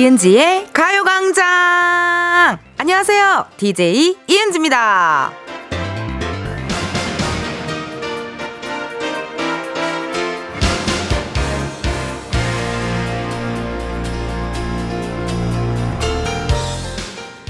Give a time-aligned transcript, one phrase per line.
[0.00, 1.44] 이은지의 가요광장!
[2.78, 3.44] 안녕하세요.
[3.58, 5.30] DJ 이은지입니다.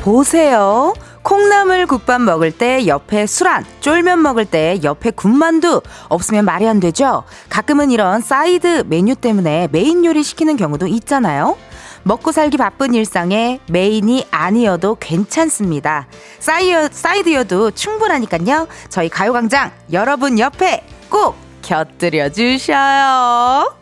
[0.03, 0.93] 보세요.
[1.23, 7.23] 콩나물 국밥 먹을 때 옆에 수란, 쫄면 먹을 때 옆에 군만두 없으면 말이 안 되죠?
[7.49, 11.57] 가끔은 이런 사이드 메뉴 때문에 메인 요리 시키는 경우도 있잖아요.
[12.03, 16.07] 먹고 살기 바쁜 일상에 메인이 아니어도 괜찮습니다.
[16.39, 18.69] 사이어, 사이드여도 충분하니까요.
[18.89, 23.75] 저희 가요광장 여러분 옆에 꼭 곁들여 주셔요.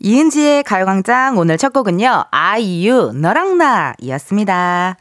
[0.00, 2.26] 이은지의 가요광장 오늘 첫 곡은요.
[2.30, 4.96] 아이유 너랑 나이었습니다.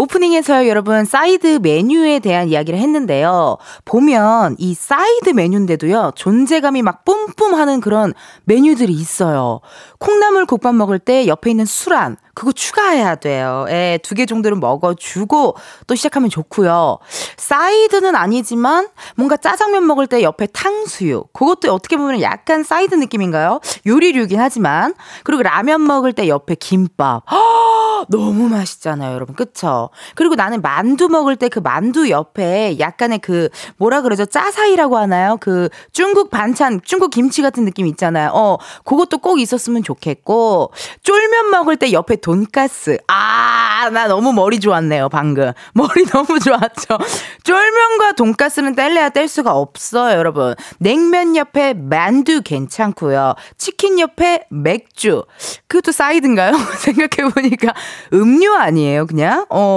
[0.00, 3.58] 오프닝에서 여러분 사이드 메뉴에 대한 이야기를 했는데요.
[3.84, 6.12] 보면 이 사이드 메뉴인데도요.
[6.14, 9.60] 존재감이 막 뿜뿜하는 그런 메뉴들이 있어요.
[9.98, 13.66] 콩나물 국밥 먹을 때 옆에 있는 수란 그거 추가해야 돼요.
[13.68, 16.98] 예, 두 개 정도는 먹어주고 또 시작하면 좋고요.
[17.36, 21.34] 사이드는 아니지만 뭔가 짜장면 먹을 때 옆에 탕수육.
[21.34, 23.60] 그것도 어떻게 보면 약간 사이드 느낌인가요?
[23.86, 24.94] 요리류긴 하지만.
[25.24, 27.22] 그리고 라면 먹을 때 옆에 김밥.
[27.30, 29.34] 허, 너무 맛있잖아요, 여러분.
[29.34, 29.89] 그쵸?
[30.14, 34.24] 그리고 나는 만두 먹을 때 그 만두 옆에 약간의 그 뭐라 그러죠?
[34.24, 35.36] 짜사이라고 하나요?
[35.40, 38.30] 그 중국 반찬, 중국 김치 같은 느낌 있잖아요.
[38.32, 40.72] 어, 그것도 꼭 있었으면 좋겠고.
[41.02, 42.98] 쫄면 먹을 때 옆에 돈가스.
[43.08, 45.52] 아, 나 너무 머리 좋았네요, 방금.
[45.74, 46.98] 머리 너무 좋았죠?
[47.42, 50.54] 쫄면과 돈가스는 뗄래야 뗄 수가 없어요, 여러분.
[50.78, 53.34] 냉면 옆에 만두 괜찮고요.
[53.58, 55.24] 치킨 옆에 맥주.
[55.66, 56.52] 그것도 사이드인가요?
[56.78, 57.74] 생각해 보니까
[58.12, 59.46] 음료 아니에요, 그냥?
[59.50, 59.69] 어,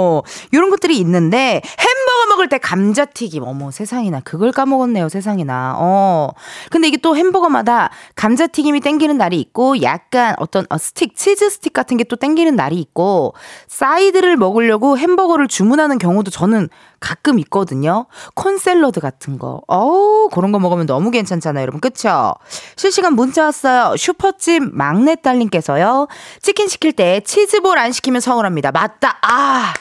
[0.52, 3.42] 요런 것들이 있는데 햄버거 먹을 때 감자튀김.
[3.42, 4.20] 어머, 세상이나.
[4.20, 5.74] 그걸 까먹었네요, 세상이나.
[5.78, 6.30] 어.
[6.70, 11.96] 근데 이게 또 햄버거마다 감자튀김이 땡기는 날이 있고 약간 어떤 어, 스틱, 치즈 스틱 같은
[11.96, 13.34] 게 또 땡기는 날이 있고
[13.68, 16.68] 사이드를 먹으려고 햄버거를 주문하는 경우도 저는
[17.00, 18.06] 가끔 있거든요.
[18.34, 19.60] 콘샐러드 같은 거.
[19.66, 21.80] 어우, 그런 거 먹으면 너무 괜찮잖아요, 여러분.
[21.80, 22.34] 그쵸?
[22.76, 23.96] 실시간 문자 왔어요.
[23.96, 26.08] 슈퍼집 막내딸님께서요.
[26.40, 28.72] 치킨 시킬 때 치즈볼 안 시키면 서운합니다.
[28.72, 29.18] 맞다.
[29.22, 29.74] 아!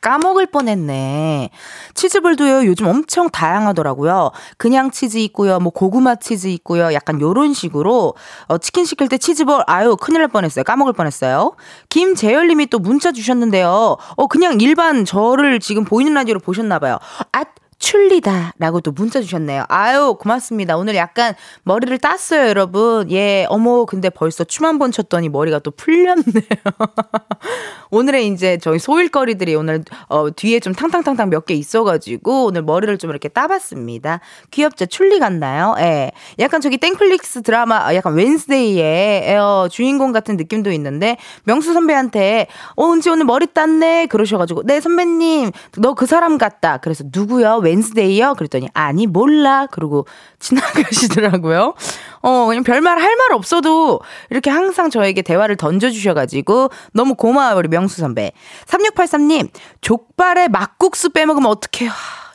[0.00, 1.50] 까먹을 뻔했네.
[1.94, 4.30] 치즈볼도요, 요즘 엄청 다양하더라고요.
[4.56, 8.14] 그냥 치즈 있고요, 뭐 고구마 치즈 있고요, 약간 요런 식으로,
[8.46, 10.64] 어, 치킨 시킬 때 치즈볼, 아유, 큰일 날 뻔했어요.
[10.64, 11.52] 까먹을 뻔했어요.
[11.88, 13.96] 김재열 님이 또 문자 주셨는데요.
[14.16, 16.98] 어, 그냥 일반 저를 지금 보이는 라디오로 보셨나봐요.
[17.32, 17.44] 아,
[17.78, 19.64] 출리다 라고 또 문자 주셨네요.
[19.68, 20.76] 아유, 고맙습니다.
[20.76, 23.10] 오늘 약간 머리를 땄어요, 여러분.
[23.10, 26.22] 예, 어머, 근데 벌써 춤 한 번 췄더니 머리가 또 풀렸네요.
[27.90, 33.10] 오늘의 이제 저희 소일거리들이 오늘 어, 뒤에 좀 탕탕탕탕 몇 개 있어가지고 오늘 머리를 좀
[33.10, 34.20] 이렇게 따봤습니다.
[34.50, 34.86] 귀엽죠?
[34.86, 35.74] 출리 같나요?
[35.78, 36.10] 예.
[36.38, 42.92] 약간 저기 땡플릭스 드라마, 아, 약간 웬스데이의 어, 주인공 같은 느낌도 있는데 명수 선배한테 어,
[42.92, 44.06] 은지 오늘 머리 땄네?
[44.06, 46.76] 그러셔가지고 네, 선배님, 너 그 사람 같다.
[46.78, 47.56] 그래서 누구요?
[47.68, 48.34] 웬스데이요?
[48.34, 49.66] 그랬더니 아니 몰라.
[49.66, 50.06] 그러고
[50.38, 51.74] 지나가시더라고요.
[52.22, 58.00] 어, 그냥 별말 할 말 없어도 이렇게 항상 저에게 대화를 던져주셔가지고 너무 고마워요, 우리 명수
[58.00, 58.30] 선배.
[58.66, 59.48] 3683님,
[59.80, 61.90] 족발에 막국수 빼먹으면 어떡해요.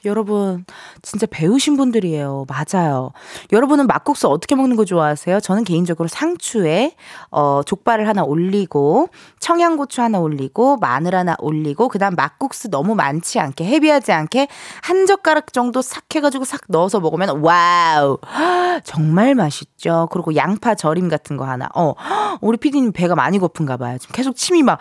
[0.05, 0.65] 여러분,
[1.01, 2.45] 진짜 배우신 분들이에요.
[2.47, 3.11] 맞아요.
[3.51, 5.39] 여러분은 막국수 어떻게 먹는 거 좋아하세요?
[5.39, 6.95] 저는 개인적으로 상추에,
[7.31, 9.09] 어, 족발을 하나 올리고,
[9.39, 14.47] 청양고추 하나 올리고, 마늘 하나 올리고, 그 다음 막국수 너무 많지 않게, 헤비하지 않게,
[14.81, 18.17] 한 젓가락 정도 싹 해가지고 싹 넣어서 먹으면, wow!
[18.83, 20.07] 정말 맛있죠.
[20.11, 21.69] 그리고 양파 절임 같은 거 하나.
[21.75, 21.93] 어,
[22.41, 23.97] 우리 피디님 배가 많이 고픈가 봐요.
[23.99, 24.79] 지금 계속 침이 막,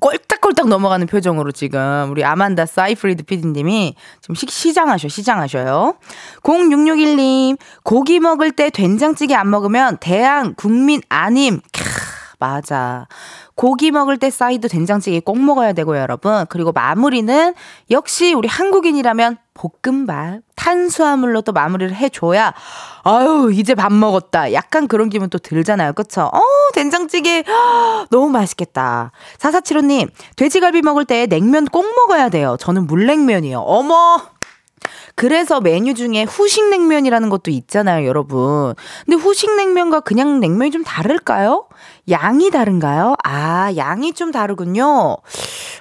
[0.00, 5.94] 꼴딱꼴딱 넘어가는 표정으로 지금 우리 아만다 사이프리드 PD님이 지금 시, 시장하셔, 시장하셔요.
[6.42, 11.60] 0661님, 고기 먹을 때 된장찌개 안 먹으면 대한 국민 아님.
[11.72, 13.06] 캬, 맞아.
[13.54, 16.46] 고기 먹을 때 사이드 된장찌개 꼭 먹어야 되고요, 여러분.
[16.48, 17.54] 그리고 마무리는
[17.90, 22.54] 역시 우리 한국인이라면 볶음밥, 탄수화물로 또 마무리를 해줘야,
[23.04, 24.54] 아유, 이제 밥 먹었다.
[24.54, 25.92] 약간 그런 기분 또 들잖아요.
[25.92, 26.30] 그쵸?
[26.32, 26.40] 어,
[26.72, 27.44] 된장찌개,
[28.08, 29.12] 너무 맛있겠다.
[29.38, 32.56] 4475님, 돼지갈비 먹을 때 냉면 꼭 먹어야 돼요.
[32.58, 33.58] 저는 물냉면이요.
[33.58, 34.29] 어머!
[35.20, 38.72] 그래서 메뉴 중에 후식 냉면이라는 것도 있잖아요, 여러분.
[39.04, 41.66] 근데 후식 냉면과 그냥 냉면이 좀 다를까요?
[42.08, 43.16] 양이 다른가요?
[43.22, 45.18] 아, 양이 좀 다르군요.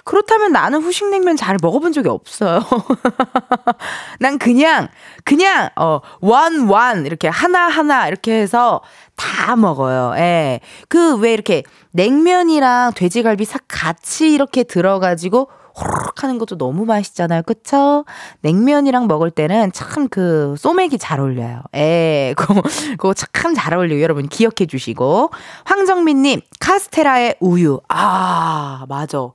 [0.04, 2.60] 그렇다면 나는 후식 냉면 잘 먹어본 적이 없어요.
[4.20, 4.90] 난 그냥,
[5.24, 8.82] 그냥, 어, 원, 원, 이렇게 하나하나 이렇게 해서
[9.16, 10.16] 다 먹어요.
[10.18, 10.60] 예.
[10.90, 15.48] 그 왜 이렇게 냉면이랑 돼지갈비 싹 같이 이렇게 들어가지고
[15.80, 17.44] 호로록 하는 것도 너무 맛있잖아요.
[17.44, 18.06] 그쵸?
[18.42, 21.62] 냉면이랑 먹을 때는 참 그 소맥이 잘 어울려요.
[21.76, 22.62] 에, 그거,
[22.92, 24.02] 그거 참 잘 어울려요.
[24.02, 25.30] 여러분 기억해 주시고.
[25.66, 27.80] 황정민님, 카스테라에 우유.
[27.90, 29.30] 아, 맞아.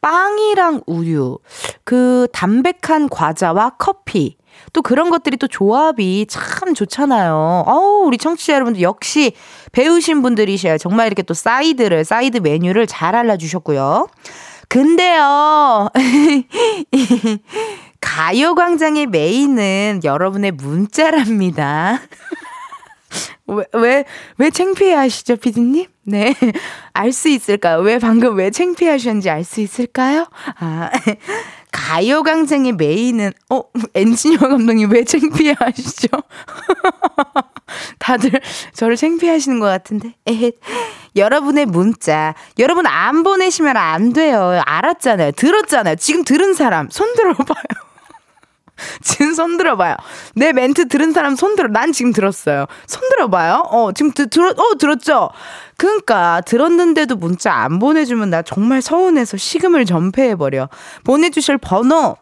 [0.00, 1.38] 빵이랑 우유.
[1.84, 4.36] 그 담백한 과자와 커피.
[4.72, 7.64] 또 그런 것들이 또 조합이 참 좋잖아요.
[7.66, 9.32] 어우, 우리 청취자 여러분들 역시
[9.72, 10.78] 배우신 분들이셔요.
[10.78, 14.06] 정말 이렇게 또 사이드를, 사이드 메뉴를 잘 알려주셨고요.
[14.68, 15.88] 근데요,
[18.00, 22.00] 가요광장의 메인은 여러분의 문자랍니다.
[23.46, 24.04] 왜, 왜,
[24.38, 25.86] 왜 창피해 하시죠, 피디님?
[26.02, 26.34] 네.
[26.92, 27.78] 알 수 있을까요?
[27.80, 30.26] 왜 방금 왜 창피해 하셨는지 알 수 있을까요?
[30.58, 30.90] 아,
[31.76, 33.62] 가요광장의 메인은, 어,
[33.94, 36.08] 엔지니어 감독님 왜 창피해 하시죠?
[37.98, 38.40] 다들
[38.72, 40.14] 저를 창피해 하시는 것 같은데.
[40.26, 40.58] 에헷.
[41.16, 42.34] 여러분의 문자.
[42.58, 44.60] 여러분 안 보내시면 안 돼요.
[44.64, 45.32] 알았잖아요.
[45.32, 45.96] 들었잖아요.
[45.96, 47.85] 지금 들은 사람 손 들어봐요.
[49.02, 49.96] 지금 손 들어봐요.
[50.34, 51.68] 내 멘트 들은 사람 손 들어.
[51.68, 52.66] 난 지금 들었어요.
[52.86, 53.62] 손 들어봐요.
[53.70, 55.30] 어, 지금 드, 들었, 어, 들었죠?
[55.76, 60.68] 그니까, 들었는데도 문자 안 보내주면 나 정말 서운해서 식음을 전폐해버려.
[61.04, 62.16] 보내주실 번호,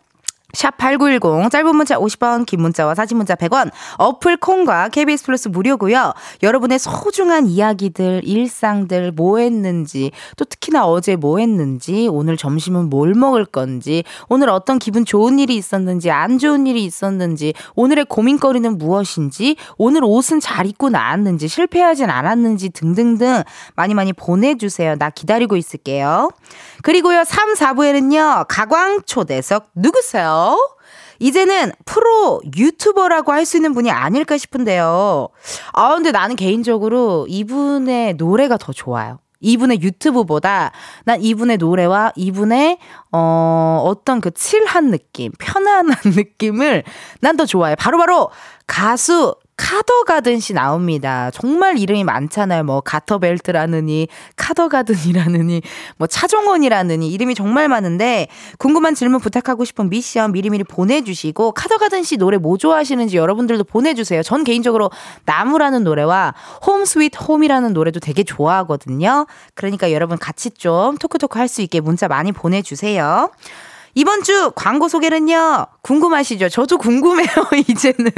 [0.55, 6.15] 샵8910 짧은 문자 50원 긴 문자와 사진 문자 100원 어플 콩과 KBS 플러스 무료고요.
[6.43, 13.45] 여러분의 소중한 이야기들 일상들 뭐 했는지 또 특히나 어제 뭐 했는지 오늘 점심은 뭘 먹을
[13.45, 20.05] 건지 오늘 어떤 기분 좋은 일이 있었는지 안 좋은 일이 있었는지 오늘의 고민거리는 무엇인지 오늘
[20.05, 23.43] 옷은 잘 입고 나왔는지 실패하진 않았는지 등등등
[23.75, 24.97] 많이 많이 보내주세요.
[24.97, 26.31] 나 기다리고 있을게요.
[26.85, 30.59] 그리고요 3, 4부에는요 가광 초대석 누구세요?
[31.19, 35.29] 이제는 프로 유튜버라고 할 수 있는 분이 아닐까 싶은데요.
[35.73, 39.19] 아, 근데 나는 개인적으로 이분의 노래가 더 좋아요.
[39.41, 40.73] 이분의 유튜브보다
[41.05, 42.79] 난 이분의 노래와 이분의
[43.13, 46.85] 어 어떤 그 칠한 느낌, 편안한 느낌을
[47.21, 47.75] 난 더 좋아해.
[47.77, 48.31] 바로바로 바로
[48.67, 51.31] 가수 카더가든 씨 나옵니다.
[51.33, 52.65] 정말 이름이 많잖아요.
[52.65, 55.63] 뭐 가터벨트라느니 카더가든이라느니
[55.97, 58.27] 뭐 차정원이라느니 이름이 정말 많은데
[58.59, 64.23] 궁금한 질문 부탁하고 싶은 미션 미리미리 보내주시고 카더가든 씨 노래 뭐 좋아하시는지 여러분들도 보내주세요.
[64.23, 64.91] 전 개인적으로
[65.25, 66.35] 나무라는 노래와
[66.67, 69.27] Home Sweet Home이라는 노래도 되게 좋아하거든요.
[69.55, 73.31] 그러니까 여러분 같이 좀 talk talk 할 수 있게 문자 많이 보내주세요.
[73.95, 75.67] 이번 주 광고 소개는요.
[75.83, 76.49] 궁금하시죠?
[76.49, 77.29] 저도 궁금해요,
[77.69, 78.11] 이제는.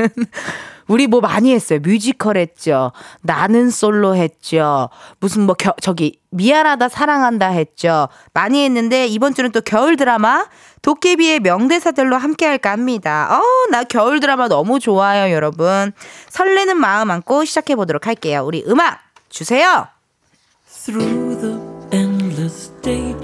[0.88, 1.80] 우리 뭐 많이 했어요.
[1.82, 2.92] 뮤지컬 했죠.
[3.22, 4.88] 나는 솔로 했죠.
[5.20, 8.08] 무슨 뭐 겨, 저기 미안하다 사랑한다 했죠.
[8.32, 10.46] 많이 했는데 이번 주는 또 겨울 드라마
[10.82, 13.28] 도깨비의 명대사들로 함께 할까 합니다.
[13.32, 15.92] 어, 나 겨울 드라마 너무 좋아요, 여러분.
[16.28, 18.44] 설레는 마음 안고 시작해 보도록 할게요.
[18.46, 19.88] 우리 음악 주세요.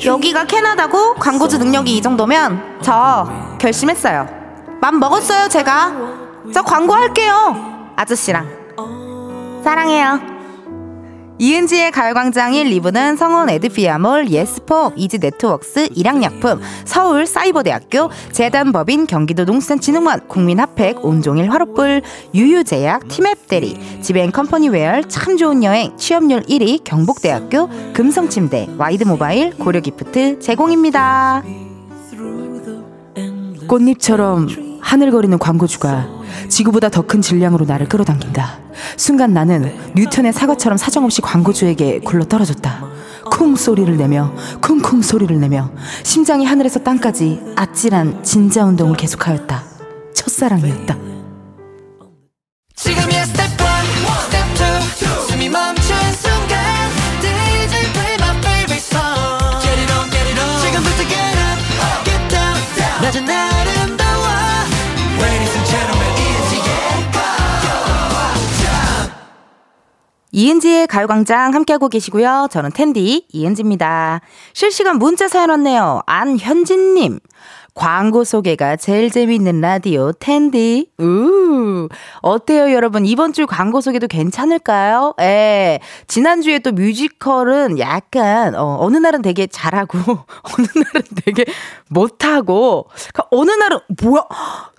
[0.05, 4.27] 여기가 캐나다고 광고주 능력이 이 정도면 저 결심했어요.
[4.81, 6.22] 맘 먹었어요, 제가.
[6.53, 7.93] 저 광고할게요.
[7.97, 8.49] 아저씨랑.
[9.63, 10.33] 사랑해요.
[11.39, 21.05] 이은지의 가요광장 1, 2부는 성원 에드피아몰, 예스폼, 이지네트웍스, 일양약품, 서울 사이버대학교, 재단법인 경기도 농수산진흥원, 국민핫팩,
[21.05, 22.03] 온종일 화롯불,
[22.33, 31.43] 유유제약, 티맵대리, 지벤컴퍼니웨어, 참 좋은 여행, 취업률 1위, 경북대학교, 금성침대, 와이드모바일, 고려기프트 제공입니다.
[33.67, 36.07] 꽃잎처럼 하늘거리는 광고주가
[36.49, 38.59] 지구보다 더 큰 질량으로 나를 끌어당긴다.
[38.99, 42.85] 순간 나는 뉴턴의 사과처럼 사정없이 광고주에게 굴러 떨어졌다.
[43.31, 45.71] 쿵 소리를 내며 쿵쿵 소리를 내며
[46.03, 49.65] 심장이 하늘에서 땅까지 아찔한 진자 운동을 계속하였다.
[50.15, 50.97] 첫사랑이었다.
[52.77, 53.23] 지금이야
[70.33, 72.49] 이은지의 가요광장 함께하고 계시고요.
[72.51, 74.23] 저는 텐디 이은지입니다.
[74.55, 76.01] 실시간 문자 사연 왔네요.
[76.07, 77.21] 안현진님.
[77.75, 80.91] 광고 소개가 제일 재밌는 라디오 텐디.
[80.99, 81.89] 우.
[82.21, 83.07] 어때요, 여러분?
[83.07, 85.15] 이번 주 광고 소개도 괜찮을까요?
[85.21, 85.81] 예.
[86.07, 91.45] 지난주에 또 뮤지컬은 약간 어, 어느 날은 되게 잘하고 어느 날은 되게
[91.89, 94.23] 못하고 그러니까 어느 날은 뭐야?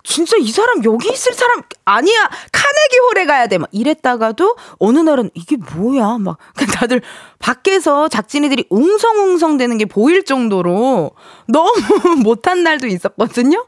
[0.04, 2.30] 진짜 이 사람 여기 있을 사람 아니야.
[2.52, 3.58] 카네기 홀에 가야 돼.
[3.58, 6.18] 막 이랬다가도 어느 날은 이게 뭐야?
[6.20, 6.38] 막
[6.74, 7.02] 다들
[7.40, 11.12] 밖에서 작진이들이 웅성웅성 되는 게 보일 정도로
[11.48, 11.72] 너무
[12.22, 13.66] 못한 날도 있었거든요.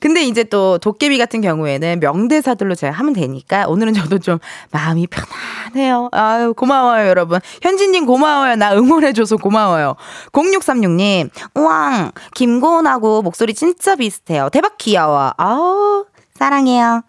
[0.00, 4.38] 근데 이제 또 도깨비 같은 경우에는 명대사들로 제가 하면 되니까 오늘은 저도 좀
[4.70, 6.08] 마음이 편안해요.
[6.12, 7.40] 아유, 고마워요, 여러분.
[7.62, 8.56] 현진님 고마워요.
[8.56, 9.96] 나 응원해줘서 고마워요.
[10.32, 14.48] 0636님, 우왕, 김고은하고 목소리 진짜 비슷해요.
[14.50, 15.32] 대박 귀여워.
[15.36, 17.02] 아우, 사랑해요.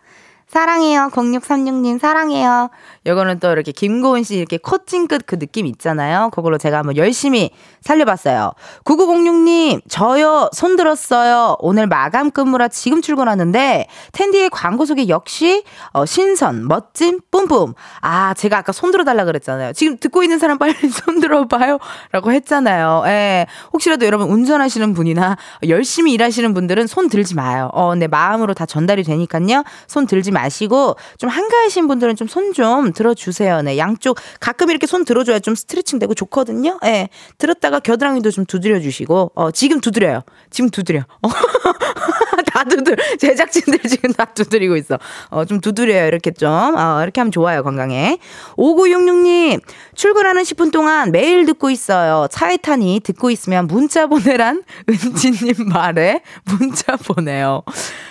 [0.48, 1.10] 사랑해요.
[1.12, 2.72] 0636님 사랑해요.
[3.10, 6.32] 요거는 또 이렇게 김고은 씨 이렇게 코칭 끝 그 느낌 있잖아요.
[6.34, 7.52] 그걸로 제가 한번 열심히
[7.82, 8.52] 살려봤어요.
[8.84, 11.56] 9906님, 저요, 손 들었어요.
[11.60, 15.64] 오늘 마감 근무라 지금 출근하는데, 텐디의 광고 속에 역시,
[15.94, 17.74] 어, 신선, 멋진, 뿜뿜.
[18.02, 19.74] 아, 제가 아까 손 들어달라 그랬잖아요.
[19.74, 21.78] 지금 듣고 있는 사람 빨리 손 들어봐요.
[22.12, 23.04] 라고 했잖아요.
[23.06, 23.46] 예.
[23.72, 25.38] 혹시라도 여러분 운전하시는 분이나
[25.68, 27.70] 열심히 일하시는 분들은 손 들지 마요.
[27.74, 29.64] 어, 내 마음으로 다 전달이 되니까요.
[29.88, 33.62] 손 들지 마시고, 좀 한가하신 분들은 좀 손좀 들어주세요.
[33.62, 33.78] 네.
[33.78, 36.80] 양쪽 가끔 이렇게 손 들어줘야 좀 스트레칭 되고 좋거든요.
[36.86, 37.08] 예.
[37.38, 40.22] 들었다가 겨드랑이도 좀 두드려 주시고, 어, 지금 두드려요.
[40.50, 41.00] 지금 두드려.
[41.22, 41.30] 어.
[42.48, 44.98] 다 두드, 제작진들 지금 다 두드리고 있어.
[45.30, 46.08] 어, 좀 두드려요.
[46.08, 46.50] 이렇게 좀.
[46.50, 47.64] 어, 이렇게 하면 좋아요.
[47.64, 48.18] 건강에.
[48.58, 49.62] 5966님,
[49.96, 52.28] 출근하는 10분 동안 매일 듣고 있어요.
[52.32, 57.64] 차에 타니 듣고 있으면 문자 보내란 은지님 말에 문자 보내요.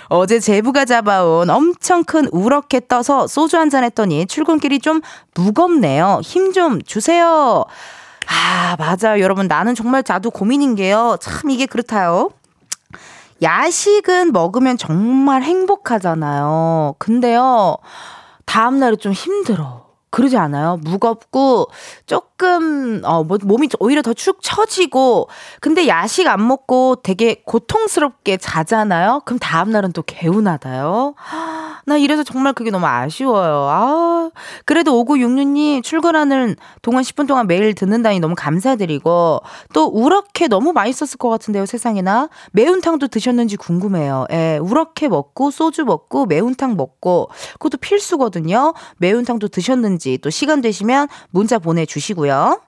[0.09, 5.01] 어제 제부가 잡아온 엄청 큰 우럭회 떠서 소주 한 잔 했더니 출근길이 좀
[5.35, 6.21] 무겁네요.
[6.25, 7.65] 힘 좀 주세요.
[8.27, 9.21] 아, 맞아요.
[9.23, 11.17] 여러분, 나는 정말 자도 고민인 게요.
[11.21, 12.31] 참 이게 그렇다요.
[13.43, 16.95] 야식은 먹으면 정말 행복하잖아요.
[16.99, 17.77] 근데요,
[18.47, 19.88] 다음날이 좀 힘들어.
[20.11, 20.79] 그러지 않아요?
[20.83, 21.67] 무겁고
[22.07, 25.29] 조금 어 뭐, 몸이 오히려 더 축 처지고
[25.61, 29.23] 근데 야식 안 먹고 되게 고통스럽게 자잖아요.
[29.25, 31.15] 그럼 다음 날은 또 개운하다요.
[31.87, 33.69] 나 이래서 정말 그게 너무 아쉬워요.
[33.71, 34.31] 아,
[34.65, 39.41] 그래도 5966님 출근하는 동안 10분 동안 매일 듣는다니 너무 감사드리고
[39.73, 42.29] 또 우럭회 너무 맛있었을 것 같은데요, 세상에나.
[42.53, 44.27] 매운탕도 드셨는지 궁금해요.
[44.33, 48.75] 예, 우럭회 먹고 소주 먹고 매운탕 먹고 그것도 필수거든요.
[48.99, 52.61] 매운탕도 드셨는지 또 시간 되시면 문자 보내 주시고요.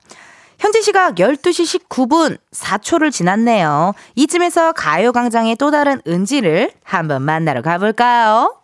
[0.58, 3.94] 현재 시각 12시 19분 4초를 지났네요.
[4.14, 8.56] 이쯤에서 가요광장의 또 다른 은지를 한번 만나러 가볼까요?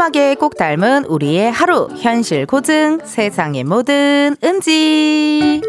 [0.00, 5.60] 평범하게 꼭 닮은 우리의 하루 현실 고증 세상의 모든 은지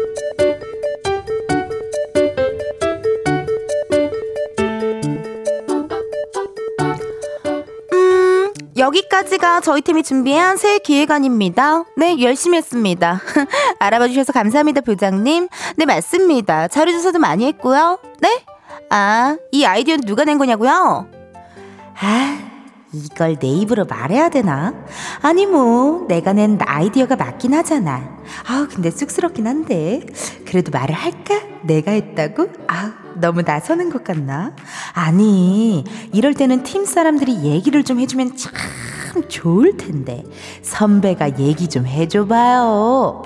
[8.76, 11.84] 여기까지가 저희 팀이 준비한 새 기획안입니다.
[11.96, 13.20] 네, 열심히 했습니다.
[13.78, 15.48] 알아봐 주셔서 감사합니다, 부장님.
[15.76, 16.68] 네, 맞습니다.
[16.68, 17.98] 자료 조사도 많이 했고요.
[18.20, 18.42] 네?
[18.88, 21.06] 아, 이 아이디어는 누가 낸 거냐고요?
[22.00, 22.51] 아,
[22.92, 24.74] 이걸 내 입으로 말해야 되나?
[25.22, 28.18] 아니 뭐 내가 낸 아이디어가 맞긴 하잖아.
[28.46, 30.06] 아 근데 쑥스럽긴 한데
[30.44, 31.40] 그래도 말을 할까?
[31.62, 32.48] 내가 했다고?
[32.68, 34.54] 아 너무 나서는 것 같나?
[34.92, 38.52] 아니 이럴 때는 팀 사람들이 얘기를 좀 해주면 참
[39.28, 40.24] 좋을 텐데
[40.62, 43.22] 선배가 얘기 좀 해줘봐요.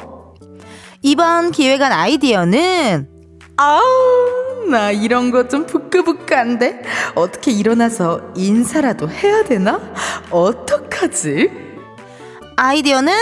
[1.02, 3.15] 이번 기획안 아이디어는
[3.58, 6.82] 아우, 나 이런 거 좀 부끄부끄한데?
[7.14, 9.80] 어떻게 일어나서 인사라도 해야 되나?
[10.30, 11.50] 어떡하지?
[12.56, 13.12] 아이디어는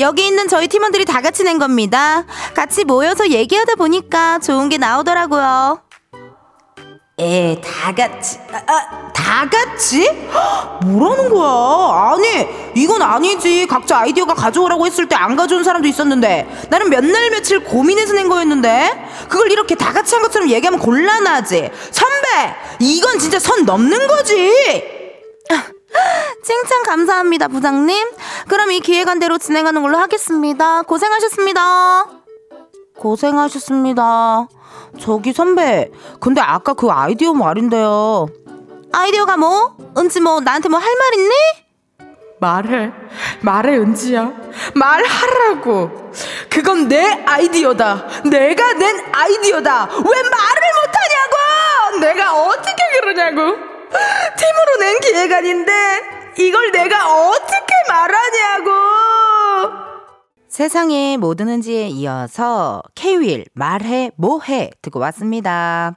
[0.00, 2.24] 여기 있는 저희 팀원들이 다 같이 낸 겁니다.
[2.54, 5.80] 같이 모여서 얘기하다 보니까 좋은 게 나오더라고요.
[7.20, 10.08] 에, 다 같이, 아, 아, 다 같이?
[10.84, 12.12] 뭐라는 거야?
[12.14, 12.46] 아니,
[12.76, 13.66] 이건 아니지.
[13.66, 16.46] 각자 아이디어가 가져오라고 했을 때 안 가져온 사람도 있었는데.
[16.70, 19.26] 나는 몇 날 며칠 고민해서 낸 거였는데.
[19.28, 21.70] 그걸 이렇게 다 같이 한 것처럼 얘기하면 곤란하지.
[21.90, 22.54] 선배!
[22.78, 24.52] 이건 진짜 선 넘는 거지!
[26.44, 28.10] 칭찬 감사합니다, 부장님.
[28.46, 30.82] 그럼 이 기획안대로 진행하는 걸로 하겠습니다.
[30.82, 32.06] 고생하셨습니다.
[32.96, 34.48] 고생하셨습니다.
[35.00, 35.90] 저기 선배,
[36.20, 38.26] 근데 아까 그 아이디어 말인데요.
[38.92, 39.76] 아이디어가 뭐?
[39.96, 41.34] 은지 뭐 나한테 뭐 할 말 있니?
[42.40, 42.92] 말해.
[43.40, 44.30] 말해, 은지야.
[44.74, 45.90] 말하라고.
[46.48, 48.06] 그건 내 아이디어다.
[48.26, 49.88] 내가 낸 아이디어다.
[49.92, 51.98] 왜 말을 못하냐고!
[52.00, 53.56] 내가 어떻게 그러냐고.
[54.36, 55.72] 팀으로 낸 기획안인데,
[56.38, 58.70] 이걸 내가 어떻게 말하냐고!
[60.58, 65.96] 세상에 뭐 드는지에 이어서 케윌 말해 뭐해 듣고 왔습니다.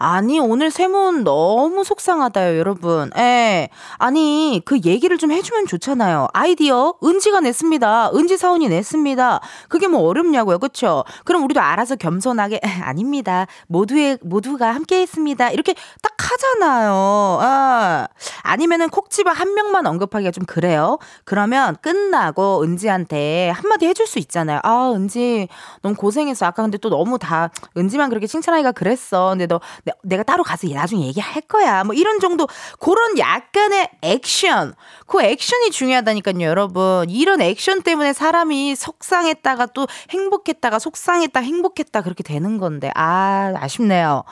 [0.00, 3.10] 아니, 오늘 세문 너무 속상하다요, 여러분.
[3.18, 3.68] 예.
[3.96, 6.28] 아니, 그 얘기를 좀 해주면 좋잖아요.
[6.32, 8.12] 아이디어, 은지가 냈습니다.
[8.14, 9.40] 은지 사원이 냈습니다.
[9.68, 11.04] 그게 뭐 어렵냐고요, 그쵸?
[11.24, 13.46] 그럼 우리도 알아서 겸손하게, 아닙니다.
[13.66, 15.50] 모두의, 모두가 함께 했습니다.
[15.50, 17.38] 이렇게 딱 하잖아요.
[17.40, 18.06] 아,
[18.42, 20.98] 아니면은 콕 집어 한 명만 언급하기가 좀 그래요.
[21.24, 24.60] 그러면 끝나고 은지한테 한마디 해줄 수 있잖아요.
[24.62, 25.48] 아, 은지,
[25.82, 26.46] 너무 고생했어.
[26.46, 29.30] 아까 근데 또 너무 다, 은지만 그렇게 칭찬하기가 그랬어.
[29.30, 29.60] 근데 너,
[30.02, 31.84] 내, 가 따로 가서 나중에 얘기할 거야.
[31.84, 32.46] 뭐 이런 정도,
[32.78, 34.74] 그런 약간의 액션.
[35.06, 37.08] 그 액션이 중요하다니까요, 여러분.
[37.08, 42.90] 이런 액션 때문에 사람이 속상했다가 또 행복했다가 속상했다, 행복했다, 그렇게 되는 건데.
[42.94, 44.24] 아, 아쉽네요.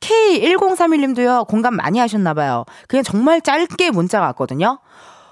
[0.00, 2.64] K1031님도요, 공감 많이 하셨나봐요.
[2.88, 4.80] 그냥 정말 짧게 문자가 왔거든요.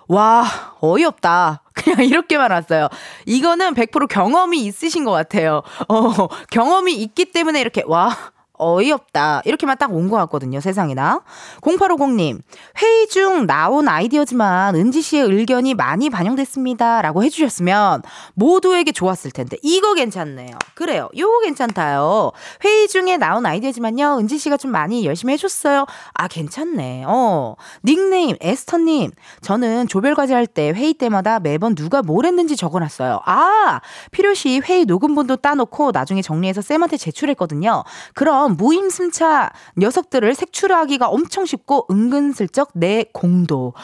[0.08, 0.44] 와,
[0.80, 1.62] 어이없다.
[1.74, 2.88] 그냥 이렇게만 왔어요.
[3.26, 5.62] 이거는 100% 경험이 있으신 것 같아요.
[5.88, 8.14] 어, 경험이 있기 때문에 이렇게, 와,
[8.62, 9.42] 어이없다.
[9.45, 11.23] 이렇게만 딱 온 것 같거든요, 세상이나.
[11.62, 12.40] 0850님,
[12.81, 17.02] 회의 중 나온 아이디어지만 은지 씨의 의견이 많이 반영됐습니다.
[17.02, 18.02] 라고 해주셨으면
[18.35, 19.57] 모두에게 좋았을 텐데.
[19.62, 20.57] 이거 괜찮네요.
[20.75, 21.09] 그래요.
[21.16, 22.33] 요거 괜찮다요.
[22.64, 25.87] 회의 중에 나온 아이디어지만요, 은지 씨가 좀 많이 열심히 해줬어요.
[26.14, 27.04] 아, 괜찮네.
[27.07, 27.54] 어.
[27.85, 33.21] 닉네임, 에스터님, 저는 조별과제 할 때 회의 때마다 매번 누가 뭘 했는지 적어놨어요.
[33.25, 37.85] 아, 필요시 회의 녹음본도 따놓고 나중에 정리해서 쌤한테 제출했거든요.
[38.14, 43.75] 그럼 무임승차 녀석들을 색출하기가 엄청 쉽고 은근슬쩍 내 공도.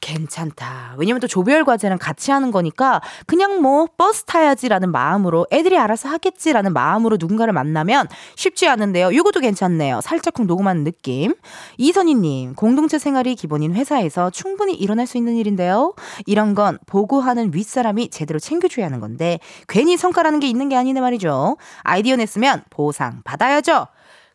[0.00, 0.94] 괜찮다.
[0.96, 6.72] 왜냐면 또 조별 과제는 같이 하는 거니까 그냥 뭐 버스 타야지라는 마음으로 애들이 알아서 하겠지라는
[6.72, 9.10] 마음으로 누군가를 만나면 쉽지 않은데요.
[9.12, 10.00] 이것도 괜찮네요.
[10.00, 11.34] 살짝쿵 녹음하는 느낌.
[11.76, 15.94] 이선희님, 공동체 생활이 기본인 회사에서 충분히 일어날 수 있는 일인데요.
[16.26, 19.38] 이런 건 보고하는 윗사람이 제대로 챙겨줘야 하는 건데
[19.68, 21.56] 괜히 성과라는 게 있는 게 아니네 말이죠.
[21.82, 23.86] 아이디어 냈으면 보상 받아야죠.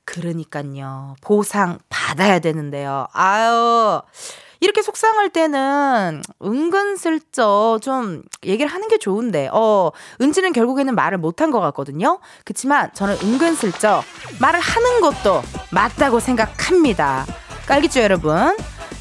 [0.05, 1.15] 그러니까요.
[1.21, 3.07] 보상 받아야 되는데요.
[3.11, 4.01] 아유.
[4.61, 11.59] 이렇게 속상할 때는 은근슬쩍 좀 얘기를 하는 게 좋은데, 어, 은지는 결국에는 말을 못한 것
[11.59, 12.19] 같거든요.
[12.45, 14.03] 그치만 저는 은근슬쩍
[14.39, 17.25] 말을 하는 것도 맞다고 생각합니다.
[17.67, 18.55] 깔겠죠, 여러분?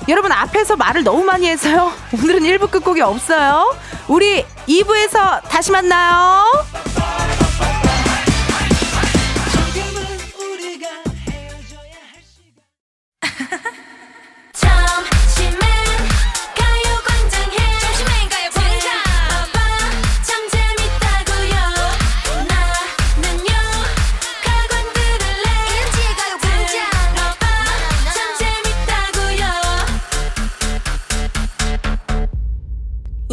[0.09, 1.93] 여러분 앞에서 말을 너무 많이 해서요.
[2.13, 3.75] 오늘은 1부 끝곡이 없어요.
[4.09, 6.45] 우리 2부에서 다시 만나요.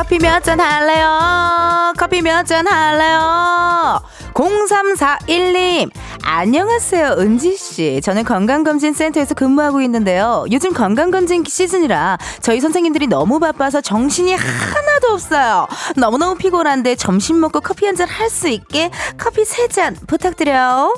[0.00, 1.92] 커피 몇 잔 할래요?
[1.98, 4.00] 커피 몇 잔 할래요?
[4.32, 5.90] 0341님,
[6.22, 8.00] 안녕하세요, 은지씨.
[8.02, 10.46] 저는 건강검진센터에서 근무하고 있는데요.
[10.50, 15.66] 요즘 건강검진 시즌이라 저희 선생님들이 너무 바빠서 정신이 하나도 없어요.
[15.96, 20.94] 너무너무 피곤한데 점심 먹고 커피 한 잔 할 수 있게 커피 세 잔 부탁드려요.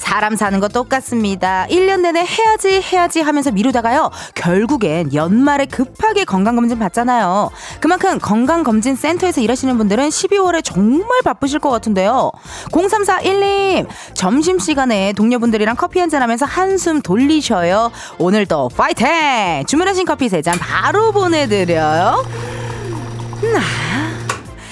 [0.00, 1.66] 사람 사는 거 똑같습니다.
[1.70, 4.10] 1년 내내 해야지 해야지 하면서 미루다가요.
[4.34, 7.50] 결국엔 연말에 급하게 건강검진 받잖아요.
[7.80, 12.32] 그만큼 건강검진 센터에서 일하시는 분들은 12월에 정말 바쁘실 것 같은데요.
[12.72, 17.92] 0341님, 점심시간에 동료분들이랑 커피 한잔 하면서 한숨 돌리셔요.
[18.18, 19.64] 오늘도 파이팅!
[19.66, 22.24] 주문하신 커피 세 잔 바로 보내드려요.
[23.52, 23.99] 나.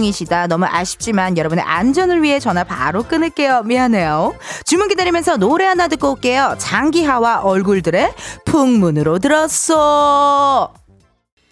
[0.00, 0.46] 중이시다.
[0.46, 3.62] 너무 아쉽지만 여러분의 안전을 위해 전화 바로 끊을게요.
[3.64, 4.34] 미안해요.
[4.64, 6.56] 주문 기다리면서 노래 하나 듣고 올게요.
[6.58, 8.14] 장기하와 얼굴들의
[8.46, 10.72] 풍문으로 들었어.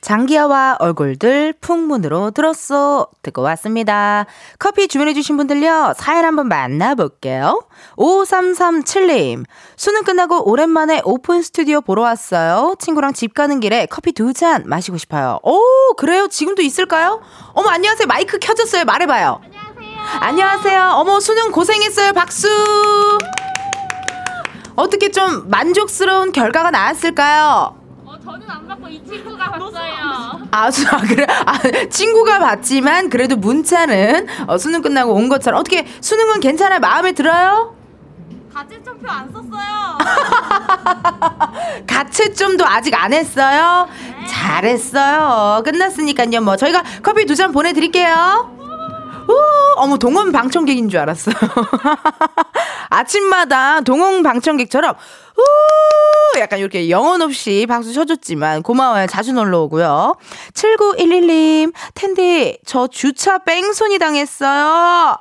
[0.00, 3.08] 장기하와 얼굴들 풍문으로 들었어.
[3.22, 4.26] 듣고 왔습니다.
[4.58, 5.94] 커피 주문해주신 분들요.
[5.96, 7.62] 사연 한번 만나볼게요.
[7.96, 9.44] 5337님.
[9.76, 12.74] 수능 끝나고 오랜만에 오픈 스튜디오 보러 왔어요.
[12.78, 15.40] 친구랑 집 가는 길에 커피 두 잔 마시고 싶어요.
[15.42, 15.60] 오,
[15.96, 16.28] 그래요?
[16.28, 17.20] 지금도 있을까요?
[17.54, 18.06] 어머, 안녕하세요.
[18.06, 18.84] 마이크 켜졌어요.
[18.84, 19.40] 말해봐요.
[19.42, 20.20] 안녕하세요.
[20.20, 20.90] 안녕하세요.
[20.94, 22.12] 어머, 수능 고생했어요.
[22.12, 22.48] 박수.
[24.76, 27.77] 어떻게 좀 만족스러운 결과가 나왔을까요?
[28.28, 30.40] 저는 안 받고 이 친구가 봤어요.
[30.50, 31.26] 아, 수, 아 그래?
[31.28, 36.78] 아, 친구가 봤지만 그래도 문자는 어, 수능 끝나고 온 것처럼 어떻게 수능은 괜찮아요?
[36.80, 37.74] 마음에 들어요?
[38.52, 39.98] 가채점표 안 썼어요.
[41.86, 43.88] 가채점도 아직 안 했어요?
[44.26, 45.62] 잘했어요.
[45.64, 46.40] 끝났으니까요.
[46.42, 48.56] 뭐 저희가 커피 두 잔 보내드릴게요.
[49.28, 49.34] 오,
[49.76, 51.34] 어머 동원 방청객인 줄 알았어요.
[52.90, 54.94] 아침마다 동원 방청객처럼
[55.38, 59.06] 우 약간 이렇게 영혼 없이 박수 쳐줬지만 고마워요.
[59.06, 60.16] 자주 놀러 오고요.
[60.54, 65.16] 7911님 텐디 저 주차 뺑소니 당했어요.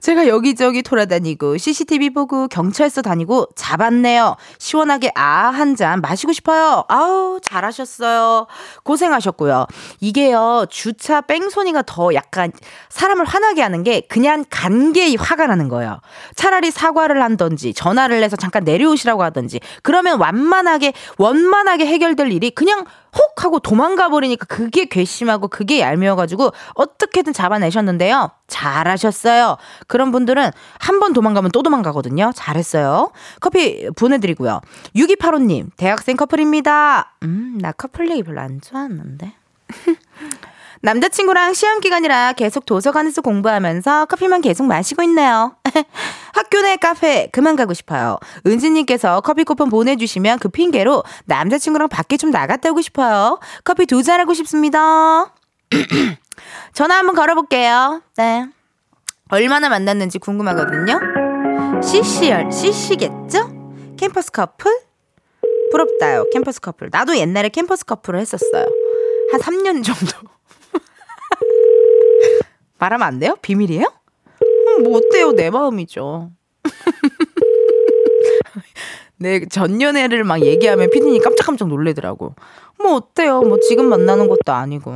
[0.00, 4.36] 제가 여기저기 돌아다니고 CCTV 보고 경찰서 다니고 잡았네요.
[4.58, 6.84] 시원하게 아 한 잔 마시고 싶어요.
[6.88, 8.48] 아우 잘하셨어요.
[8.82, 9.66] 고생하셨고요.
[10.00, 12.50] 이게요 주차 뺑소니가 더 약간
[12.88, 16.00] 사람을 화나게 하는 게 그냥 간게 화가 나는 거예요.
[16.34, 22.84] 차라리 사과를 한던지 전화를 해서 잠깐 내려오시라고 하던지 그러면 완만하게 원만하게 해결될 일이 그냥
[23.16, 28.30] 혹 하고 도망가 버리니까 그게 괘씸하고 그게 얄미워가지고 어떻게든 잡아내셨는데요.
[28.48, 29.56] 잘하셨어요.
[29.86, 32.32] 그런 분들은 한 번 도망가면 또 도망가거든요.
[32.34, 33.12] 잘했어요.
[33.40, 34.60] 커피 보내드리고요.
[34.96, 37.14] 6285님, 대학생 커플입니다.
[37.22, 39.32] 음, 나 커플 얘기 별로 안 좋아하는데.
[40.82, 45.56] 남자친구랑 시험 기간이라 계속 도서관에서 공부하면서 커피만 계속 마시고 있네요.
[46.34, 48.18] 학교 내 카페 그만 가고 싶어요.
[48.46, 53.40] 은지님께서 커피 쿠폰 보내주시면 그 핑계로 남자친구랑 밖에 좀 나갔다 오고 싶어요.
[53.64, 55.34] 커피 두 잔 하고 싶습니다.
[56.72, 58.00] 전화 한번 걸어볼게요.
[58.16, 58.46] 네.
[59.30, 61.00] 얼마나 만났는지 궁금하거든요.
[61.82, 63.96] CC열, CC겠죠?
[63.98, 64.72] 캠퍼스 커플?
[65.70, 66.88] 부럽다요, 캠퍼스 커플.
[66.90, 68.66] 나도 옛날에 캠퍼스 커플을 했었어요.
[69.32, 70.16] 한 3년 정도.
[72.78, 73.36] 말하면 안 돼요?
[73.42, 73.84] 비밀이에요?
[74.42, 75.32] 음, 뭐 어때요?
[75.32, 76.30] 내 마음이죠.
[79.20, 82.34] 내 전 연애를 막 얘기하면 피디님 깜짝깜짝 놀래더라고.
[82.78, 83.40] 뭐 어때요?
[83.42, 84.92] 뭐 지금 만나는 것도 아니고.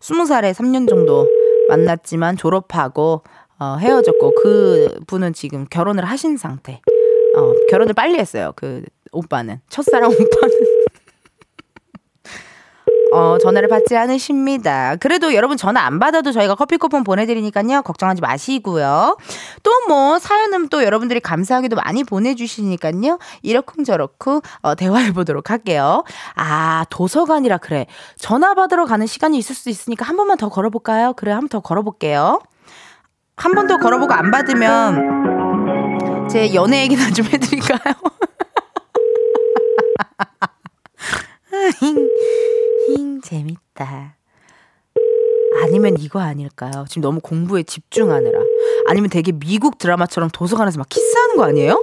[0.00, 1.26] 스무 살에 3년 정도
[1.68, 3.22] 만났지만 졸업하고
[3.58, 6.82] 어, 헤어졌고 그 분은 지금 결혼을 하신 상태.
[7.36, 8.52] 어, 결혼을 빨리 했어요.
[8.54, 8.82] 그
[9.12, 10.73] 오빠는 첫사랑 오빠는.
[13.14, 14.96] 어, 전화를 받지 않으십니다.
[14.96, 17.82] 그래도 여러분 전화 안 받아도 저희가 커피 쿠폰 보내드리니까요.
[17.82, 19.16] 걱정하지 마시고요.
[19.62, 23.18] 또 뭐 사연은 또 여러분들이 감사하게도 많이 보내주시니까요.
[23.42, 26.04] 이렇쿵저렇쿵 어, 대화해보도록 할게요.
[26.36, 27.86] 아 도서관이라 그래.
[28.18, 31.12] 전화 받으러 가는 시간이 있을 수 있으니까 한 번만 더 걸어볼까요?
[31.14, 32.40] 그래 한 번 더 걸어볼게요.
[33.36, 37.94] 한 번 더 걸어보고 안 받으면 제 연애 얘기나 좀 해드릴까요?
[41.80, 42.08] 힝,
[42.88, 44.16] 힝, 재밌다.
[45.62, 46.84] 아니면 이거 아닐까요?
[46.88, 48.38] 지금 너무 공부에 집중하느라.
[48.88, 51.82] 아니면 되게 미국 드라마처럼 도서관에서 막 키스하는 거 아니에요?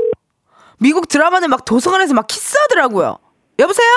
[0.78, 3.18] 미국 드라마는 막 도서관에서 막 키스하더라고요.
[3.60, 3.88] 여보세요?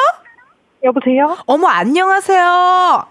[0.84, 1.36] 여보세요?
[1.46, 3.06] 어머, 안녕하세요.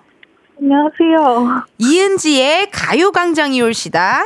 [0.59, 1.63] 안녕하세요.
[1.79, 4.25] 이은지의 가요광장이 올시다.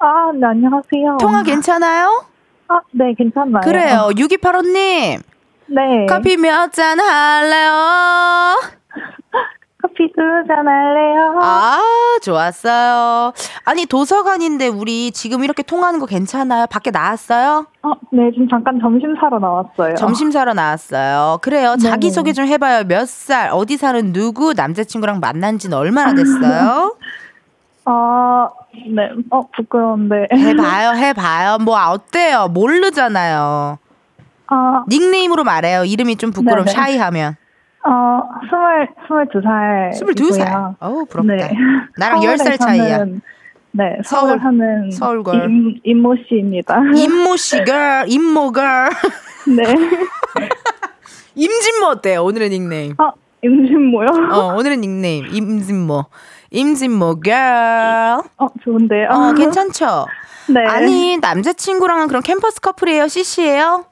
[0.00, 1.18] 아, 네, 안녕하세요.
[1.20, 2.24] 통화 괜찮아요?
[2.68, 3.62] 아, 네, 괜찮나요?
[3.64, 4.08] 그래요.
[4.14, 5.22] 6285님.
[5.70, 6.06] 네.
[6.08, 7.72] 커피 몇 잔 할래요?
[9.80, 11.38] 커피 두 잔 할래요?
[11.40, 11.78] 아,
[12.22, 13.32] 좋았어요.
[13.64, 16.66] 아니, 도서관인데 우리 지금 이렇게 통화하는 거 괜찮아요?
[16.66, 17.66] 밖에 나왔어요?
[17.82, 19.94] 어, 네, 지금 잠깐 점심 사러 나왔어요.
[19.94, 21.38] 점심 사러 나왔어요.
[21.42, 21.76] 그래요.
[21.76, 21.88] 네.
[21.90, 22.84] 자기소개 좀 해봐요.
[22.84, 26.96] 몇 살, 어디 사는 누구, 남자친구랑 만난 지는 얼마나 됐어요?
[27.84, 28.48] 아,
[28.94, 29.10] 네.
[29.30, 30.28] 어, 부끄러운데.
[30.32, 31.58] 해봐요, 해봐요.
[31.58, 32.48] 뭐, 어때요?
[32.48, 33.78] 모르잖아요.
[34.48, 35.84] 아, 닉네임으로 말해요.
[35.84, 36.74] 이름이 좀 부끄러움, 네네.
[36.74, 37.36] 샤이하면.
[37.86, 39.92] 어, 스물, 스물두 살.
[39.94, 40.74] 22살.
[40.80, 41.34] 어우, 부럽다.
[41.34, 41.50] 네.
[41.96, 43.04] 나랑 서울에 10살 차이야.
[43.70, 45.44] 네, 서울, 서울 사는 서울걸.
[45.50, 46.80] 임, 임모 씨입니다.
[46.96, 48.88] 임모 씨 걸, 임모 걸.
[49.56, 49.62] 네.
[51.34, 52.24] 임진모 어때요?
[52.24, 52.94] 오늘의 닉네임.
[52.98, 54.08] 아, 임신모요?
[54.32, 55.26] 어, 오늘의 닉네임.
[55.26, 56.04] 임진모.
[56.50, 57.32] 임진모 걸.
[58.38, 59.08] 어, 좋은데요?
[59.10, 60.06] 어, 괜찮죠?
[60.52, 60.64] 네.
[60.66, 63.06] 아니, 남자친구랑은 그럼 캠퍼스 커플이에요?
[63.06, 63.84] CC예요?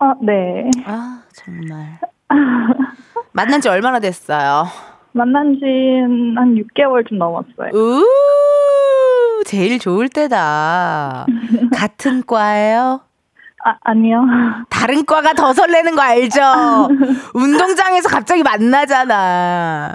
[0.00, 0.70] 어, 네.
[0.86, 1.98] 아, 정말.
[3.32, 4.66] 만난 지 얼마나 됐어요?
[5.12, 7.70] 만난 지한 6개월 좀 넘었어요.
[7.72, 8.04] 우
[9.46, 11.26] 제일 좋을 때다.
[11.74, 13.00] 같은 과예요?
[13.64, 14.24] 아, 아니요.
[14.68, 16.40] 다른 과가 더 설레는 거 알죠?
[17.34, 19.94] 운동장에서 갑자기 만나잖아.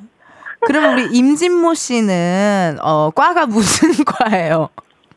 [0.66, 4.70] 그럼 우리 임진모 씨는 어 과가 무슨 과예요?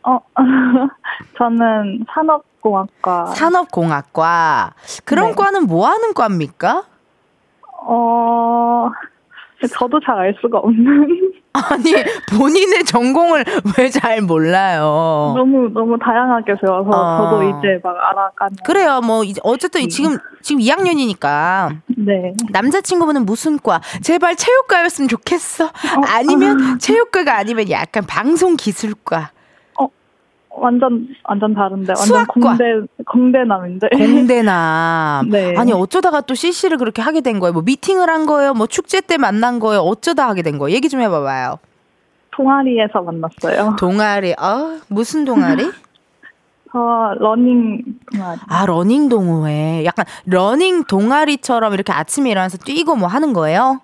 [0.05, 0.19] 어,
[1.39, 3.27] 저는 산업 공학과.
[3.27, 4.73] 산업공학과.
[5.05, 5.35] 그런 네.
[5.37, 6.83] 과는 뭐 하는 과입니까?
[7.89, 8.89] 어,
[9.79, 11.33] 저도 잘 알 수가 없는.
[11.57, 11.91] 아니
[12.37, 13.43] 본인의 전공을
[13.79, 15.33] 왜 잘 몰라요?
[15.35, 17.31] 너무 너무 다양하게 배워서 어.
[17.31, 18.57] 저도 이제 막 알아가는.
[18.65, 19.01] 그래요.
[19.01, 22.35] 뭐 이제 어쨌든 지금 지금 2학년이니까 네.
[22.51, 23.81] 남자친구분은 무슨 과?
[24.03, 25.71] 제발 체육과였으면 좋겠어.
[26.07, 29.31] 아니면 체육과가 아니면 약간 방송 기술과.
[30.59, 32.33] 완전 완전 다른데 완전 수학과.
[32.33, 32.65] 공대
[33.07, 33.89] 공대남인데.
[33.91, 35.29] 공대남.
[35.31, 35.55] 네.
[35.57, 37.53] 아니 어쩌다가 또 CC를 그렇게 하게 된 거예요?
[37.53, 38.55] 뭐 미팅을 한 거예요?
[38.55, 39.81] 뭐 축제 때 만난 거예요?
[39.83, 40.75] 어쩌다 하게 된 거예요?
[40.75, 41.59] 얘기 좀 해봐봐요.
[42.33, 43.77] 동아리에서 만났어요.
[43.79, 44.35] 동아리.
[44.39, 45.71] 아 무슨 동아리?
[46.73, 46.79] 저
[47.19, 48.39] 러닝 동아리.
[48.49, 49.85] 아 러닝 동호회.
[49.85, 53.81] 약간 러닝 동아리처럼 이렇게 아침에 일어나서 뛰고 뭐 하는 거예요?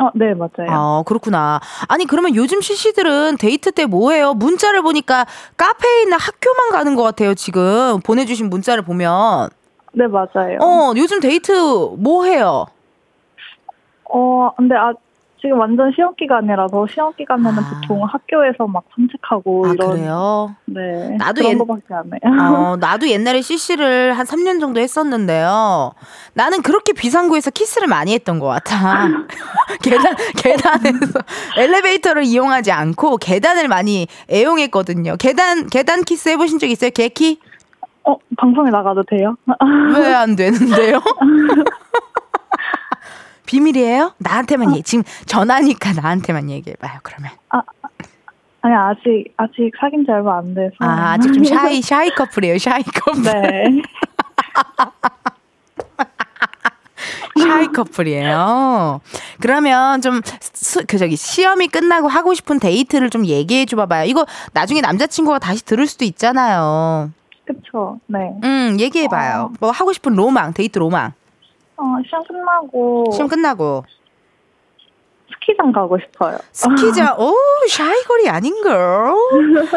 [0.00, 0.68] 어, 네 맞아요.
[0.70, 1.60] 아, 그렇구나.
[1.88, 4.32] 아니, 그러면 요즘 CC들은 데이트 때 뭐 해요?
[4.34, 5.26] 문자를 보니까
[6.02, 8.00] 있는 학교만 가는 것 같아요, 지금.
[8.04, 9.48] 보내주신 문자를 보면.
[9.92, 10.58] 네 맞아요.
[10.60, 11.50] 어, 요즘 데이트
[11.98, 12.66] 뭐 해요?
[14.04, 14.92] 어, 근데 아,
[15.40, 17.80] 지금 완전 시험 기간이라서 시험 기간에는 아.
[17.80, 19.90] 보통 학교에서 막 산책하고 아, 이런.
[19.92, 20.56] 그래요?
[20.64, 21.16] 네.
[21.16, 22.54] 나도 그런 옛- 거밖에 안 해요.
[22.54, 25.92] 어, 나도 옛날에 CC를 한 3년 정도 했었는데요.
[26.34, 29.08] 나는 그렇게 비상구에서 키스를 많이 했던 것 같아.
[29.82, 31.20] 계단, 계단에서
[31.56, 35.16] 엘리베이터를 이용하지 않고 계단을 많이 애용했거든요.
[35.18, 36.90] 계단, 계단 키스 해보신 적 있어요?
[36.90, 37.38] 개키?
[38.04, 39.36] 어, 방송에 나가도 돼요?
[39.94, 41.00] 왜 안 되는데요?
[43.48, 44.12] 비밀이에요?
[44.18, 44.82] 나한테만 얘기.
[44.82, 47.00] 지금 전화니까 나한테만 얘기해봐요.
[47.02, 47.30] 그러면.
[48.60, 50.74] 아니 아직 아직 사귄 지 얼마 안 돼서.
[50.80, 52.58] 아 아직 좀 shy shy 커플이에요.
[52.58, 53.22] shy 커플.
[53.22, 53.82] 네.
[57.40, 59.00] shy 커플이에요.
[59.40, 64.04] 그러면 좀그 저기 시험이 끝나고 하고 싶은 데이트를 좀 얘기해 줘 봐봐요.
[64.04, 67.12] 이거 나중에 남자친구가 다시 들을 수도 있잖아요.
[67.46, 67.98] 그쵸.
[68.06, 68.18] 네.
[68.44, 69.52] 음 얘기해 봐요.
[69.60, 71.12] 뭐 하고 싶은 로망 데이트 로망.
[71.78, 73.84] 어, 시험 끝나고 시험 끝나고
[75.30, 76.38] 스키장 가고 싶어요.
[76.52, 77.34] 스키장, 오,
[77.70, 79.12] 샤이거리 아닌걸?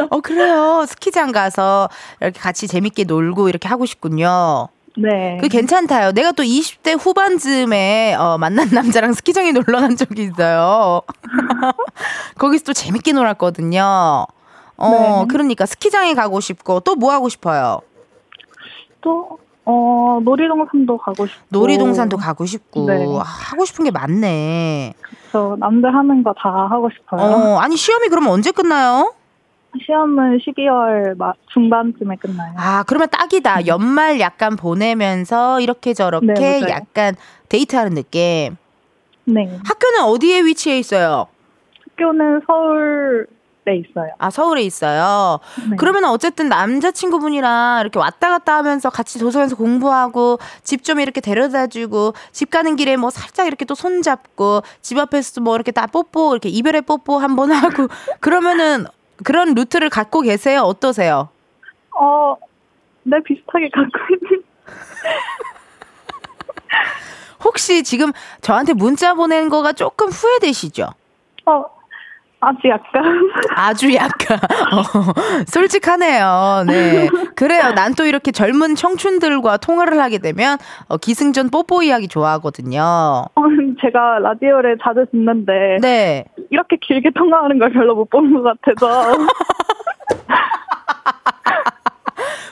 [0.09, 0.83] 어, 그래요.
[0.87, 1.87] 스키장 가서
[2.19, 4.67] 이렇게 같이 재밌게 놀고 이렇게 하고 싶군요.
[4.97, 5.37] 네.
[5.39, 6.11] 그 괜찮다요.
[6.11, 11.01] 내가 또 20대 후반쯤에 어, 만난 남자랑 스키장에 놀러 간 적이 있어요.
[12.37, 14.25] 거기서 또 재밌게 놀았거든요.
[14.77, 15.25] 어, 네.
[15.29, 17.79] 그러니까 스키장에 가고 싶고 또 뭐 하고 싶어요?
[19.01, 21.45] 또 어, 놀이동산도 가고 싶고.
[21.49, 23.05] 놀이동산도 가고 싶고 네.
[23.17, 24.93] 아, 하고 싶은 게 많네.
[25.31, 27.21] 저 남들 하는 거 다 하고 싶어요.
[27.21, 29.13] 어, 아니 시험이 그러면 언제 끝나요?
[29.85, 32.53] 시험은 12월 마, 중반쯤에 끝나요.
[32.57, 33.67] 아, 그러면 딱이다.
[33.67, 36.61] 연말 약간 보내면서 이렇게 저렇게 네.
[36.69, 37.15] 약간
[37.47, 38.57] 데이트하는 느낌.
[39.25, 39.59] 네.
[39.65, 41.27] 학교는 어디에 위치해 있어요?
[41.91, 43.27] 학교는 서울
[43.67, 44.09] 에 있어요.
[44.17, 45.39] 아, 서울에 있어요.
[45.69, 45.75] 네.
[45.77, 52.13] 그러면 어쨌든 남자친구분이랑 이렇게 왔다 갔다 하면서 같이 도서관에서 공부하고 집 좀 이렇게 데려다 주고
[52.31, 56.49] 집 가는 길에 뭐 살짝 이렇게 또 손잡고 집 앞에서 뭐 이렇게 다 뽀뽀 이렇게
[56.49, 57.87] 이별의 뽀뽀 한 번 하고
[58.19, 58.87] 그러면은
[59.23, 60.61] 그런 루트를 갖고 계세요?
[60.61, 61.29] 어떠세요?
[61.95, 62.35] 어,
[63.03, 64.43] 네, 비슷하게 갖고 있는.
[67.43, 70.89] 혹시 지금 저한테 문자 보낸 거가 조금 후회되시죠?
[71.45, 71.63] 어,
[72.41, 73.29] 아직 약간.
[73.55, 74.39] 아주 약간
[74.73, 74.83] 어,
[75.47, 76.63] 솔직하네요.
[76.67, 77.71] 네, 그래요.
[77.75, 82.81] 난 또 이렇게 젊은 청춘들과 통화를 하게 되면 어, 기승전 뽀뽀 이야기 좋아하거든요.
[82.81, 83.41] 어,
[83.81, 89.17] 제가 라디오를 자주 듣는데 네, 이렇게 길게 통화하는 걸 별로 못 본 것 같아서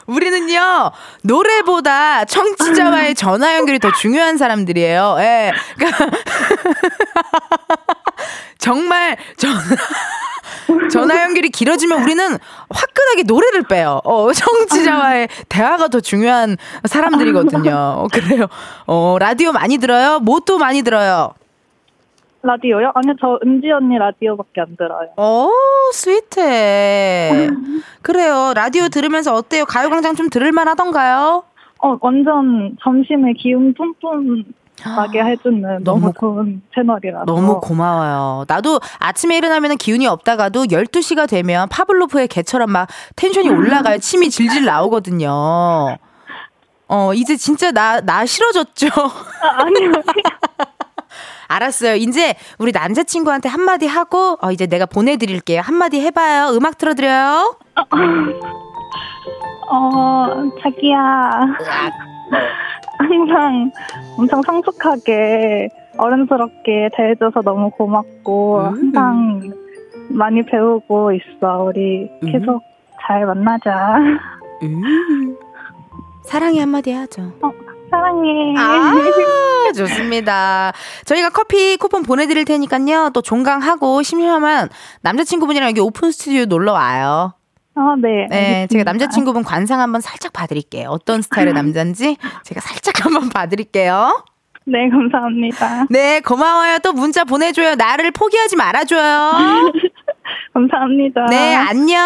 [0.07, 0.91] 우리는요
[1.23, 5.17] 노래보다 청취자와의 전화 연결이 더 중요한 사람들이에요.
[5.19, 6.05] 예, 그러니까
[8.69, 9.57] 정말 전화
[10.91, 12.23] 전화 연결이 길어지면 우리는
[12.69, 14.01] 화끈하게 노래를 빼요.
[14.03, 17.71] 어, 청취자와의 대화가 더 중요한 사람들이거든요.
[17.73, 18.45] 어, 그래요.
[18.85, 20.19] 어, 라디오 많이 들어요?
[20.19, 21.33] 뭐 또 많이 들어요?
[22.41, 22.91] 라디오요?
[22.95, 25.09] 아니요, 저 은지 언니 라디오밖에 안 들어요.
[25.17, 25.51] 오,
[25.93, 27.49] 스위트해.
[28.01, 28.53] 그래요.
[28.55, 29.65] 라디오 들으면서 어때요?
[29.65, 31.43] 가요광장 좀 들을만 하던가요?
[31.79, 34.45] 어, 완전 점심에 기운 뿜뿜
[34.85, 37.25] 나게 해주는 너무, 너무 좋은 채널이라서.
[37.25, 38.45] 너무 고마워요.
[38.47, 43.97] 나도 아침에 일어나면 기운이 없다가도 12시가 되면 파블로프의 개처럼 막 텐션이 올라가요.
[43.99, 45.97] 침이 질질 나오거든요.
[46.87, 48.87] 어, 이제 진짜 나, 나 싫어졌죠?
[48.87, 49.91] 아, 아니요.
[51.47, 51.95] 알았어요.
[51.95, 55.61] 이제 우리 남자친구한테 한마디 하고, 어, 이제 내가 보내드릴게요.
[55.61, 56.49] 한마디 해봐요.
[56.55, 57.55] 음악 틀어드려요.
[59.71, 60.27] 어,
[60.63, 61.41] 자기야.
[62.99, 63.71] 항상
[64.17, 68.65] 엄청 성숙하게 어른스럽게 대해줘서 너무 고맙고 음.
[68.65, 69.51] 항상
[70.09, 71.63] 많이 배우고 있어.
[71.63, 72.31] 우리 음.
[72.31, 72.61] 계속
[73.01, 73.97] 잘 만나자.
[74.63, 75.37] 음.
[76.25, 77.31] 사랑의 한마디 하죠.
[77.89, 78.53] 사랑해.
[78.57, 80.73] 아, 좋습니다.
[81.05, 83.11] 저희가 커피 쿠폰 보내드릴 테니까요.
[83.13, 84.69] 또 종강하고 심심하면
[85.01, 87.33] 남자친구분이랑 여기 오픈 스튜디오 놀러 와요.
[87.75, 88.27] 아, 네.
[88.29, 88.67] 네, 알겠습니다.
[88.67, 90.89] 제가 남자친구분 관상 한번 살짝 봐드릴게요.
[90.89, 94.23] 어떤 스타일의 남자인지 제가 살짝 한번 봐드릴게요.
[94.65, 95.87] 네, 감사합니다.
[95.89, 96.79] 네, 고마워요.
[96.83, 97.75] 또 문자 보내줘요.
[97.75, 99.71] 나를 포기하지 말아줘요.
[100.53, 101.25] 감사합니다.
[101.27, 101.99] 네, 안녕.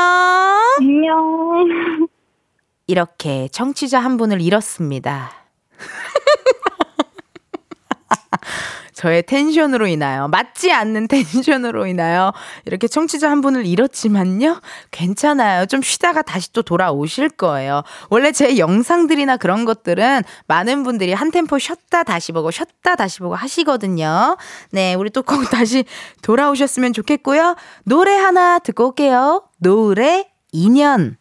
[0.79, 2.07] 안녕.
[2.87, 5.31] 이렇게 청취자 한 분을 잃었습니다.
[9.03, 12.31] 저의 텐션으로 인하여, 맞지 않는 텐션으로 인하여,
[12.65, 14.61] 이렇게 청취자 한 분을 잃었지만요,
[14.91, 15.65] 괜찮아요.
[15.65, 17.83] 좀 쉬다가 다시 또 돌아오실 거예요.
[18.09, 23.35] 원래 제 영상들이나 그런 것들은 많은 분들이 한 템포 쉬었다 다시 보고, 쉬었다 다시 보고
[23.35, 24.37] 하시거든요.
[24.71, 25.83] 네, 우리 또 꼭 다시
[26.21, 27.57] 돌아오셨으면 좋겠고요.
[27.83, 29.43] 노래 하나 듣고 올게요.
[29.57, 31.15] 노래 2년.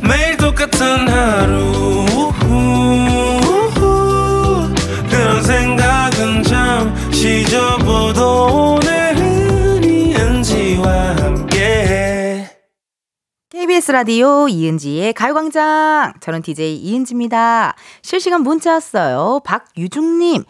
[0.00, 1.83] 매일 똑같은 하루
[8.04, 12.50] 접어도 오늘은 이은지와 함께
[13.48, 16.12] KBS 라디오 이은지의 가요광장.
[16.20, 17.74] 저는 DJ 이은지입니다.
[18.02, 19.40] 실시간 문자 왔어요.
[19.44, 20.44] 박유중님.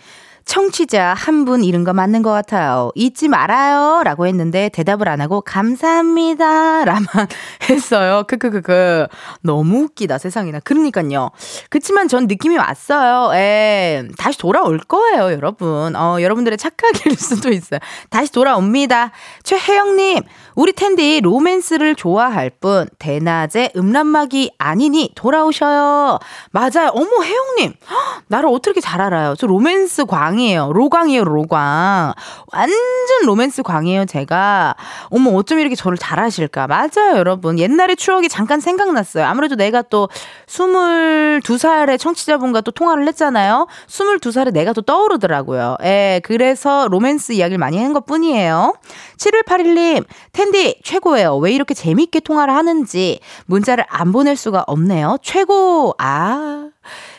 [0.45, 2.91] 청취자 한분 잃은 거 맞는 것 같아요.
[2.95, 4.03] 잊지 말아요.
[4.05, 6.85] 라고 했는데 대답을 안 하고 감사합니다.
[6.85, 7.07] 라만
[7.71, 8.25] 했어요.
[8.29, 9.07] 크크크크.
[9.41, 10.61] 너무 웃기다, 세상에나.
[10.61, 11.31] 그러니까요.
[11.71, 13.35] 그치만 전 느낌이 왔어요.
[13.35, 15.97] 에, 다시 돌아올 거예요, 여러분.
[15.97, 17.81] 어, 여러분들의 착각일 수도 있어요.
[18.11, 19.13] 다시 돌아옵니다.
[19.43, 20.23] 최혜영님,
[20.55, 26.19] 우리 텐디 로맨스를 좋아할 뿐, 대낮에 음란막이 아니니 돌아오셔요.
[26.53, 26.90] 맞아요.
[26.95, 27.75] 어머, 혜영님.
[27.90, 29.35] 헉, 나를 어떻게 잘 알아요?
[29.37, 30.73] 저 로맨스 광이에요.
[30.73, 32.12] 로광이에요, 로광.
[32.53, 32.77] 완전
[33.25, 34.75] 로맨스 광이에요, 제가.
[35.11, 36.67] 어머, 어쩜 이렇게 저를 잘 아실까?
[36.67, 37.59] 맞아요, 여러분.
[37.59, 39.25] 옛날의 추억이 잠깐 생각났어요.
[39.25, 40.09] 아무래도 내가 또
[40.47, 43.67] 22살의 청취자분과 또 통화를 했잖아요.
[43.88, 45.79] 22살에 내가 또 떠오르더라고요.
[45.85, 48.75] 예, 그래서 로맨스 이야기를 많이 한 것 뿐이에요.
[49.19, 50.05] 7181님,
[50.45, 51.39] 은디 최고예요.
[51.39, 55.17] 왜 이렇게 재밌게 통화를 하는지 문자를 안 보낼 수가 없네요.
[55.23, 55.95] 최고!
[55.99, 56.69] 아.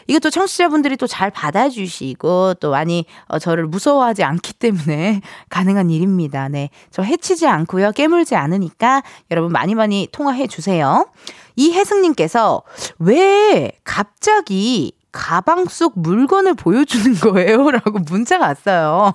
[0.05, 6.49] 이것도 청취자분들이 또 잘 받아주시고 또 많이 어, 저를 무서워하지 않기 때문에 가능한 일입니다.
[6.49, 6.69] 네.
[6.91, 7.91] 저 해치지 않고요.
[7.93, 11.07] 깨물지 않으니까 여러분 많이 많이 통화해 주세요.
[11.55, 12.61] 이혜승님께서
[12.99, 17.71] 왜 갑자기 가방 속 물건을 보여주는 거예요?
[17.71, 19.13] 라고 문자가 왔어요.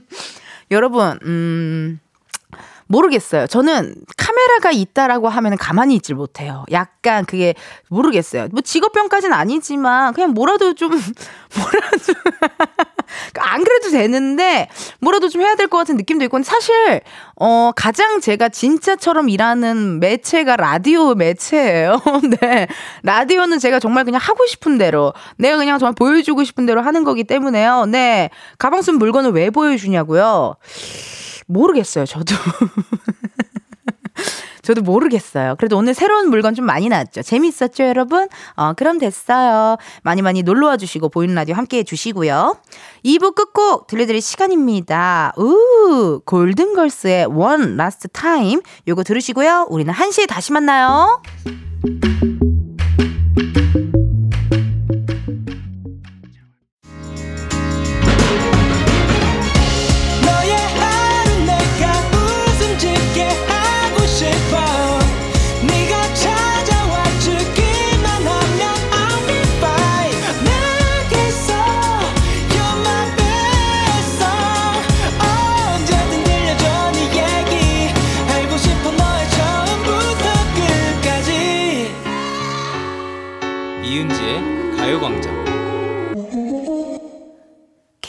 [0.70, 1.98] 여러분, 음,
[2.88, 3.46] 모르겠어요.
[3.46, 6.64] 저는 카메라가 있다라고 하면 가만히 있질 못해요.
[6.72, 7.54] 약간 그게
[7.88, 8.48] 모르겠어요.
[8.50, 10.90] 뭐 직업병까지는 아니지만 그냥 뭐라도 좀
[11.56, 12.14] 뭐라도
[13.38, 14.68] 안 그래도 되는데
[15.00, 17.02] 뭐라도 좀 해야 될 것 같은 느낌도 있고 사실
[17.36, 22.00] 어 가장 제가 진짜처럼 일하는 매체가 라디오 매체예요.
[22.40, 22.66] 네.
[23.02, 27.24] 라디오는 제가 정말 그냥 하고 싶은 대로 내가 그냥 정말 보여주고 싶은 대로 하는 거기
[27.24, 27.84] 때문에요.
[27.86, 28.30] 네.
[28.58, 30.54] 가방 쓴 물건을 왜 보여주냐고요?
[31.48, 32.34] 모르겠어요, 저도.
[34.62, 35.56] 저도 모르겠어요.
[35.56, 37.22] 그래도 오늘 새로운 물건 좀 많이 나왔죠.
[37.22, 38.28] 재밌었죠, 여러분?
[38.54, 39.78] 어, 그럼 됐어요.
[40.02, 42.54] 많이 많이 놀러와 주시고, 보이는 라디오 함께 해주시고요.
[43.02, 45.32] 2부 끝곡 들려드릴 시간입니다.
[45.38, 48.60] 우, 골든걸스의 One Last Time.
[48.86, 49.68] 요거 들으시고요.
[49.70, 51.22] 우리는 1시에 다시 만나요.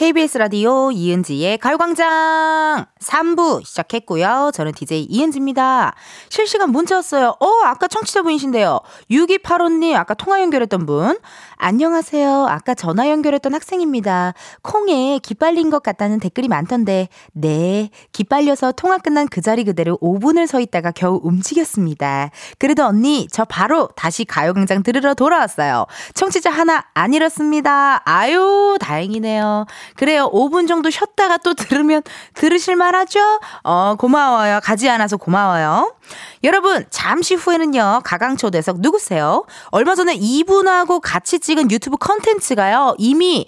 [0.00, 4.50] KBS 라디오 이은지의 가요광장 3부 시작했고요.
[4.54, 5.94] 저는 DJ 이은지입니다.
[6.30, 7.36] 실시간 문자 왔어요.
[7.38, 8.80] 어, 아까 청취자분이신데요.
[9.10, 11.18] 6285님, 아까 통화 연결했던 분.
[11.62, 12.46] 안녕하세요.
[12.48, 14.32] 아까 전화 연결했던 학생입니다.
[14.62, 17.90] 콩에 기빨린 것 같다는 댓글이 많던데, 네.
[18.12, 22.30] 기빨려서 통화 끝난 그 자리 그대로 5분을 서 있다가 겨우 움직였습니다.
[22.58, 25.84] 그래도 언니, 저 바로 다시 가요광장 들으러 돌아왔어요.
[26.14, 28.00] 청취자 하나 안 잃었습니다.
[28.06, 29.66] 아유, 다행이네요.
[29.96, 30.30] 그래요.
[30.32, 32.02] 5분 정도 쉬었다가 또 들으면
[32.36, 33.20] 들으실만 하죠?
[33.64, 34.60] 어, 고마워요.
[34.62, 35.94] 가지 않아서 고마워요.
[36.42, 39.44] 여러분, 잠시 후에는요, 가강초대석 누구세요?
[39.66, 43.44] 얼마 전에 이분하고 같이 찍은 유튜브 컨텐츠가요, 이미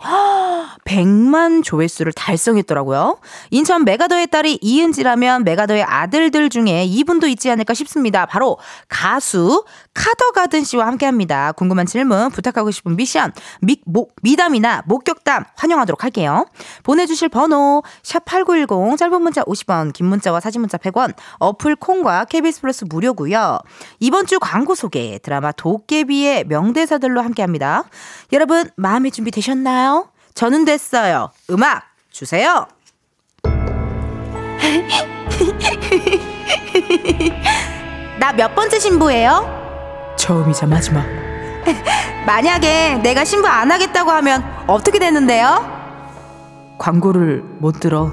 [0.85, 3.19] 100만 조회수를 달성했더라고요.
[3.51, 8.27] 인천 메가더의 딸이 이은지라면 메가더의 아들들 중에 이분도 있지 않을까 싶습니다.
[8.27, 11.53] 바로 가수 카더가든 씨와 함께 합니다.
[11.53, 16.47] 궁금한 질문, 부탁하고 싶은 미션, 미, 모, 미담이나 목격담 환영하도록 할게요.
[16.83, 22.85] 보내주실 번호, 샵8910, 짧은 문자 50원, 긴 문자와 사진 문자 100원, 어플 콩과 KBS 플러스
[22.85, 23.61] 무료고요
[24.01, 27.85] 이번 주 광고 소개, 드라마 도깨비의 명대사들로 함께 합니다.
[28.33, 30.09] 여러분, 마음의 준비 되셨나요?
[30.35, 31.31] 저는 됐어요.
[31.51, 32.67] 음악 주세요.
[38.19, 40.15] 나 몇 번째 신부예요?
[40.17, 41.05] 처음이자 마지막.
[42.27, 45.81] 만약에 내가 신부 안 하겠다고 하면 어떻게 되는데요?
[46.79, 48.13] 광고를 못 들어.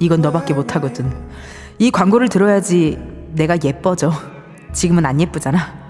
[0.00, 1.10] 이건 너밖에 못 하거든.
[1.78, 2.98] 이 광고를 들어야지
[3.32, 4.12] 내가 예뻐져.
[4.72, 5.85] 지금은 안 예쁘잖아.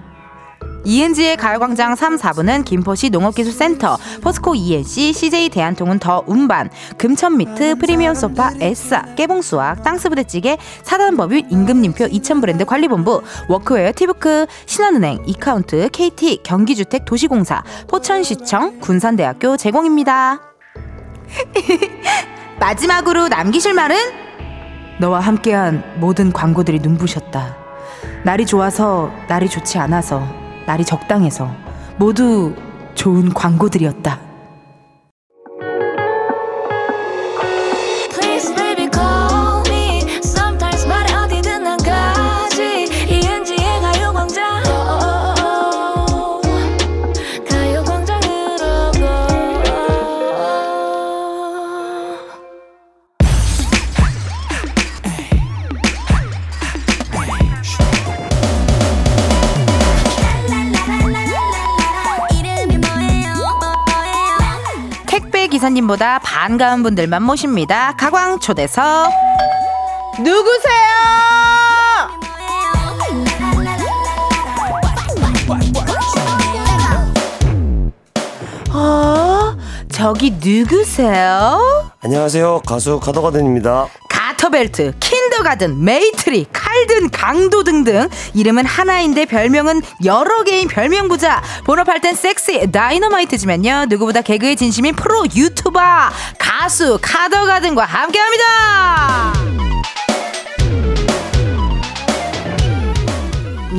[0.85, 8.51] ENG의 가요광장 3, 4부는 김포시 농업기술센터, 포스코 ENC, CJ 대한통운 더 운반, 금천미트, 프리미엄 소파,
[8.59, 18.79] 에싸, 깨봉수학, 땅스부대찌개, 사단법인 임금님표 2000브랜드 관리본부, 워크웨어 티브크, 신한은행, 이카운트, KT, 경기주택 도시공사, 포천시청,
[18.79, 20.41] 군산대학교 제공입니다.
[22.59, 23.97] 마지막으로 남기실 말은?
[24.99, 27.55] 너와 함께한 모든 광고들이 눈부셨다.
[28.23, 31.49] 날이 좋아서, 날이 좋지 않아서, 날이 적당해서
[31.97, 32.53] 모두
[32.93, 34.26] 좋은 광고들이었다.
[65.87, 67.95] 기사님보다 반가운 분들만 모십니다.
[67.95, 69.09] 가광 초대석
[70.19, 70.87] 누구세요?
[78.73, 79.55] 어,
[79.91, 81.91] 저기 누구세요?
[82.03, 82.61] 안녕하세요.
[82.65, 83.87] 가수 카더가든입니다.
[84.09, 86.45] 가터벨트, 킨더가든, 메이트리,
[86.77, 91.41] 칼든, 강도 등등 이름은 하나인데 별명은 여러 개인 별명 부자.
[91.65, 93.85] 본업할 땐 섹시 다이너마이트지만요.
[93.89, 95.79] 누구보다 개그에 진심인 프로 유튜버
[96.37, 99.33] 가수 카더가든과 함께합니다.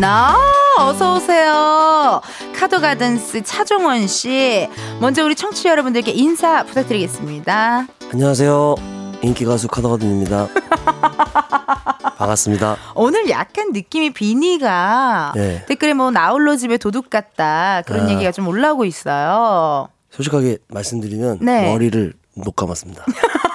[0.01, 0.37] 나
[0.79, 2.21] 어서 오세요.
[2.57, 4.69] 카더가든스 차종원 씨.
[5.01, 7.87] 먼저 우리 청취자 여러분들께 인사 부탁드리겠습니다.
[8.13, 8.98] 안녕하세요.
[9.23, 10.49] 인기 가수 가더가든입니다.
[12.19, 12.77] 반갑습니다.
[12.95, 15.65] 오늘 약간 느낌이 비니가 네.
[15.67, 18.11] 댓글에 뭐 나홀로 집에 도둑 같다 그런 아.
[18.11, 19.89] 얘기가 좀 올라오고 있어요.
[20.11, 21.71] 솔직하게 말씀드리면 네.
[21.71, 23.05] 머리를 못 감았습니다.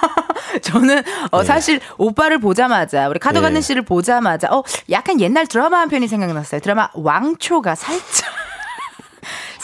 [0.62, 1.44] 저는 어, 네.
[1.44, 3.60] 사실 오빠를 보자마자 우리 카더가든 네.
[3.60, 6.60] 씨를 보자마자 어 약간 옛날 드라마 한 편이 생각났어요.
[6.60, 8.43] 드라마 왕초가 살짝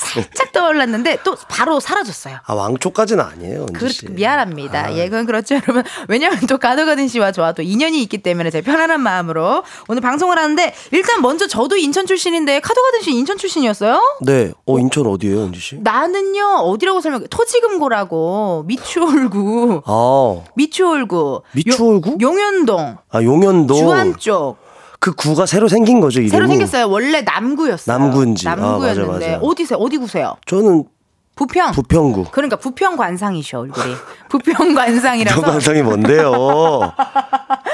[0.01, 2.39] 살짝 떠올랐는데 또 바로 사라졌어요.
[2.45, 3.67] 아 왕초까지는 아니에요.
[3.75, 4.07] 그, 씨.
[4.11, 4.87] 미안합니다.
[4.87, 4.93] 아.
[4.97, 5.83] 예, 그건 그렇죠, 여러분.
[6.09, 10.75] 왜냐하면 또 가더가든 씨와 저와 또 인연이 있기 때문에 제가 편안한 마음으로 오늘 방송을 하는데
[10.91, 14.01] 일단 먼저 저도 인천 출신인데 카더가든 씨 인천 출신이었어요?
[14.23, 14.53] 네.
[14.67, 15.79] 어 인천 어디예요, 은지 씨?
[15.81, 17.27] 나는요 어디라고 설명?
[17.29, 22.11] 토지금고라고 미추홀구, 아, 미추홀구, 미추홀구?
[22.13, 23.77] 요- 용현동, 아 용현동.
[23.79, 24.57] 주안 쪽
[25.01, 26.31] 그 구가 새로 생긴 거죠, 이름이.
[26.31, 26.89] 새로 생겼어요.
[26.91, 27.99] 원래 남구였어요.
[27.99, 28.47] 남구인지.
[28.49, 29.39] 아, 남구였는데 맞아, 맞아.
[29.39, 29.79] 어디세요?
[29.79, 30.37] 어디 구세요?
[30.47, 30.85] 저는
[31.41, 31.73] 부평.
[31.73, 32.27] 부평구.
[32.33, 33.95] 그러니까 부평 관상이셔 얼굴이.
[34.29, 35.37] 부평 관상이라서.
[35.41, 36.93] 부평 관상이 뭔데요?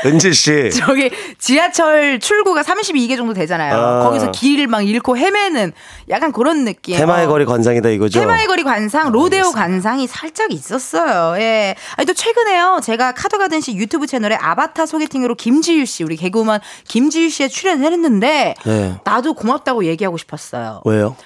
[0.05, 0.71] 은지 씨.
[0.79, 3.75] 저기 지하철 출구가 32개 정도 되잖아요.
[3.75, 4.05] 아.
[4.05, 5.73] 거기서 길을 막 잃고 헤매는
[6.11, 6.97] 약간 그런 느낌.
[6.97, 7.29] 테마의 어.
[7.29, 8.21] 거리 관상이다 이거죠.
[8.21, 11.37] 테마의 거리 관상, 로데오 관상이 살짝 있었어요.
[11.41, 11.75] 예.
[11.97, 12.79] 아니, 또 최근에요.
[12.85, 18.55] 제가 카더가든 씨 유튜브 채널에 아바타 소개팅으로 김지유 씨, 우리 개그우먼 김지유 씨에 출연을 했는데,
[18.65, 18.95] 네.
[19.03, 20.83] 나도 고맙다고 얘기하고 싶었어요.
[20.85, 21.17] 왜요?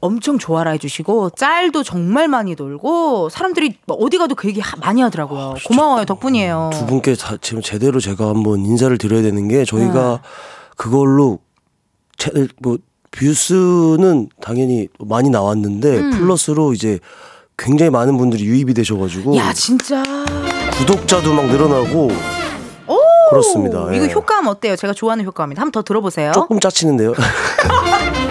[0.00, 5.02] 엄청 좋아라 해주시고, 짤도 정말 많이 돌고, 사람들이 뭐 어디 가도 그 얘기 하- 많이
[5.02, 5.54] 하더라고요.
[5.66, 6.04] 고마워요.
[6.06, 6.70] 덕분이에요.
[6.72, 10.28] 두 분께 자, 지금 제대로 제가 한번 인사를 드려야 되는 게 저희가 네.
[10.76, 11.38] 그걸로
[12.16, 12.30] 채,
[12.60, 12.78] 뭐
[13.10, 16.98] views는 당연히 많이 나왔는데 플러스로 이제
[17.58, 20.02] 굉장히 많은 분들이 유입이 되셔가지고 야, 진짜.
[20.78, 22.08] 구독자도 막 늘어나고
[22.86, 22.98] 오!
[23.30, 23.92] 그렇습니다.
[23.92, 24.10] 이거 예.
[24.12, 24.76] 효과음 어때요?
[24.76, 25.60] 제가 좋아하는 효과음입니다.
[25.60, 26.32] 한번 더 들어보세요.
[26.32, 27.12] 조금 짜치는데요.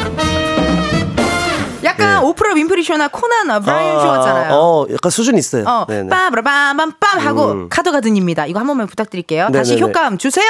[2.20, 2.28] 약간 네.
[2.30, 4.53] 오프라 윈프리 쇼나 코난 오브라이언 쇼 같잖아요.
[4.53, 5.63] 어, 약간 수준 있어요.
[5.65, 5.86] 어.
[5.88, 7.70] 빰빰빰빰 하고 음.
[7.70, 8.45] 카더가든입니다.
[8.47, 9.49] 이거 한 번만 부탁드릴게요.
[9.53, 9.88] 다시 네네네.
[9.88, 10.45] 효과음 주세요.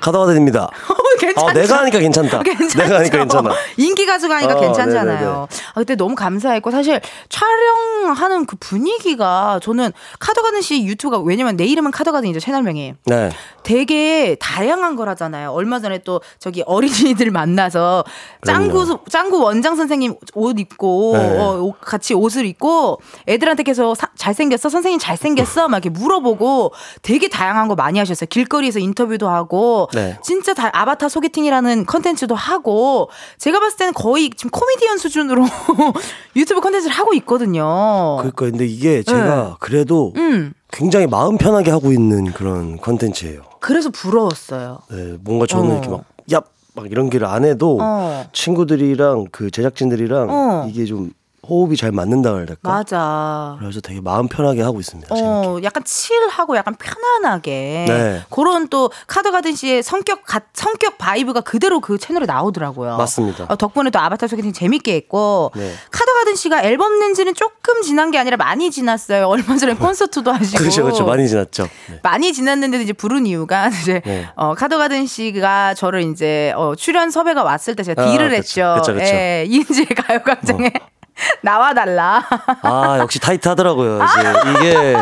[0.00, 0.68] 가다와드입니다.
[1.34, 1.44] 괜찮죠?
[1.46, 2.42] 어, 내가 하니까 괜찮다.
[2.44, 2.78] 괜찮죠?
[2.78, 3.50] 내가 하니까 괜찮아.
[3.76, 5.06] 인기 가수가 하니까 어, 괜찮잖아요.
[5.20, 5.30] 네네네.
[5.34, 11.90] 아, 그때 너무 감사했고 사실 촬영하는 그 분위기가 저는 카더가든 씨 유튜브가 왜냐면 내 이름은
[11.90, 12.94] 카더가든이죠 채널명이.
[13.06, 13.30] 네.
[13.62, 15.50] 되게 다양한 거라잖아요.
[15.52, 18.04] 얼마 전에 또 저기 어린이들 만나서
[18.44, 21.38] 짱구 짱구 원장 선생님 옷 입고 네.
[21.38, 26.72] 어, 옷- 같이 옷을 입고 애들한테 계속 사- 잘생겼어 선생님 잘생겼어 막 이렇게 물어보고
[27.02, 28.26] 되게 다양한 거 많이 하셨어요.
[28.28, 30.18] 길거리에서 인터뷰도 하고 네.
[30.22, 33.08] 진짜 다 아바타 소개팅이라는 컨텐츠도 하고
[33.38, 35.44] 제가 봤을 때는 거의 지금 코미디언 수준으로
[36.36, 38.16] 유튜브 컨텐츠를 하고 있거든요.
[38.18, 43.42] 그러니까 근데 이게 제가 그래도 음 굉장히 마음 편하게 하고 있는 그런 컨텐츠예요.
[43.60, 44.80] 그래서 부러웠어요.
[44.90, 45.72] 네, 뭔가 저는 어.
[45.72, 46.44] 이렇게 막 얍!
[46.74, 48.24] 막 이런 걸 안 해도 어.
[48.32, 50.66] 친구들이랑 그 제작진들이랑 어.
[50.68, 51.12] 이게 좀
[51.48, 52.70] 호흡이 잘 맞는다 그래야 될까?
[52.70, 53.56] 맞아.
[53.58, 55.12] 그래서 되게 마음 편하게 하고 있습니다.
[55.12, 55.26] 재밌게.
[55.26, 58.22] 어, 약간 chill하고 약간 편안하게 네.
[58.30, 62.96] 그런 또 카더가든 씨의 성격 가, 성격 vibe가 그대로 그 채널에 나오더라고요.
[62.96, 63.46] 맞습니다.
[63.48, 65.72] 어, 덕분에 또 아바타 소개팅 재밌게 했고 네.
[65.90, 69.26] 카더가든 씨가 앨범 낸지는 조금 지난 게 아니라 많이 지났어요.
[69.26, 71.04] 얼마 전에 콘서트도 하시고 그렇죠, 그렇죠.
[71.04, 71.68] 많이 지났죠.
[71.90, 71.98] 네.
[72.04, 74.28] 많이 지났는데도 이제 부른 이유가 이제 네.
[74.36, 78.74] 어, 카더가든 씨가 저를 이제 어, 출연 섭외가 왔을 때 제가 아, deal을 그쵸, 했죠.
[78.78, 79.04] 그쵸, 그쵸.
[79.06, 80.72] 예, 이은지의 가요광장에
[81.42, 82.24] 나와 달라.
[82.62, 84.00] 아 역시 타이트하더라고요.
[84.04, 84.96] 이제 이게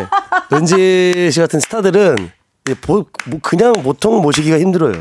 [0.52, 2.30] 은지 씨 같은 스타들은
[2.82, 4.92] 보, 뭐 그냥 보통 모시기가 힘들어요.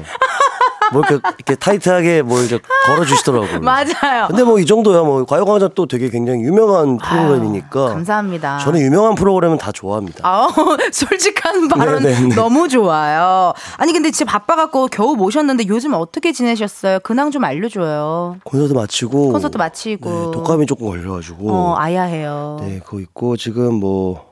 [0.93, 3.59] 뭐 이렇게, 이렇게 타이트하게 뭘 이제 걸어주시더라고요.
[3.61, 4.27] 맞아요.
[4.27, 7.85] 근데 뭐 이 정도야 뭐 가요광장 또 되게 굉장히 유명한 프로그램이니까.
[7.89, 8.57] 감사합니다.
[8.59, 10.19] 저는 유명한 프로그램은 다 좋아합니다.
[10.23, 10.47] 아,
[10.91, 12.35] 솔직한 발언 네네네.
[12.35, 13.53] 너무 좋아요.
[13.77, 16.99] 아니 근데 진짜 바빠갖고 겨우 모셨는데 요즘 어떻게 지내셨어요?
[17.01, 18.37] 근황 좀 알려줘요.
[18.43, 20.09] 콘서트 마치고 콘서트 마치고.
[20.09, 22.57] 네, 독감이 조금 걸려가지고 어 아야해요.
[22.61, 24.25] 네 그거 있고 지금 뭐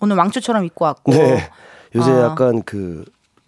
[0.00, 1.12] 오늘 왕초처럼 입고 왔고.
[1.12, 1.50] 네.
[1.94, 2.24] 요새 어.
[2.30, 3.04] 약간 그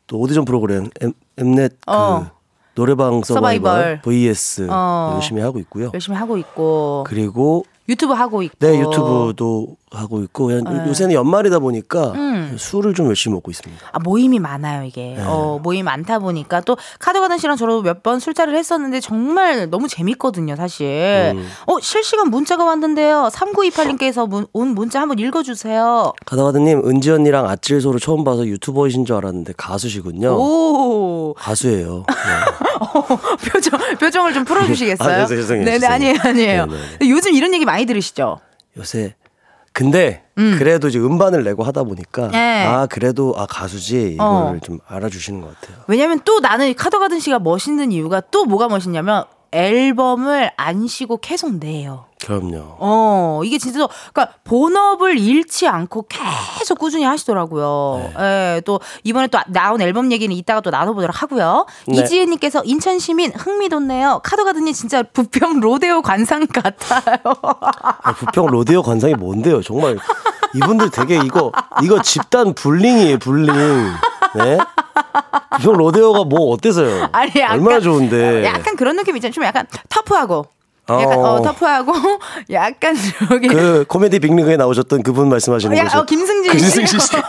[0.08, 2.26] 또 오디션 프로그램 엠, 엠넷 어.
[2.74, 4.00] 그 노래방 서바이벌, 서바이벌.
[4.04, 5.12] vs 어.
[5.14, 5.90] 열심히 하고 있고요.
[5.92, 8.54] 열심히 하고 있고 그리고 유튜브 하고 있고.
[8.60, 10.88] 네 유튜브도 하고 있고 그냥 네.
[10.88, 12.56] 요새는 연말이다 보니까 음.
[12.58, 13.86] 술을 좀 열심히 먹고 있습니다.
[13.92, 15.14] 아, 모임이 많아요, 이게.
[15.16, 15.22] 네.
[15.26, 20.56] 어, 모임이 많다 보니까 또 카드가든 씨랑 저도 몇 번 술자리를 했었는데 정말 너무 재밌거든요,
[20.56, 21.32] 사실.
[21.36, 21.46] 음.
[21.66, 23.28] 어, 실시간 문자가 왔는데요.
[23.32, 26.12] 3928님께서 문, 온 문자 한번 읽어 주세요.
[26.24, 30.30] 가다가드님 은지 언니랑 아찔소를 처음 봐서 유튜버이신 줄 알았는데 가수시군요.
[30.36, 31.34] 오.
[31.36, 32.04] 가수예요.
[32.08, 32.14] 네.
[33.52, 35.22] 표정, 표정을 좀 풀어주시겠어요?
[35.22, 35.94] 아, 죄송- 죄송해요, 네네, 죄송해요.
[35.94, 36.66] 아니에요, 아니에요.
[36.66, 36.88] 네네네.
[36.98, 38.40] 근데 요즘 이런 얘기 많이 들으시죠?
[38.78, 39.14] 요새
[39.74, 42.30] 근데 그래도 이제 음반을 내고 하다 보니까 음.
[42.32, 42.64] 네.
[42.66, 44.60] 아 그래도 아 가수지 이거를 어.
[44.62, 45.78] 좀 알아주시는 것 같아요.
[45.88, 52.06] 왜냐면 또 나는 카더가든 씨가 멋있는 이유가 또 뭐가 멋있냐면 앨범을 안 쉬고 계속 내요.
[52.24, 52.76] 그럼요.
[52.78, 58.12] 어, 이게 진짜, 그러니까 본업을 잃지 않고 계속 꾸준히 하시더라고요.
[58.16, 58.56] 네.
[58.56, 61.66] 예, 또 이번에 또 나온 앨범 얘기는 이따가 또 나눠보도록 하고요.
[61.88, 62.00] 네.
[62.00, 64.20] 이지혜님께서 인천 시민 흥미 돋네요.
[64.22, 67.18] 카드가든이 진짜 부평 로데오 관상 같아요.
[68.02, 69.60] 아, 부평 로데오 관상이 뭔데요?
[69.62, 69.98] 정말
[70.54, 71.50] 이분들 되게 이거
[71.82, 73.52] 이거 집단 불링이에요, 불링.
[74.34, 74.58] 네?
[75.56, 77.08] 부평 로데오가 뭐 어때서요?
[77.12, 78.44] 아니, 약간- 얼마나 좋은데.
[78.44, 79.32] 약간 그런 느낌 있잖아요.
[79.32, 80.46] 좀 약간 터프하고.
[80.90, 81.34] 약간 어.
[81.34, 81.92] 어, 터프하고
[82.50, 82.96] 약간
[83.28, 85.98] 저기 그 코미디 빅리그에 나오셨던 그분 말씀하시는 야, 거죠?
[85.98, 86.58] 어, 김승진 씨.
[86.58, 87.12] 김승진 씨.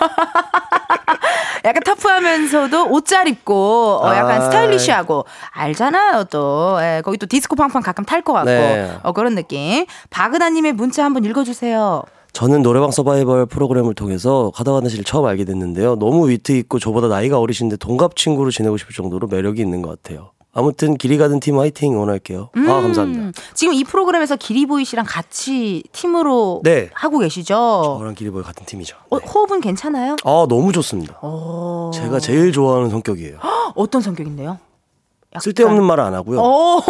[1.66, 4.46] 약간 터프하면서도 옷 잘 입고 어, 약간 아.
[4.46, 8.98] 스타일리시하고 알잖아요 또 예, 거기 또 디스코 팡팡 가끔 탈 것 같고 네.
[9.04, 12.04] 어, 그런 느낌 박은하님의 문자 한번 읽어주세요
[12.34, 15.96] 저는 노래방 서바이벌 프로그램을 통해서 가다가는 씨를 처음 알게 됐는데요.
[15.96, 20.32] 너무 위트 있고 저보다 나이가 어리신데 동갑 친구로 지내고 싶을 정도로 매력이 있는 것 같아요.
[20.56, 22.50] 아무튼 길이 가든 팀 화이팅 응원할게요.
[22.56, 23.24] 아 감사합니다.
[23.24, 26.90] 음, 지금 이 프로그램에서 기리보이 씨랑 같이 팀으로 네.
[26.94, 28.98] 하고 계시죠 저랑 길이보이 같은 팀이죠.
[29.10, 30.16] 어, 호흡은 괜찮아요?
[30.24, 31.18] 아 너무 좋습니다.
[31.22, 33.38] 어, 제가 제일 좋아하는 성격이에요.
[33.76, 34.60] 어떤 성격인데요?
[35.36, 36.40] 약간- 쓸데없는 말안 하고요.
[36.40, 36.82] 오,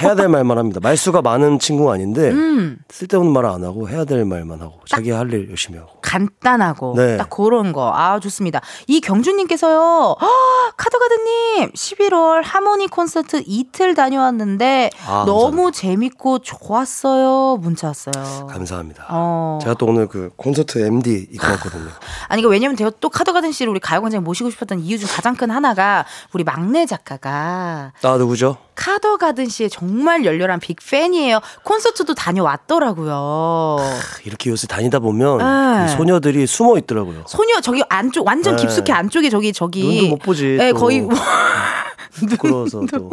[0.00, 0.80] 해야 될 말만 합니다.
[0.82, 5.48] 말수가 많은 친구가 아닌데 음, 쓸데없는 말안 하고 해야 될 말만 하고 자기 할 일
[5.50, 5.90] 열심히 하고.
[6.00, 7.16] 간단하고 네.
[7.16, 7.92] 딱 그런 거.
[7.94, 8.60] 아 좋습니다.
[8.86, 10.16] 이 경주님께서요.
[10.18, 17.56] 아, 카드가드님 11월 하모니 콘서트 이틀 다녀왔는데 아, 너무 재밌고 좋았어요.
[17.58, 18.46] 문자 왔어요.
[18.46, 19.06] 감사합니다.
[19.10, 19.58] 어.
[19.62, 21.90] 제가 또 오늘 그 콘서트 MD 입고 왔거든요.
[22.28, 25.50] 아니 이거 왜냐면 제가 또 카드가든 씨를 우리 가요광장에 모시고 싶었던 이유 중 가장 큰
[25.50, 28.56] 하나가 우리 막내 작가가 아 누구죠?
[28.74, 31.40] 카더 가든 씨의 정말 열렬한 빅 팬이에요.
[31.64, 33.78] 콘서트도 다녀왔더라고요.
[34.24, 35.86] 이렇게 요새 다니다 보면 네.
[35.86, 37.24] 그 소녀들이 숨어 있더라고요.
[37.26, 38.62] 소녀 저기 안쪽 완전 네.
[38.62, 40.78] 깊숙이 안쪽에 저기 저기 눈도 못 보지, 예, 또.
[40.78, 41.06] 거의
[42.30, 43.10] 부끄러워서 또.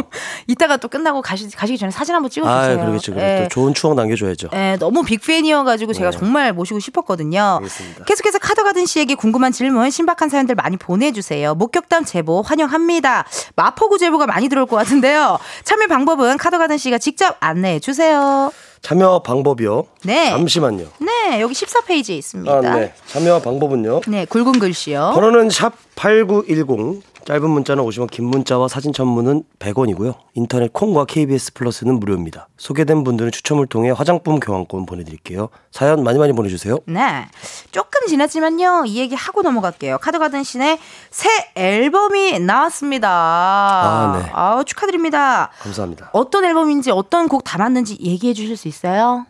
[0.47, 2.77] 이따가 또 끝나고 가시, 가시기 전에 사진 한번 아, 찍어주세요.
[2.79, 3.13] 그러겠죠.
[3.13, 3.43] 그럼 예.
[3.43, 4.49] 또 좋은 추억 남겨줘야죠.
[4.53, 6.17] 예, 너무 빅팬이어가지고 제가 네.
[6.17, 7.57] 정말 모시고 싶었거든요.
[7.61, 8.05] 알겠습니다.
[8.05, 11.55] 계속해서 카더가든 씨에게 궁금한 질문, 신박한 사연들 많이 보내주세요.
[11.55, 13.25] 목격담 제보 환영합니다.
[13.55, 15.37] 마포구 제보가 많이 들어올 것 같은데요.
[15.63, 18.51] 참여 방법은 카더가든 씨가 직접 안내해 주세요.
[18.85, 19.85] 참여 방법이요.
[20.03, 20.29] 네.
[20.29, 20.85] 잠시만요.
[20.99, 22.53] 네, 여기 14페이지에 있습니다.
[22.55, 22.93] 아, 네.
[23.07, 24.01] 참여 방법은요.
[24.07, 25.13] 네, 굵은 글씨요.
[25.15, 27.01] 번호는 샵 8910.
[27.25, 30.13] 짧은 문자는 50원, 긴 문자와 사진 첨부는 100원이고요.
[30.35, 32.47] 인터넷 콩과 KBS 플러스는 무료입니다.
[32.57, 35.49] 소개된 분들은 추첨을 통해 화장품 교환권 보내드릴게요.
[35.71, 36.77] 사연 많이 많이 보내주세요.
[36.85, 37.25] 네.
[37.71, 38.83] 조금 지났지만요.
[38.85, 39.97] 이 얘기 하고 넘어갈게요.
[39.97, 40.77] 카드가든 씨의
[41.09, 43.09] 새 앨범이 나왔습니다.
[43.09, 44.29] 아, 네.
[44.31, 45.49] 아우, 축하드립니다.
[45.61, 46.11] 감사합니다.
[46.13, 49.25] 어떤 앨범인지 어떤 곡 담았는지 얘기해 주실 수 있어요?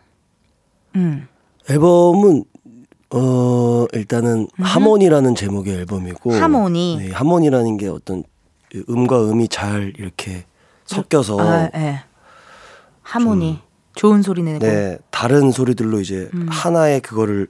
[0.96, 1.28] 음.
[1.70, 2.44] 앨범은
[3.18, 6.96] 어 일단은 하모니라는 제목의 앨범이고 하모니.
[7.00, 8.24] 네, 하모니라는 게 어떤
[8.88, 10.44] 음과 음이 잘 이렇게
[10.84, 12.00] 섞여서 아, 예.
[13.02, 13.60] 하모니.
[13.94, 14.58] 좋은 소리 내고.
[14.58, 16.46] 네 다른 소리들로 이제 음.
[16.50, 17.48] 하나의 그거를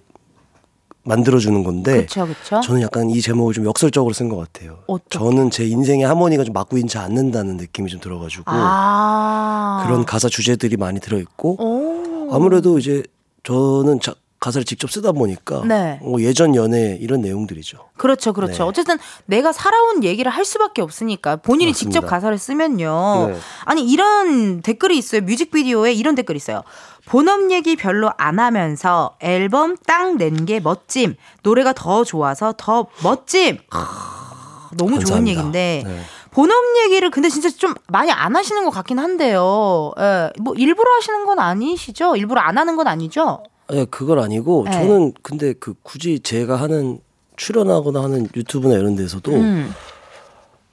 [1.03, 2.61] 만들어 주는 건데 그쵸, 그쵸.
[2.61, 4.79] 저는 약간 이 제목을 좀 역설적으로 쓴 것 같아요.
[4.87, 5.19] 어떻게?
[5.19, 9.83] 저는 제 인생의 하모니가 좀 맞고 있지 않는다는 느낌이 좀 들어가지고 아.
[9.85, 12.35] 그런 가사 주제들이 많이 들어 있고 오.
[12.35, 13.03] 아무래도 이제
[13.45, 15.99] 저는 자, 가사를 직접 쓰다 보니까 네.
[16.03, 17.79] 어, 예전 연애 이런 내용들이죠.
[17.97, 18.65] 그렇죠, 그렇죠.
[18.65, 18.69] 네.
[18.69, 22.01] 어쨌든 내가 살아온 얘기를 할 수밖에 없으니까 본인이 맞습니다.
[22.01, 23.29] 직접 가사를 쓰면요.
[23.33, 23.39] 네.
[23.65, 25.23] 아니 이런 댓글이 있어요.
[25.23, 26.63] 뮤직비디오에 이런 댓글이 있어요.
[27.07, 31.15] 본업 얘기 별로 안 하면서 앨범 딱 낸 게 멋짐.
[31.43, 33.59] 노래가 더 좋아서 더 멋짐.
[33.71, 35.31] 아, 너무 좋은 감사합니다.
[35.31, 36.01] 얘기인데 네.
[36.33, 39.93] 본업 얘기를 근데 진짜 좀 많이 안 하시는 것 같긴 한데요.
[39.99, 42.17] 예, 뭐 일부러 하시는 건 아니시죠?
[42.17, 43.43] 일부러 안 하는 건 아니죠?
[43.71, 44.71] 네, 그걸 아니고 네.
[44.73, 47.01] 저는 근데 그 굳이 제가 하는
[47.37, 49.73] 출연하거나 하는 유튜브나 이런 데서도 음.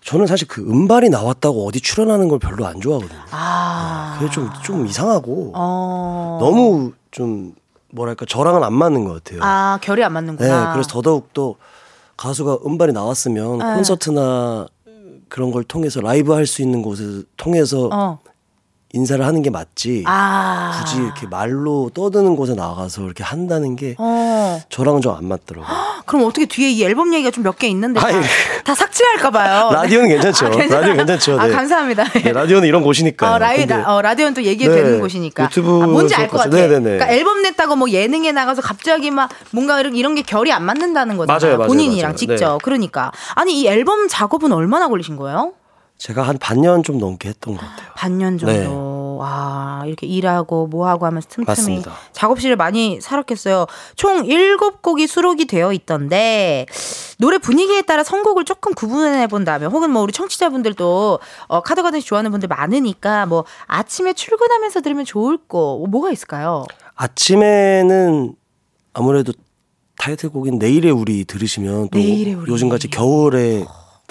[0.01, 3.19] 저는 사실 그 음반이 나왔다고 어디 출연하는 걸 별로 안 좋아하거든요.
[3.31, 4.17] 아.
[4.19, 6.37] 그게 좀, 좀 이상하고 어.
[6.41, 7.53] 너무 좀
[7.91, 9.39] 뭐랄까 저랑은 안 맞는 것 같아요.
[9.43, 10.73] 아, 결이 안 네, 맞는구나.
[10.73, 11.55] 그래서 더더욱 또
[12.17, 13.65] 가수가 음반이 나왔으면 네.
[13.75, 14.67] 콘서트나
[15.29, 18.19] 그런 걸 통해서 라이브 할 수 있는 곳을 통해서 어.
[18.95, 20.03] 인사를 하는 게 맞지.
[20.05, 20.79] 아.
[20.85, 24.61] 굳이 이렇게 말로 떠드는 곳에 나가서 이렇게 한다는 게 어.
[24.69, 25.65] 저랑은 좀안 맞더라고요.
[26.05, 28.07] 그럼 어떻게 뒤에 이 앨범 얘기가 좀 몇 개 있는데 다.
[28.63, 29.71] 다 삭제할까 봐요.
[29.73, 30.45] 라디오는 괜찮죠.
[30.45, 30.49] 아?
[30.49, 31.39] 라디오 괜찮죠.
[31.39, 31.53] 아, 네.
[31.53, 32.03] 감사합니다.
[32.03, 33.33] 네, 라디오는 이런 곳이니까.
[33.33, 35.45] 어, 라이, 라, 어, 라디오는 또 얘기가 네, 되는 곳이니까.
[35.45, 36.49] 유튜브에서 아, 뭔지 알 것 같아.
[36.55, 36.83] 네네네.
[36.83, 41.17] 그러니까 앨범 냈다고 뭐 예능에 나가서 갑자기 막 뭔가 이런, 이런 게 결이 안 맞는다는
[41.17, 41.39] 거잖아요.
[41.41, 42.15] 맞아요, 맞아요, 본인이랑 맞아요.
[42.15, 42.51] 직접.
[42.53, 42.57] 네.
[42.61, 43.11] 그러니까.
[43.33, 45.53] 아니, 이 앨범 작업은 얼마나 걸리신 거예요?
[46.03, 47.87] 제가 한 반년 좀 넘게 했던 것 같아요.
[47.95, 48.53] 반년 정도.
[48.53, 48.67] 네.
[48.67, 51.93] 와, 이렇게 일하고 뭐 하고 하면서 틈틈이 맞습니다.
[52.11, 53.67] 작업실을 많이 살았겠어요.
[53.95, 56.65] 총 7곡이 수록이 되어 있던데
[57.19, 62.31] 노래 분위기에 따라 선곡을 조금 구분해 본다면 혹은 뭐 우리 청취자분들도 어, 카더가든 씨 좋아하는
[62.31, 66.65] 분들 많으니까 뭐 아침에 출근하면서 들으면 좋을 거 뭐가 있을까요?
[66.95, 68.35] 아침에는
[68.91, 69.31] 아무래도
[69.99, 72.33] 타이틀곡인 내일의 우리 들으시면 또 우리.
[72.33, 73.63] 요즘같이 겨울에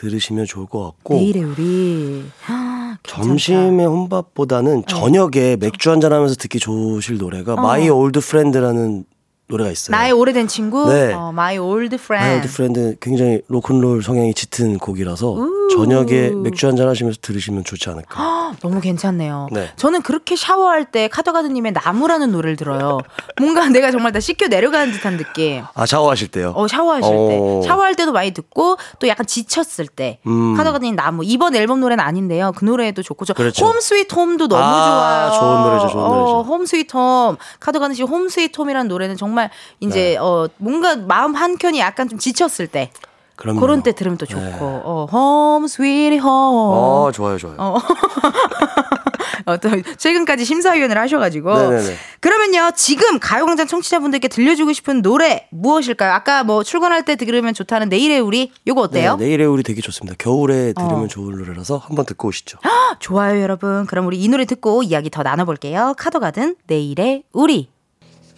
[0.03, 2.25] 들으시면 좋을 것 같고 내일의 우리.
[2.49, 2.97] 아.
[3.05, 9.05] 점심에 혼밥보다는 저녁에 맥주 한잔 하면서 듣기 좋으실 노래가 My Old Friend라는
[9.53, 9.95] 노래가 있어요.
[9.95, 9.99] 어.
[9.99, 11.13] 나의 오래된 친구, 네.
[11.13, 12.29] 어, My Old Friend.
[12.29, 15.37] My Old Friend 굉장히 로큰롤 성향이 짙은 곡이라서
[15.77, 18.21] 저녁에 맥주 한잔 하시면서 들으시면 좋지 않을까.
[18.21, 19.49] 아, 너무 괜찮네요.
[19.53, 19.71] 네.
[19.77, 22.99] 저는 그렇게 샤워할 때 카더가든님의 나무라는 노래를 들어요.
[23.41, 25.63] 뭔가 내가 정말 다 씻겨 내려가는 듯한 느낌.
[25.75, 26.53] 아 샤워하실 때요?
[26.57, 27.29] 어, 샤워하실 어.
[27.63, 27.69] 때.
[27.69, 30.19] 샤워할 때도 많이 듣고 또 약간 지쳤을 때.
[30.27, 30.55] 음.
[30.57, 31.23] 카더가든님 나무.
[31.25, 32.53] 이번 앨범 노래는 아닌데요.
[32.57, 33.25] 그 노래도 좋고.
[33.25, 33.67] 저 그렇죠.
[33.67, 35.41] Home Sweet Home도 너무 아, 좋아요.
[35.41, 36.37] 좋은 노래죠, 좋은 노래죠.
[36.39, 37.37] 어, Home Sweet Home.
[37.61, 39.42] 카더가든 씨 Home Sweet Home이라는 노래는 정말
[39.81, 40.17] 이제 네.
[40.17, 42.91] 어, 뭔가 마음 한 켠이 약간 좀 지쳤을 때.
[43.37, 43.61] 그럼요.
[43.61, 44.41] 그런 때 들으면 또 좋고.
[44.41, 44.57] 네.
[44.61, 46.31] 어, Home Sweet Home.
[46.31, 47.57] 어 좋아요 좋아요.
[47.59, 47.79] 어.
[49.47, 51.53] 어, 또 최근까지 심사위원을 하셔가지고.
[51.53, 51.97] 네네네.
[52.21, 56.13] 그러면요, 지금 가요광장 청취자분들께 들려주고 싶은 노래 무엇일까요?
[56.13, 59.17] 아까 뭐 출근할 때 들으면 좋다는 내일의 우리, 요거 어때요?
[59.17, 60.17] 네, 내일의 우리 되게 좋습니다.
[60.19, 61.09] 겨울에 들으면 어.
[61.09, 62.59] 좋은 노래라서 한번 듣고 오시죠.
[63.01, 63.87] 좋아요, 여러분.
[63.87, 65.95] 그럼 우리 이 노래 듣고 이야기 더 나눠볼게요.
[65.97, 67.69] 카더가든 내일의 우리.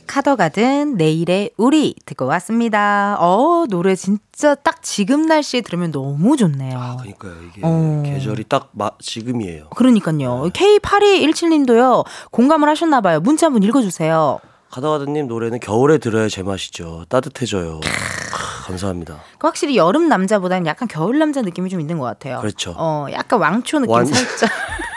[0.06, 3.16] 카더가든 내일의 우리 듣고 왔습니다.
[3.20, 6.96] 어, 노래 진짜 딱 지금 날씨에 들으면 너무 좋네요.
[7.00, 8.02] 그러니까요 이게 어.
[8.04, 9.68] 계절이 딱 마, 지금이에요.
[9.74, 10.50] 그러니까요.
[10.52, 13.20] K8217님도요, 공감을 하셨나 봐요.
[13.20, 14.38] 문자 한번 읽어 주세요.
[14.70, 17.04] 가다가드님 노래는 겨울에 들어야 제맛이죠.
[17.08, 17.80] 따뜻해져요.
[17.84, 19.20] 아, 감사합니다.
[19.38, 22.40] 확실히 여름 남자보다는 약간 겨울 남자 느낌이 좀 있는 것 같아요.
[22.40, 22.74] 그렇죠.
[22.76, 24.50] 어, 약간 왕초 느낌 완- 살짝.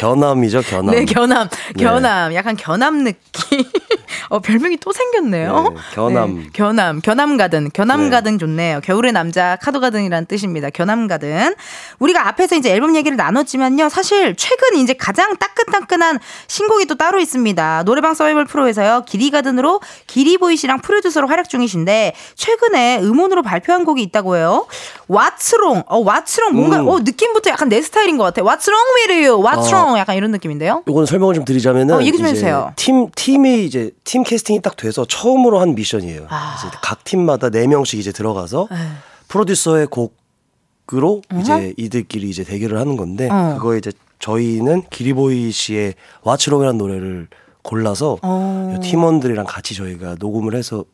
[0.00, 0.94] 견함이죠 견함.
[0.94, 1.48] 네, 견함.
[1.76, 1.84] 네.
[1.84, 2.34] 견함.
[2.34, 3.64] 약간 견함 느낌.
[4.30, 5.74] 어, 별명이 또 생겼네요.
[5.74, 6.34] 네, 견암.
[6.36, 7.00] 네, 견암.
[7.02, 7.70] 견암 가든.
[7.74, 8.10] 견암 네.
[8.10, 8.80] 가든 좋네요.
[8.80, 10.70] 겨울의 남자 카드 가든이라는 뜻입니다.
[10.70, 11.54] 견암 가든.
[11.98, 13.90] 우리가 앞에서 이제 앨범 얘기를 나눴지만요.
[13.90, 17.82] 사실 최근 이제 가장 따끈따끈한 신곡이 또 따로 있습니다.
[17.84, 19.04] 노래방 서바이벌 프로에서요.
[19.06, 24.66] 기리 가든으로 기리보이 씨랑 프로듀서로 활약 중이신데 최근에 음원으로 발표한 곡이 있다고 해요.
[25.10, 25.82] What's wrong?
[25.88, 26.56] 어, What's wrong?
[26.56, 26.88] 뭔가 음.
[26.88, 28.42] 어, 느낌부터 약간 내 스타일인 것 같아.
[28.42, 29.44] What's wrong with you?
[29.44, 30.82] What's 약간 이런 느낌인데요.
[30.88, 32.72] 이건 설명을 좀 드리자면은 어, 얘기 좀 해주세요.
[32.76, 36.26] 팀 팀이 이제 팀 캐스팅이 딱 돼서 처음으로 한 미션이에요.
[36.28, 36.56] 아.
[36.58, 38.76] 이제 각 팀마다 네 명씩 이제 들어가서 네.
[39.28, 43.56] 프로듀서의 곡으로 이제 이들끼리 이제 대결을 하는 건데 어.
[43.58, 47.28] 그거 이제 저희는 기리보이 씨의 와츠롱이라는 노래를
[47.62, 48.74] 골라서 어.
[48.76, 50.84] 이 팀원들이랑 같이 저희가 녹음을 해서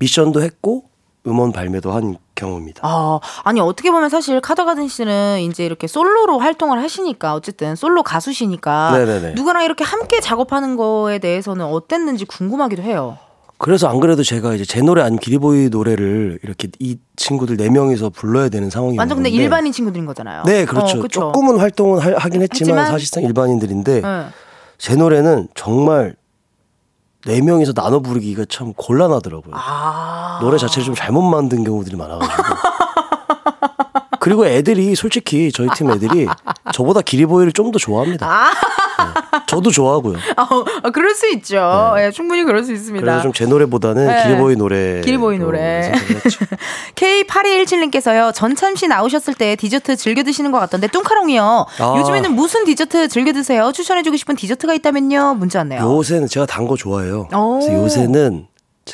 [0.00, 0.84] 미션도 했고
[1.26, 2.80] 음원 발매도 한 경우입니다.
[2.82, 8.92] 아, 아니 어떻게 보면 사실 카더가든 씨는 이제 이렇게 솔로로 활동을 하시니까 어쨌든 솔로 가수시니까
[8.98, 9.32] 네네네.
[9.34, 13.16] 누구랑 이렇게 함께 작업하는 거에 대해서는 어땠는지 궁금하기도 해요.
[13.56, 18.10] 그래서 안 그래도 제가 이제 제 노래 아니면 기리보이 노래를 이렇게 이 친구들 네 명이서
[18.10, 20.42] 불러야 되는 상황이 완전 근데 일반인 친구들인 거잖아요.
[20.44, 20.98] 네, 그렇죠.
[20.98, 21.20] 어, 그쵸?
[21.20, 24.26] 조금은 활동은 하, 하긴 했지만, 했지만- 사실상 일반인들인데 네.
[24.76, 26.16] 제 노래는 정말
[27.26, 29.54] 네 명이서 나눠 부르기가 참 곤란하더라고요.
[29.56, 30.38] 아.
[30.42, 32.42] 노래 자체를 좀 잘못 만든 경우들이 많아가지고.
[34.20, 36.26] 그리고 애들이 솔직히 저희 팀 애들이
[36.72, 38.26] 저보다 기리보이를 좀 더 좋아합니다.
[38.26, 38.56] 아, 네.
[39.46, 40.16] 저도 좋아하고요.
[40.36, 40.42] 어,
[40.84, 41.94] 어, 그럴 수 있죠.
[41.98, 43.04] 예, 충분히 그럴 수 있습니다.
[43.04, 44.22] 그래서 좀 제 노래보다는 네.
[44.24, 45.00] 기리보이 노래.
[45.00, 45.82] 기리보이 노래.
[45.82, 46.44] 선택했죠.
[46.94, 51.66] K8217님께서요, 전참 씨 나오셨을 때 디저트 즐겨 드시는 것 같던데, 뚱카롱이요.
[51.80, 51.94] 아.
[51.98, 53.72] 요즘에는 무슨 디저트 즐겨 드세요?
[53.72, 55.34] 추천해주고 싶은 디저트가 있다면요?
[55.34, 55.80] 문자 왔네요.
[55.82, 57.28] 요새는 제가 단 거 좋아해요.
[57.32, 58.46] 요새는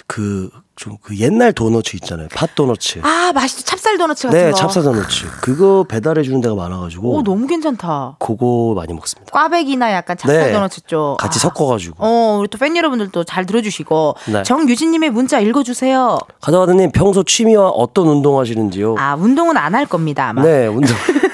[0.07, 2.29] 그 좀 그 옛날 도너츠 있잖아요.
[2.35, 3.01] 팥 도너츠.
[3.03, 3.65] 아, 맛있죠.
[3.65, 4.57] 찹쌀 도너츠 같은 네, 거.
[4.57, 5.27] 찹쌀 도너츠.
[5.43, 8.17] 그거 배달해 주는 데가 많아가지고 오, 너무 괜찮다.
[8.19, 9.31] 그거 많이 먹습니다.
[9.31, 10.53] 꽈배기나 약간 찹쌀 네.
[10.55, 11.19] 도너츠 쪽.
[11.19, 11.41] 같이 아.
[11.41, 11.97] 섞어가지고.
[11.99, 14.15] 어, 우리 또 팬 여러분들도 잘 들어주시고.
[14.33, 14.43] 네.
[14.43, 16.17] 정유진님의 문자 읽어주세요.
[16.41, 18.95] 카더가든님 평소 취미와 어떤 운동 하시는지요?
[18.99, 20.43] 아, 운동은 안 할 겁니다, 아마.
[20.43, 20.95] 네, 운동.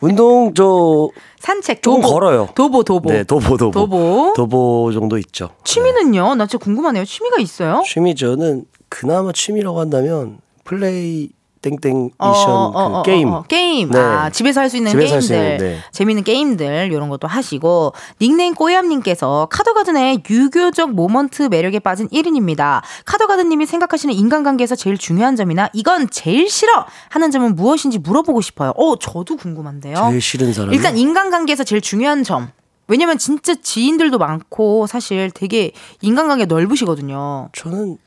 [0.00, 1.08] 운동 저
[1.40, 2.14] 산책, 조금 도보.
[2.14, 2.48] 걸어요.
[2.54, 3.10] 도보, 도보.
[3.10, 3.70] 네, 도보 도보.
[3.72, 4.32] 도보.
[4.36, 5.50] 도보 정도 있죠.
[5.64, 6.34] 취미는요?
[6.36, 7.04] 나 진짜 궁금하네요.
[7.04, 7.82] 취미가 있어요?
[7.84, 11.30] 취미 저는 그나마 취미라고 한다면 플레이
[11.60, 13.28] 땡땡 어, 미션 어, 그 어, 어, 게임.
[13.32, 13.90] 어, 게임.
[13.90, 13.98] 네.
[13.98, 15.22] 아, 집에서 할 수 있는 집에서 할 게임들.
[15.26, 15.78] 수 있는, 네.
[15.92, 17.92] 재밌는 게임들, 이런 것도 하시고.
[18.20, 22.82] 닉네임 꼬얌님께서 카더가든의 유교적 moment 매력에 빠진 1인입니다.
[23.04, 26.86] 카더가든님이 생각하시는 인간관계에서 제일 중요한 점이나 이건 제일 싫어!
[27.10, 28.72] 하는 점은 무엇인지 물어보고 싶어요.
[28.76, 29.94] 어, 저도 궁금한데요.
[30.10, 30.72] 제일 싫은 사람.
[30.74, 32.50] 일단 인간관계에서 제일 중요한 점.
[32.90, 37.50] 왜냐면 진짜 지인들도 많고 사실 되게 인간관계 넓으시거든요.
[37.52, 37.98] 저는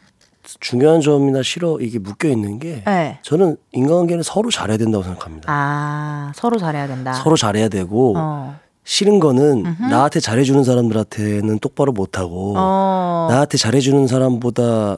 [0.59, 3.19] 중요한 점이나 싫어 이게 묶여 있는 게 네.
[3.23, 5.45] 저는 인간관계는 서로 잘해야 된다고 생각합니다.
[5.51, 7.13] 아, 서로 잘해야 된다.
[7.13, 8.55] 서로 잘해야 되고 어.
[8.83, 13.27] 싫은 거는 나한테 잘해주는 사람들한테는 똑바로 못하고 어.
[13.29, 14.97] 나한테 잘해주는 사람보다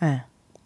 [0.00, 0.22] 네.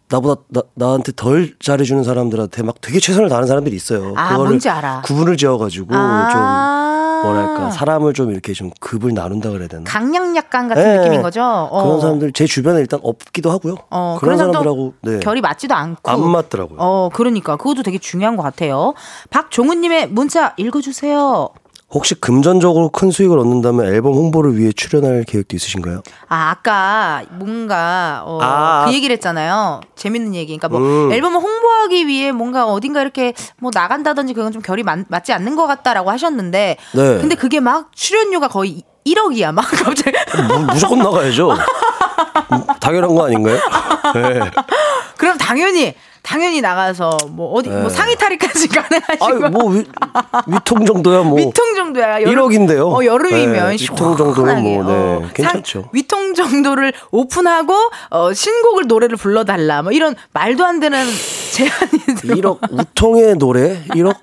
[0.09, 4.13] 나보다 나, 나한테 덜 잘해주는 사람들한테 막 되게 최선을 다하는 사람들이 있어요.
[4.15, 5.01] 아, 그거를 뭔지 알아.
[5.01, 6.29] 구분을 지어가지고 아.
[6.31, 6.86] 좀
[7.23, 9.83] 뭐랄까 사람을 좀 이렇게 좀 급을 나눈다 그래야 되나?
[9.85, 10.97] 강약약간 같은 네.
[10.97, 11.43] 느낌인 거죠.
[11.43, 11.83] 어.
[11.83, 13.75] 그런 사람들 제 주변에 일단 없기도 하고요.
[13.89, 15.19] 어, 그런 사람도 사람들하고 네.
[15.19, 16.77] 결이 맞지도 않고 안 맞더라고요.
[16.79, 18.93] 어, 그러니까 그것도 되게 중요한 것 같아요.
[19.29, 21.49] 박종훈님의 문자 읽어주세요.
[21.89, 26.01] 혹시 금전적으로 큰 수익을 얻는다면 앨범 홍보를 위해 출연할 계획도 있으신가요?
[26.27, 28.85] 아, 아까 뭔가 어, 아.
[28.85, 29.79] 그 얘기를 했잖아요.
[29.95, 30.57] 재밌는 얘기.
[30.57, 31.11] 그러니까 뭐 음.
[31.13, 35.65] 앨범을 홍보하기 위해 뭔가 어딘가 이렇게 뭐 나간다든지 그건 좀 결이 맞, 맞지 않는 것
[35.65, 37.17] 같다라고 하셨는데 네.
[37.19, 39.53] 근데 그게 막 출연료가 거의 1억이야.
[39.53, 40.11] 막 갑자기
[40.49, 41.51] 무, 무조건 나가야죠.
[42.51, 43.57] 음, 당연한 거 아닌가요?
[44.13, 44.51] 네.
[45.17, 45.93] 그럼 당연히
[46.27, 47.89] 당연히 나가서 뭐 어디 뭐 네.
[47.89, 49.85] 상의 탈의까지 가능하시고 아유 뭐 위,
[50.47, 52.21] 위통 정도야 뭐 위통 정도야.
[52.21, 52.93] 여름, 1억인데요.
[52.93, 55.81] 어, 여름이면 네, 위통 정도는 뭐, 네, 어, 괜찮죠.
[55.83, 57.73] 상- 위통 정도를 오픈하고
[58.09, 59.83] 어, 신곡을 노래를 불러달라.
[59.83, 60.99] 뭐 이런 말도 안 되는
[61.53, 62.35] 제안이 들어.
[62.35, 64.13] 1억 우통의 노래 1억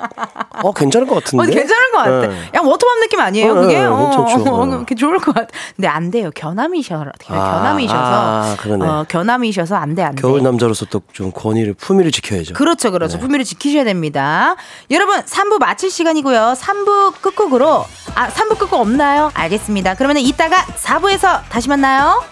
[0.62, 1.42] 어 괜찮을 것 같은데.
[1.42, 2.20] 어, 괜찮은 것 같아.
[2.26, 2.50] 네.
[2.54, 3.78] 야 워터밤 느낌 아니에요, 어, 그게?
[3.78, 3.96] 네, 어,
[4.26, 4.54] 괜찮죠.
[4.54, 4.72] 어, 네.
[4.72, 5.48] 그렇게 좋을 것 같아.
[5.74, 6.30] 근데 안 돼요.
[6.34, 7.98] 견암이셔, 아, 견암이셔서.
[7.98, 8.86] 아, 그러네.
[8.86, 10.20] 어, 견암이셔서 안 돼, 안 돼.
[10.20, 12.54] 겨울 남자로서 또 좀 권위를 품 위를 지켜야죠.
[12.54, 13.18] 그렇죠, 그렇죠.
[13.18, 14.56] 품위를 지키셔야 됩니다.
[14.90, 16.54] 여러분, 3부 마칠 시간이고요.
[16.58, 17.84] 3부 끝곡으로,
[18.14, 19.30] 아, 3부 끝곡 없나요?
[19.34, 19.94] 알겠습니다.
[19.94, 22.22] 그러면 이따가 4부에서 다시 만나요.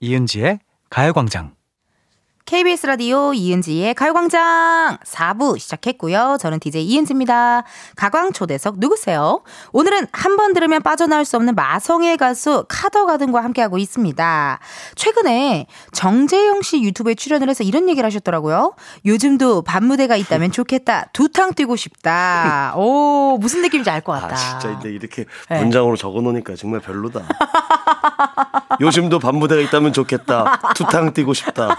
[0.00, 1.55] 이은지의 가요광장.
[2.46, 6.36] KBS 라디오 이은지의 가요광장 4부 시작했고요.
[6.40, 7.64] 저는 DJ 이은지입니다.
[7.96, 9.42] 가광 초대석 누구세요?
[9.72, 14.58] 오늘은 한 번 들으면 빠져나올 수 없는 마성의 가수 카더가든과 함께하고 있습니다.
[14.94, 18.74] 최근에 정재영 씨 유튜브에 출연을 해서 이런 얘기를 하셨더라고요.
[19.04, 21.06] 요즘도 밤무대가 있다면 좋겠다.
[21.12, 22.74] 두탕 뛰고 싶다.
[22.76, 24.36] 오, 무슨 느낌인지 알 것 같다.
[24.36, 25.58] 아 진짜 근데 이렇게 네.
[25.58, 27.22] 문장으로 적어 놓으니까 정말 별로다.
[28.80, 30.60] 요즘도 밤무대가 있다면 좋겠다.
[30.76, 31.76] 투탕 뛰고 싶다.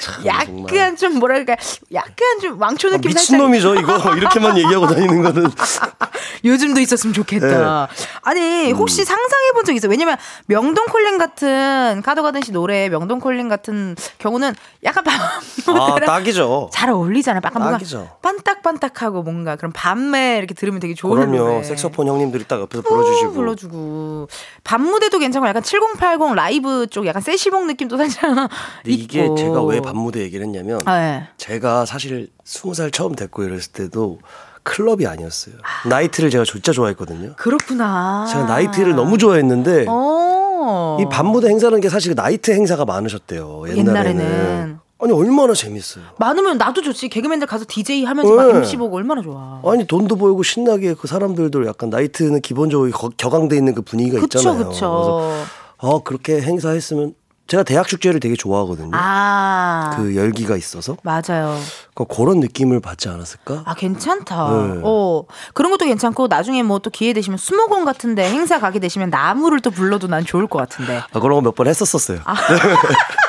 [0.00, 0.74] 참, 정말.
[0.76, 1.56] 약간 좀 뭐랄까,
[1.92, 5.50] 약간 좀 왕초 아, 느낌 살짝 미친놈이죠 이거 이렇게만 얘기하고 다니는 거는
[6.44, 7.86] 요즘도 있었으면 좋겠다.
[7.86, 8.04] 네.
[8.22, 8.76] 아니, 음.
[8.76, 9.90] 혹시 상상해 본 적 있어요?
[9.90, 10.16] 왜냐면
[10.46, 14.54] 명동 콜링 같은 카더가든 씨 노래 명동 콜링 같은 경우는
[14.84, 16.70] 약간 밤아 딱이죠.
[16.72, 17.42] 잘 어울리잖아요.
[17.44, 18.08] 약간 뭔가 딱이죠.
[18.22, 21.36] 반딱반딱하고 뭔가 그런 밤에 이렇게 들으면 되게 좋은 그럼요.
[21.36, 21.62] 노래.
[21.62, 23.32] 색소폰 형님들이 딱 옆에서 어, 불러주시고.
[23.32, 24.28] 불러주고
[24.64, 28.48] 밤 무대도 괜찮고 약간 7080 라이브 쪽 약간 세시봉 느낌도 살짝 근데
[29.10, 29.34] 이게.
[29.36, 31.28] 제가 왜 밤무대 얘기를 했냐면 아, 네.
[31.36, 34.18] 제가 사실 스무 살 처음 됐고 이랬을 때도
[34.62, 35.54] 클럽이 아니었어요.
[35.88, 37.34] 나이트를 제가 진짜 좋아했거든요.
[37.36, 38.26] 그렇구나.
[38.30, 40.98] 제가 나이트를 너무 좋아했는데 어.
[41.00, 43.64] 이 밤무대 행사라는 게 사실 나이트 행사가 많으셨대요.
[43.68, 43.78] 옛날에는.
[44.22, 44.78] 옛날에는.
[45.02, 46.04] 아니 얼마나 재밌어요.
[46.18, 47.08] 많으면 나도 좋지.
[47.08, 48.58] 개그맨들 가서 DJ 하면서 막 네.
[48.58, 49.62] MC 보고 얼마나 좋아.
[49.64, 54.40] 아니 돈도 벌고 신나게 그 사람들도 약간 나이트는 기본적으로 거- 격앙돼 있는 그 분위기가 그쵸,
[54.40, 54.68] 있잖아요.
[54.68, 54.70] 그쵸.
[54.90, 55.32] 그래서
[55.78, 57.14] 아 그렇게 행사했으면
[57.50, 58.90] 제가 대학 축제를 되게 좋아하거든요.
[58.92, 59.94] 아.
[59.96, 61.58] 그 열기가 있어서 맞아요.
[61.94, 63.64] 그 그런 느낌을 받지 않았을까?
[63.66, 64.36] 아, 괜찮다.
[64.36, 64.80] 네.
[64.84, 65.24] 어.
[65.52, 69.58] 그런 것도 괜찮고, 나중에 뭐 또 기회 되시면 수목원 같은 데 행사 가게 되시면 나무를
[69.60, 70.98] 또 불러도 난 좋을 것 같은데.
[71.12, 72.20] 아, 그런 거 몇 번 했었었어요.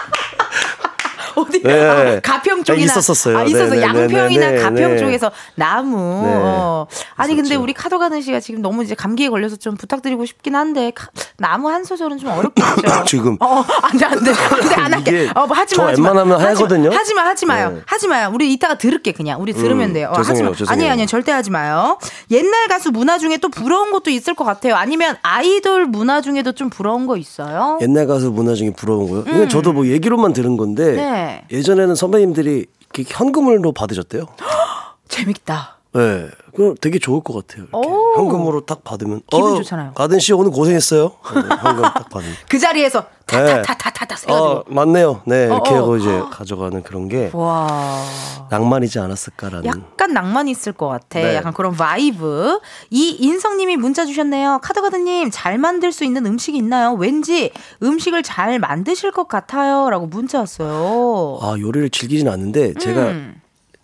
[1.35, 1.61] 어디?
[1.63, 1.87] 네.
[1.87, 2.85] 아, 가평 쪽이나.
[2.85, 3.37] 있었었어요.
[3.37, 4.97] 아, 있어서 네, 네, 양평이나 네, 네, 가평 네.
[4.97, 5.97] 쪽에서 나무.
[5.97, 6.31] 네.
[6.35, 6.87] 어.
[7.15, 7.63] 아니, 근데 있었죠.
[7.63, 11.07] 우리 카더가든 씨가 지금 너무 이제 감기에 걸려서 좀 부탁드리고 싶긴 한데, 카-
[11.37, 13.03] 나무 한 소절은 좀 어렵겠죠.
[13.05, 13.37] 지금.
[13.39, 14.31] 어, 어, 안 돼, 안 돼.
[14.59, 15.29] 근데 안 할게.
[15.35, 15.83] 어, 뭐 하지 마.
[15.85, 16.09] 저 하지 마.
[16.09, 16.41] 웬만하면.
[16.55, 16.91] 하거든요.
[16.91, 17.71] 하지 마, 하지 마요.
[17.71, 17.81] 네.
[17.85, 18.31] 하지 마요.
[18.33, 19.41] 우리 이따가 들을게, 그냥.
[19.41, 20.09] 우리 들으면 음, 돼요.
[20.11, 20.71] 어, 죄송해요, 하지 마.
[20.71, 21.07] 아니에요, 아니에요.
[21.07, 21.97] 절대 하지 마요.
[22.29, 24.75] 옛날 가수 문화 중에 또 부러운 것도 있을 것 같아요.
[24.75, 27.77] 아니면 아이돌 문화 중에도 좀 부러운 거 있어요?
[27.81, 29.23] 옛날 가수 문화 중에 부러운 거요.
[29.27, 30.97] 이건 저도 뭐 얘기로만 들은 건데 음.
[31.21, 31.45] 네.
[31.51, 34.25] 예전에는 선배님들이 이렇게 현금으로 받으셨대요.
[35.07, 35.80] 재밌다.
[35.93, 37.67] 네, 그 되게 좋을 것 같아요.
[37.69, 38.13] 이렇게 오.
[38.15, 39.91] 현금으로 딱 받으면 기분 어, 좋잖아요.
[39.93, 41.11] 가든 씨 오늘 고생했어요.
[41.33, 42.33] 네, 현금 딱 받으면.
[42.47, 43.37] 그 자리에서 네.
[43.63, 44.33] 타타타타타타 해가지고.
[44.33, 45.21] 어 맞네요.
[45.25, 45.77] 네 이렇게 어, 어.
[45.77, 48.05] 하고 이제 가져가는 그런 게 와.
[48.49, 49.65] 낭만이지 않았을까라는.
[49.65, 51.19] 약간 낭만 있을 것 같아.
[51.19, 51.35] 네.
[51.35, 52.59] 약간 그런 vibe.
[52.89, 54.59] 이 인성님이 문자 주셨네요.
[54.61, 56.93] 카더가든님 잘 만들 수 있는 음식이 있나요?
[56.93, 57.51] 왠지
[57.83, 61.39] 음식을 잘 만드실 것 같아요.라고 문자 왔어요.
[61.41, 63.40] 아 요리를 즐기진 않는데 제가 음.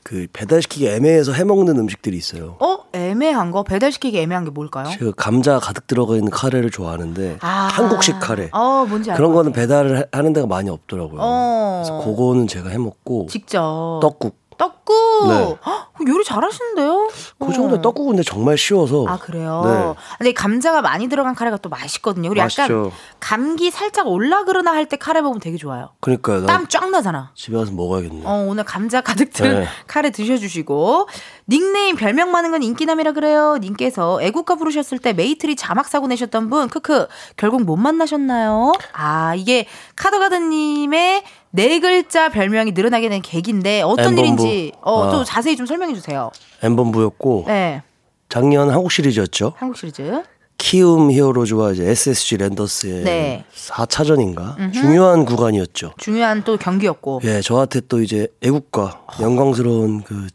[0.08, 2.56] 그 배달시키기 애매해서 해먹는 음식들이 있어요.
[2.62, 4.86] 어 애매한 거 배달시키기 애매한 게 뭘까요?
[4.90, 7.68] 제가 감자 가득 들어가 있는 카레를 좋아하는데 아.
[7.70, 9.52] 한국식 카레 어 뭔지 그런 거는.
[9.52, 11.20] 배달을 하- 하는 데가 많이 없더라고요.
[11.22, 11.84] 어.
[11.84, 14.47] 그래서 그거는 제가 해먹고 직접 떡국.
[14.58, 15.58] 떡국 네.
[15.66, 17.10] 헉, 요리 잘하시는데요?
[17.40, 17.82] 그 정도 어.
[17.82, 19.06] 떡국은 근데 정말 쉬워서.
[19.08, 19.62] 아 그래요?
[19.66, 20.02] 네.
[20.18, 22.30] 근데 감자가 많이 들어간 카레가 또 맛있거든요.
[22.30, 22.92] 우리 약간 맛있죠.
[23.20, 25.90] 감기 살짝 올라 그러나 할 때 카레 먹으면 되게 좋아요.
[26.00, 26.42] 그러니까요.
[26.42, 27.32] 나 땀 쫙 나잖아.
[27.36, 28.22] 집에 가서 먹어야겠네.
[28.26, 29.68] 어, 오늘 감자 가득 든 네.
[29.88, 31.08] 카레 드셔주시고
[31.50, 33.58] 닉네임 별명 많은 건 인기남이라 그래요.
[33.60, 38.72] 님께서 애국가 부르셨을 때 메이트리 자막 사고 내셨던 분 크크 결국 못 만나셨나요?
[38.94, 44.22] 아 이게 카더가든님의 네 글자 별명이 늘어나게 된 계기인데 어떤 엠본부.
[44.22, 45.24] 일인지 어, 또 아.
[45.24, 46.32] 자세히 좀 설명해 주세요.
[46.62, 47.82] 엠본부였고 네,
[48.30, 49.54] 작년 한국 시리즈였죠.
[49.58, 50.24] 한국 시리즈.
[50.60, 53.46] 키움 히어로즈와 이제 SSG 랜더스의 네.
[53.56, 55.94] 4차전인가 중요한 구간이었죠.
[55.98, 57.22] 중요한 또 경기였고.
[57.26, 60.28] 예, 저한테 또 이제 애국가 영광스러운 그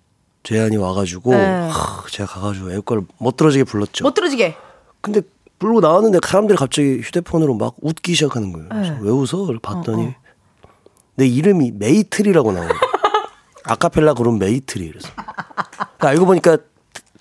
[0.44, 1.68] 제안이 와가지고 네.
[1.68, 4.04] 하, 제가 가가지고 애국가를 멋들어지게 불렀죠.
[4.04, 4.54] 멋들어지게.
[5.00, 5.22] 근데
[5.58, 8.68] 부르고 나왔는데 사람들이 갑자기 휴대폰으로 막 웃기 시작하는 거예요.
[8.68, 8.98] 네.
[9.00, 9.52] 왜 웃어?
[9.60, 10.14] 봤더니
[11.14, 12.92] 내 이름이 메이트리라고 나오는 거예요.
[13.64, 16.56] 아카펠라 그룹 메이트리 그래서 그러니까 알고 보니까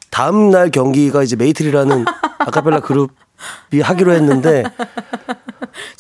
[0.10, 2.06] 다음 날 경기가 이제 메이트리라는
[2.39, 4.64] 아카펠라 그룹이 하기로 했는데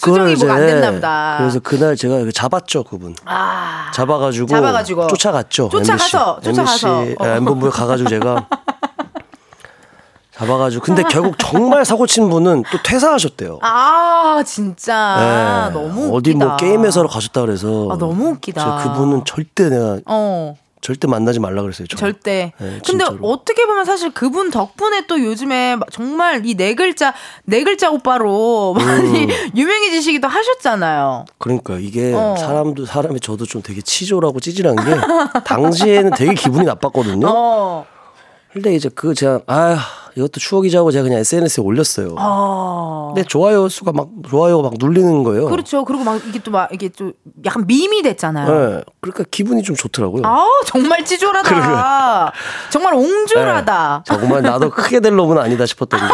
[0.01, 0.45] 그걸 이제.
[0.47, 3.15] 그래서 그날 제가 잡았죠 그분.
[3.25, 3.91] 아.
[3.93, 5.07] 잡아가지고, 잡아가지고.
[5.07, 5.69] 쫓아갔죠.
[5.69, 6.49] 쫓아가서, MBC.
[6.49, 7.01] 쫓아가서.
[7.01, 7.27] MBC 어.
[7.27, 8.47] 엠본부에 가가지고 제가
[10.41, 13.59] 잡아가지고 근데 결국 정말 사고 친 분은 또 퇴사하셨대요.
[13.61, 15.73] 아 진짜 네.
[15.73, 16.13] 너무 웃기다.
[16.15, 18.77] 어디 뭐 게임회사로 가셨다 그래서 아, 너무 웃기다.
[18.83, 20.55] 그분은 절대 내가 어.
[20.81, 21.85] 절대 만나지 말라 그랬어요.
[21.85, 21.95] 저.
[21.95, 22.53] 절대.
[22.57, 23.05] 네, 근데.
[23.21, 27.13] 어떻게 보면 사실 그분 덕분에 또 요즘에 막 정말 이 네 글자
[27.43, 29.29] 네 글자 오빠로 많이 음.
[29.55, 31.25] 유명해지시기도 하셨잖아요.
[31.37, 32.35] 그러니까 이게 어.
[32.35, 37.27] 사람도 사람이 저도 좀 되게 치졸하고 찌질한 게 당시에는 되게 기분이 나빴거든요.
[37.29, 37.85] 어.
[38.51, 39.77] 근데 이제 그 제가 아
[40.15, 42.15] 이것도 추억이자 하고 제가 그냥 SNS에 올렸어요.
[42.17, 43.11] 어.
[43.13, 45.47] 근데 좋아요 수가 막 좋아요가 막 눌리는 거예요.
[45.47, 45.83] 그렇죠.
[45.85, 47.13] 그리고 막 이게 또 막 이게 또
[47.45, 48.47] 약간 밈이 됐잖아요.
[48.47, 48.83] 네.
[48.99, 50.23] 그러니까 기분이 좀 좋더라고요.
[50.25, 52.31] 아 정말 찌졸하다.
[52.69, 54.03] 정말 옹졸하다.
[54.07, 54.15] 네.
[54.17, 56.05] 정말 나도 크게 될 놈은 아니다 싶었던 게.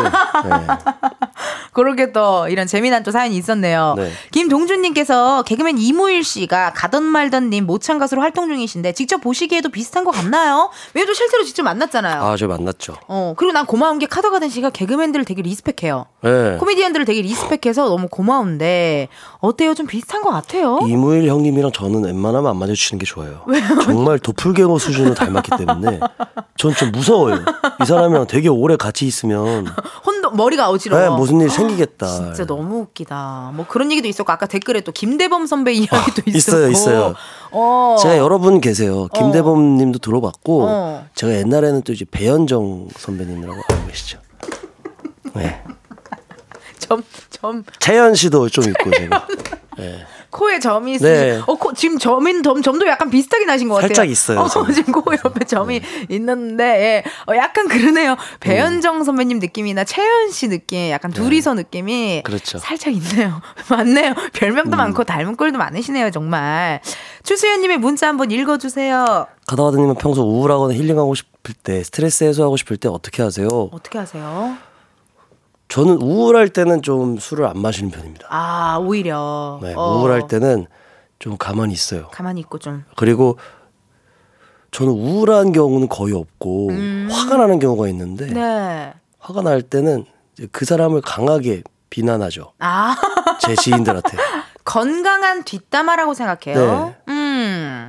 [0.49, 0.67] 네.
[1.73, 3.93] 그렇게 또 이런 재미난 또 사연이 있었네요.
[3.97, 4.11] 네.
[4.31, 10.71] 김동준님께서 개그맨 이무일 씨가 가던 말던님 모창 가수로 활동 중이신데 직접 보시기에도 비슷한 것 같나요?
[10.93, 12.21] 왜냐면 실제로 직접 만났잖아요.
[12.23, 12.95] 아, 저 만났죠.
[13.07, 16.05] 어 그리고 난 고마 운 게 카더가든 씨가 개그맨들을 되게 리스펙해요.
[16.23, 16.57] 네.
[16.59, 19.07] 코미디언들을 되게 리스펙해서 너무 고마운데
[19.39, 19.73] 어때요?
[19.73, 20.79] 좀 비슷한 것 같아요.
[20.87, 23.41] 이무일 형님이랑 저는 웬만하면 안 마주치는 게 좋아요.
[23.83, 25.99] 정말 도플갱어 수준으로 닮았기 때문에
[26.57, 27.37] 전 좀 무서워요.
[27.81, 29.67] 이 사람이랑 되게 오래 같이 있으면
[30.05, 31.01] 혼돈 머리가 어지러워.
[31.01, 32.07] 네, 무슨 일 생기겠다.
[32.07, 33.51] 진짜 너무 웃기다.
[33.55, 36.37] 뭐 그런 얘기도 있었고 아까 댓글에 또 김대범 선배 이야기도 있었고.
[36.37, 37.15] 있어요, 있어요.
[37.57, 37.95] 어.
[37.99, 39.07] 제가 여러 분 계세요.
[39.15, 41.05] 김대범 님도 들어봤고 어.
[41.15, 44.19] 제가 옛날에는 또 이제 배현정 선배님이라고 알고 계시죠.
[45.33, 45.63] 네.
[46.77, 49.27] 점, 점, 채연 씨도 좀 있고 제가.
[49.77, 50.05] 네.
[50.37, 51.41] 코에 점이 있으시 네.
[51.47, 53.87] 어, 코, 지금 점인, 점, 점도 약간 비슷하게 나신 것 같아요.
[53.87, 54.71] 살짝 있어요, 어, 저는.
[54.73, 57.03] 지금 코 옆에 점이 있는데, 예.
[57.31, 58.15] 어, 약간 그러네요.
[58.39, 61.91] 배현정 선배님 느낌이나 채연 씨 느낌, 약간 둘이서 느낌이.
[61.91, 62.21] 네.
[62.23, 62.57] 그렇죠.
[62.57, 62.59] 음.
[62.59, 63.41] 살짝 있네요.
[63.69, 64.13] 맞네요.
[64.33, 66.81] 별명도 많고 닮은 꼴도 많으시네요, 정말.
[67.23, 69.25] 추수연님의 문자 한번 읽어주세요.
[69.47, 73.47] 가다가드님은 평소 우울하거나 힐링하고 싶을 때 스트레스 해소하고 싶을 때 어떻게 하세요?
[73.71, 74.57] 어떻게 하세요?
[75.67, 78.27] 저는 우울할 때는 좀 술을 안 마시는 편입니다.
[78.29, 79.59] 아, 오히려.
[79.61, 80.65] 네, 어, 우울할 때는
[81.19, 82.07] 좀 가만히 있어요.
[82.11, 82.83] 가만히 있고 좀.
[82.95, 83.37] 그리고
[84.71, 86.69] 저는 우울한 경우는 거의 없고
[87.09, 88.33] 화가 나는 경우가 있는데 음.
[88.33, 88.93] 네.
[89.19, 90.05] 화가 날 때는
[90.51, 92.53] 그 사람을 강하게 비난하죠.
[92.59, 92.95] 아,
[93.41, 94.17] 제 지인들한테
[94.63, 96.85] 건강한 뒷담화라고 생각해요.
[97.07, 97.13] 네.
[97.13, 97.13] 음,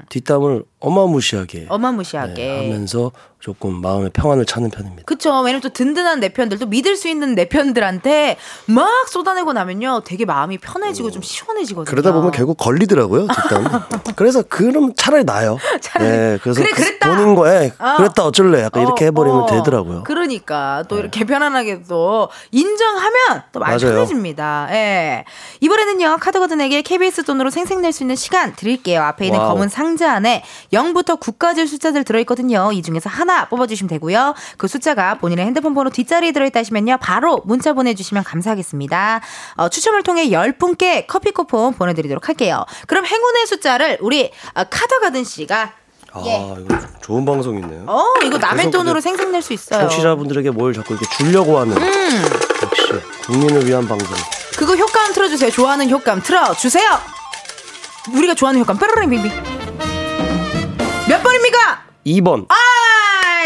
[0.09, 2.35] 뒷담을 어마무시하게 어마무시하게.
[2.35, 5.05] 네, 하면서 조금 마음의 평안을 찾는 편입니다.
[5.07, 5.31] 그쵸.
[5.41, 8.37] 왜냐면 또 든든한 내 편들, 또 믿을 수 있는 내 편들한테
[8.67, 10.03] 막 쏟아내고 나면요.
[10.05, 11.89] 되게 마음이 편해지고 좀 시원해지거든요.
[11.91, 13.83] 그러다 보면 결국 걸리더라고요, 뒷담.
[14.17, 15.59] 그래서 그럼 차라리 나요.
[15.81, 16.11] 차라리.
[16.11, 17.09] 네, 그래서 그래, 그랬다.
[17.11, 17.97] 본인 거에 어.
[17.97, 19.47] 그랬다 어쩔래 약간 이렇게 어, 해버리면 어.
[19.47, 20.03] 되더라고요.
[20.05, 23.95] 그러니까 또 이렇게 편안하게 또 인정하면 또 많이 맞아요.
[23.95, 24.69] 편해집니다.
[24.73, 25.25] 예.
[25.61, 29.03] 이번에는요 카더가든에게 KBS 돈으로 생색낼 수 있는 시간 드릴게요.
[29.03, 29.49] 앞에 있는 와우.
[29.55, 32.71] 검은 상자 안에 0부터 9까지 숫자들 들어있거든요.
[32.73, 34.35] 이 중에서 하나 뽑아주시면 되고요.
[34.57, 36.99] 그 숫자가 본인의 핸드폰 번호 뒷자리에 들어있다 하시면요.
[37.01, 39.21] 바로 문자 보내주시면 감사하겠습니다.
[39.57, 42.65] 어, 추첨을 통해 10분께 커피 쿠폰 보내드리도록 할게요.
[42.87, 45.73] 그럼 행운의 숫자를 우리 어, 카더가든 씨가
[46.13, 46.37] 아 예.
[46.59, 47.85] 이거 좀 좋은 방송이네요.
[47.87, 49.81] 어 이거 남의 돈으로 생색낼 수 있어요.
[49.89, 52.25] 청취자분들에게 뭘 자꾸 이렇게 주려고 하는 음.
[52.63, 52.93] 역시
[53.27, 54.17] 국민을 위한 방송.
[54.57, 55.51] 그거 효과음 틀어주세요.
[55.51, 57.18] 좋아하는 효과음 틀어주세요.
[58.15, 59.31] 우리가 좋아하는 효과음 뾰로롱 빙빙.
[61.09, 61.83] 몇 번입니까?
[62.07, 62.47] 2번.
[62.51, 62.55] 아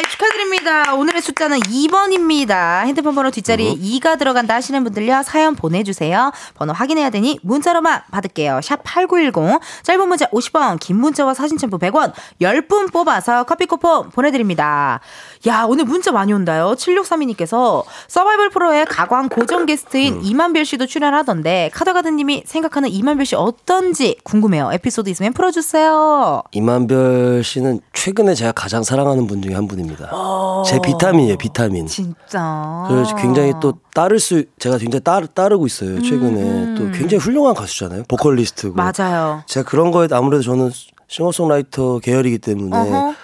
[0.00, 0.94] 축하드립니다.
[0.94, 2.84] 오늘의 숫자는 2번입니다.
[2.84, 5.22] 핸드폰 번호 뒷자리에 2가 들어간다 하시는 분들요.
[5.24, 6.30] 사연 보내주세요.
[6.54, 8.60] 번호 확인해야 되니 문자로만 받을게요.
[8.62, 15.00] 샵 8910 짧은 문자 50원 긴 문자와 사진 첨부 100원 10분 뽑아서 커피 쿠폰 보내드립니다.
[15.48, 16.74] 야 오늘 문자 많이 온다요.
[16.76, 24.70] 7632님께서 서바이벌 프로의 가광 고정 게스트인 이만별 씨도 출연하던데 카더가드님이 생각하는 이만별 씨 어떤지 궁금해요.
[24.72, 26.44] 에피소드 있으면 풀어주세요.
[26.52, 30.10] 이만별 씨는 최근에 제가 가장 사랑하는 분 중에 한 분 입니다.
[30.66, 31.86] 제 비타민이에요, 비타민.
[31.86, 32.84] 진짜.
[32.88, 36.00] 그래서 굉장히 또 따를 수 제가 굉장히 따르, 따르고 있어요.
[36.02, 36.74] 최근에 음.
[36.78, 38.04] 또 굉장히 훌륭한 가수잖아요.
[38.08, 38.74] 보컬리스트고.
[38.74, 39.42] 맞아요.
[39.46, 40.70] 제가 그런 거에 아무래도 저는
[41.08, 43.14] 싱어송라이터 계열이기 때문에 어허.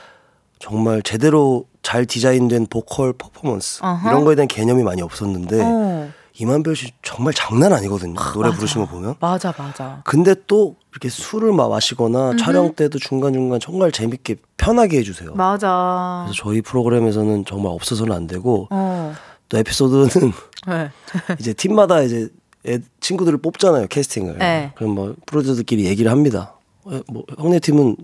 [0.59, 4.11] 정말 제대로 잘 디자인된 보컬 퍼포먼스 어허.
[4.11, 6.11] 이런 거에 대한 개념이 많이 없었는데 어.
[6.41, 8.15] 이만별 씨 정말 장난 아니거든요.
[8.33, 8.57] 노래 맞아.
[8.57, 9.15] 부르시는 거 보면.
[9.21, 10.01] 맞아 맞아.
[10.05, 15.35] 근데 또 이렇게 술을 마- 마시거나 촬영 때도 중간중간 정말 재밌게 편하게 해주세요.
[15.35, 16.25] 맞아.
[16.27, 19.15] 그래서 저희 프로그램에서는 정말 없어서는 안 되고 어.
[19.49, 20.33] 또 에피소드는
[20.69, 20.91] 네.
[21.41, 22.29] 이제 팀마다 이제
[22.67, 24.39] 애, 친구들을 뽑잖아요 캐스팅을.
[24.39, 24.73] 네.
[24.77, 26.55] 그럼 뭐 프로듀서들끼리 얘기를 합니다.
[26.85, 27.97] 어, 뭐 형네 팀은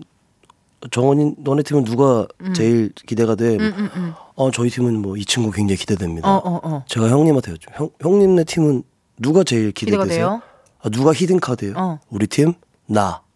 [0.91, 3.57] 정원이 너네 팀은 누가 제일 기대가 돼?
[4.35, 6.29] 어 저희 팀은 뭐 이 친구 굉장히 기대됩니다.
[6.29, 6.83] 어, 어, 어.
[6.87, 7.67] 제가 형님한테 여쭤.
[7.73, 8.83] 형 형님네 팀은
[9.19, 10.27] 누가 제일 기대가 기대되세요?
[10.27, 10.41] 돼요?
[10.81, 11.73] 아, 누가 히든 카드예요?
[11.77, 11.99] 어.
[12.09, 12.53] 우리 팀
[12.85, 13.21] 나.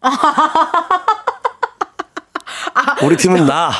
[3.02, 3.70] 우리 팀은 나.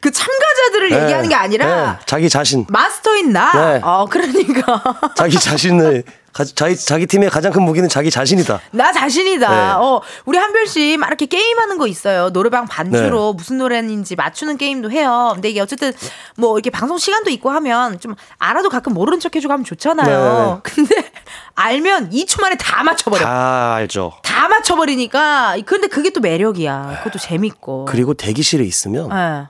[0.00, 1.02] 그 참가자들을 네.
[1.02, 1.98] 얘기하는 게 아니라 네.
[2.06, 2.66] 자기 자신.
[2.68, 3.52] 마스터인 나.
[3.52, 3.80] 네.
[3.82, 4.82] 어, 그러니까
[5.16, 8.60] 자기 자신을 가, 자기 자기 팀의 가장 큰 무기는 자기 자신이다.
[8.72, 9.48] 나 자신이다.
[9.50, 9.56] 네.
[9.76, 12.30] 어, 우리 한별 씨 막 이렇게 게임하는 거 있어요.
[12.30, 13.36] 노래방 반주로 네.
[13.36, 15.30] 무슨 노래인지 맞추는 게임도 해요.
[15.34, 15.92] 근데 이게 어쨌든
[16.36, 20.60] 뭐 이렇게 방송 시간도 있고 하면 좀 알아도 가끔 모르는 척 해주고 하면 좋잖아요.
[20.62, 21.10] 근데
[21.58, 23.24] 알면 2초 만에 다 맞춰버려.
[23.24, 24.12] 다, 다 알죠.
[24.48, 25.56] 맞춰버리니까.
[25.66, 26.98] 근데 그게 또 매력이야.
[26.98, 27.86] 그것도 재밌고.
[27.86, 29.48] 그리고 대기실에 있으면 예.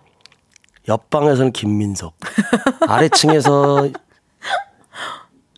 [0.89, 2.15] 옆방에서는 김민석,
[2.89, 3.91] 아래층에서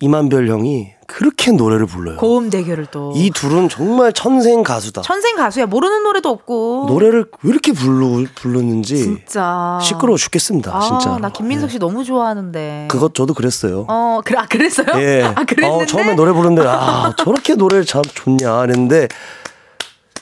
[0.03, 2.17] 이만별 형이 그렇게 노래를 불러요.
[2.17, 3.13] 고음 대결을 또.
[3.17, 5.03] 이 둘은 정말 천생 가수다.
[5.03, 5.67] 천생 가수야.
[5.67, 6.87] 모르는 노래도 없고.
[6.89, 9.79] 노래를 왜 이렇게 불러, 부르는지 진짜.
[9.83, 10.75] 시끄러워 죽겠습니다.
[10.75, 11.19] 아, 진짜.
[11.19, 12.89] 나 김민석 씨 너무 좋아하는데.
[12.91, 13.87] 그것 저도 그랬어요.
[13.89, 14.87] 어, 그래, 아, 그랬어요?
[15.03, 15.23] 예.
[15.37, 15.83] 아, 그랬는데.
[15.83, 19.09] 어, 처음에 노래 부르는데 아 저렇게 노래를 참 좋냐 했는데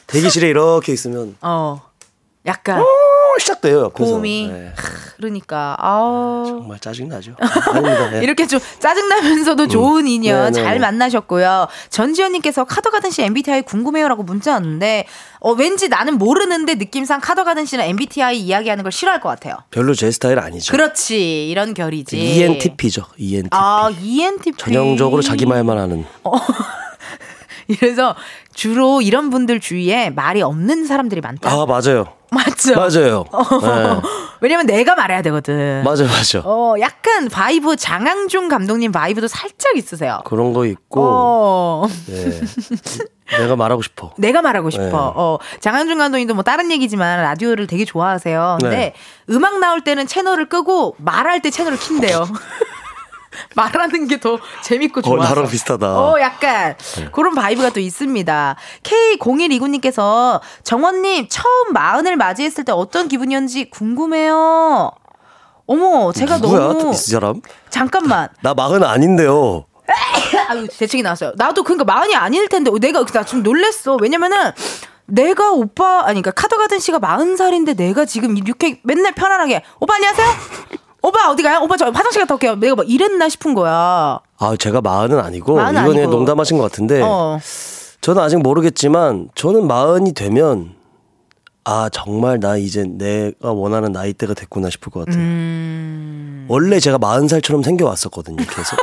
[0.06, 1.82] 대기실에 이렇게 있으면 어.
[2.46, 2.84] 약간 어,
[3.40, 3.84] 시작돼요.
[3.84, 4.10] 옆에서.
[4.10, 4.48] 고음이.
[4.52, 4.72] 네.
[5.16, 7.34] 그러니까 아 정말 짜증 나죠.
[8.14, 8.20] 예.
[8.22, 10.80] 이렇게 좀 짜증 나면서도 좋은 인연 네, 네, 잘 네.
[10.80, 11.66] 만나셨고요.
[11.90, 15.06] 전지현님께서 카더가든 씨 MBTI 궁금해요라고 문자 왔는데
[15.40, 19.56] 어, 왠지 나는 모르는데 느낌상 카더가든 씨는 MBTI 이야기하는 걸 싫어할 것 같아요.
[19.70, 20.70] 별로 제 스타일 아니죠.
[20.72, 22.16] 그렇지 이런 결이지.
[22.16, 23.04] E ENTP죠.
[23.16, 23.48] ENTP.
[23.52, 24.56] 아 ENTP.
[24.56, 26.04] 전형적으로 자기 말만 하는.
[27.68, 28.14] 이래서
[28.54, 31.50] 주로 이런 분들 주위에 말이 없는 사람들이 많다.
[31.50, 32.17] 아 맞아요.
[32.32, 32.74] 맞죠?
[32.74, 33.24] 맞아요.
[33.62, 34.00] 네.
[34.40, 35.82] 왜냐면 내가 말해야 되거든.
[35.84, 36.42] 맞아요, 맞아요.
[36.44, 40.20] 어, 약간 vibe 장항준 감독님 vibe도 살짝 있으세요.
[40.24, 41.86] 그런 거 있고, 어.
[42.06, 42.40] 네.
[43.38, 44.12] 내가 말하고 싶어.
[44.16, 44.84] 내가 말하고 싶어.
[44.84, 44.90] 네.
[44.92, 48.58] 어, 장항준 감독님도 뭐 다른 얘기지만 라디오를 되게 좋아하세요.
[48.60, 48.94] 근데 네.
[49.30, 52.26] 음악 나올 때는 채널을 끄고 말할 때 채널을 킨대요.
[53.56, 55.28] 말하는 게 더 재밌고 어, 좋아.
[55.28, 55.86] 나랑 비슷하다.
[55.86, 55.92] 네.
[55.92, 56.74] 어, 약간
[57.12, 58.56] 그런 vibe가 또 있습니다.
[58.82, 64.90] K0129님께서 정원님 처음 마흔을 맞이했을 때 어떤 기분이었는지 궁금해요.
[65.66, 66.58] 어머, 제가 누구야?
[66.60, 67.40] 너무 이 사람?
[67.68, 68.28] 잠깐만.
[68.42, 69.66] 나 마흔 아닌데요.
[70.48, 71.32] 아유 대책이 나왔어요.
[71.36, 73.96] 나도 그러니까 마흔이 아닐 텐데 내가 나 좀 놀랬어.
[74.00, 74.36] 왜냐면은
[75.06, 80.28] 내가 오빠 아니 그러니까 카더가든 씨가 마흔 살인데 내가 지금 이렇게 맨날 편안하게 오빠 안녕하세요.
[81.02, 81.60] 오빠 어디 가요?
[81.62, 82.56] 오빠 저 화장실 갔다 올게요.
[82.56, 84.18] 내가 막 이랬나 싶은 거야.
[84.38, 86.12] 아, 제가 마흔은 아니고, 마흔은 이번에 아니고.
[86.12, 87.38] 농담하신 것 같은데, 어.
[88.00, 90.74] 저는 아직 모르겠지만, 저는 마흔이 되면,
[91.64, 95.20] 아, 정말 나 이제 내가 원하는 나이대가 됐구나 싶을 것 같아요.
[95.22, 96.46] 음.
[96.48, 98.78] 원래 제가 마흔 살처럼 생겨 왔었거든요, 계속.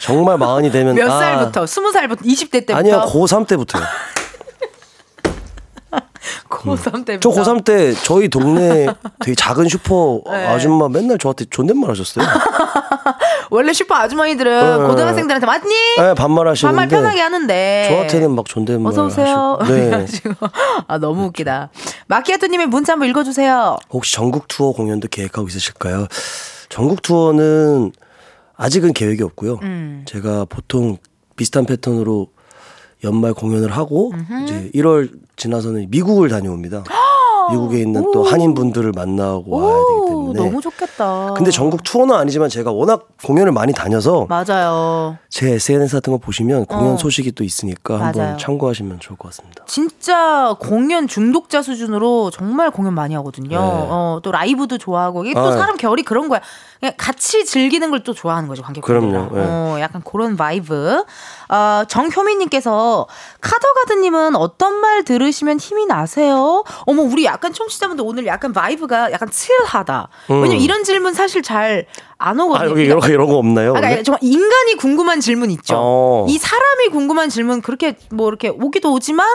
[0.00, 0.94] 정말 마흔이 되면.
[0.96, 1.66] 몇 아, 살부터?
[1.66, 2.24] 스무 살부터?
[2.24, 2.76] 20대 때부터?
[2.76, 3.82] 아니요, 고3 때부터요.
[6.48, 7.18] 고3 때부터.
[7.20, 8.86] 저 고3 때 저희 동네
[9.20, 10.46] 되게 작은 슈퍼 네.
[10.46, 12.26] 아줌마 맨날 저한테 존댓말 하셨어요.
[13.50, 14.86] 원래 슈퍼 아주머니들은 네.
[14.86, 15.74] 고등학생들한테 맞니?
[15.98, 16.66] 네, 반말 하시는데.
[16.76, 17.86] 반말 편하게 하는데.
[17.90, 19.58] 저한테는 막 존댓말 어서 오세요.
[19.60, 20.28] 하시고.
[20.40, 20.46] 네.
[20.88, 21.70] 아 너무 웃기다.
[22.06, 23.78] 마키아토님의 문자 한번 읽어주세요.
[23.90, 26.06] 혹시 전국 투어 공연도 계획하고 있으실까요?
[26.68, 27.92] 전국 투어는
[28.56, 29.58] 아직은 계획이 없고요.
[29.62, 30.04] 음.
[30.06, 30.96] 제가 보통
[31.36, 32.28] 비슷한 패턴으로
[33.04, 34.12] 연말 공연을 하고
[34.44, 36.84] 이제 1월 지나서는 미국을 다녀옵니다.
[37.52, 40.40] 미국에 있는 또 한인 분들을 만나고 와야 되기 때문에.
[40.40, 41.34] 너무 좋겠다.
[41.36, 45.16] 근데 전국 투어는 아니지만 제가 워낙 공연을 많이 다녀서 맞아요.
[45.28, 46.96] 제 SNS 같은 거 보시면 공연 어.
[46.96, 48.06] 소식이 또 있으니까 맞아요.
[48.14, 49.64] 한번 참고하시면 좋을 것 같습니다.
[49.66, 53.58] 진짜 공연 중독자 수준으로 정말 공연 많이 하거든요.
[53.60, 55.48] 어, 또 라이브도 좋아하고 이게 또 네.
[55.48, 55.52] 아.
[55.58, 56.40] 사람 결이 그런 거야.
[56.80, 59.28] 그냥 같이 즐기는 걸 또 좋아하는 거죠 관객분들이랑.
[59.28, 59.44] 그럼요, 네.
[59.48, 61.04] 어, 약간 그런 vibe.
[61.50, 63.06] 어, 정효민님께서
[63.40, 66.64] 카더가든님은 어떤 말 들으시면 힘이 나세요?
[66.86, 70.08] 어머 우리 약간 청취자분들 오늘 약간 vibe가 약간 chill하다.
[70.28, 71.86] 왜냐면 이런 질문 사실 잘
[72.22, 72.68] 안 오거든요.
[72.68, 72.68] 음.
[72.68, 73.70] 아, 여기 이런 거, 이런 거 없나요?
[73.70, 73.80] 아?
[73.80, 75.74] 그러니까 정말 인간이 궁금한 질문 있죠.
[75.76, 76.26] 어.
[76.28, 79.26] 이 사람이 궁금한 질문 그렇게 뭐 이렇게 오기도 오지만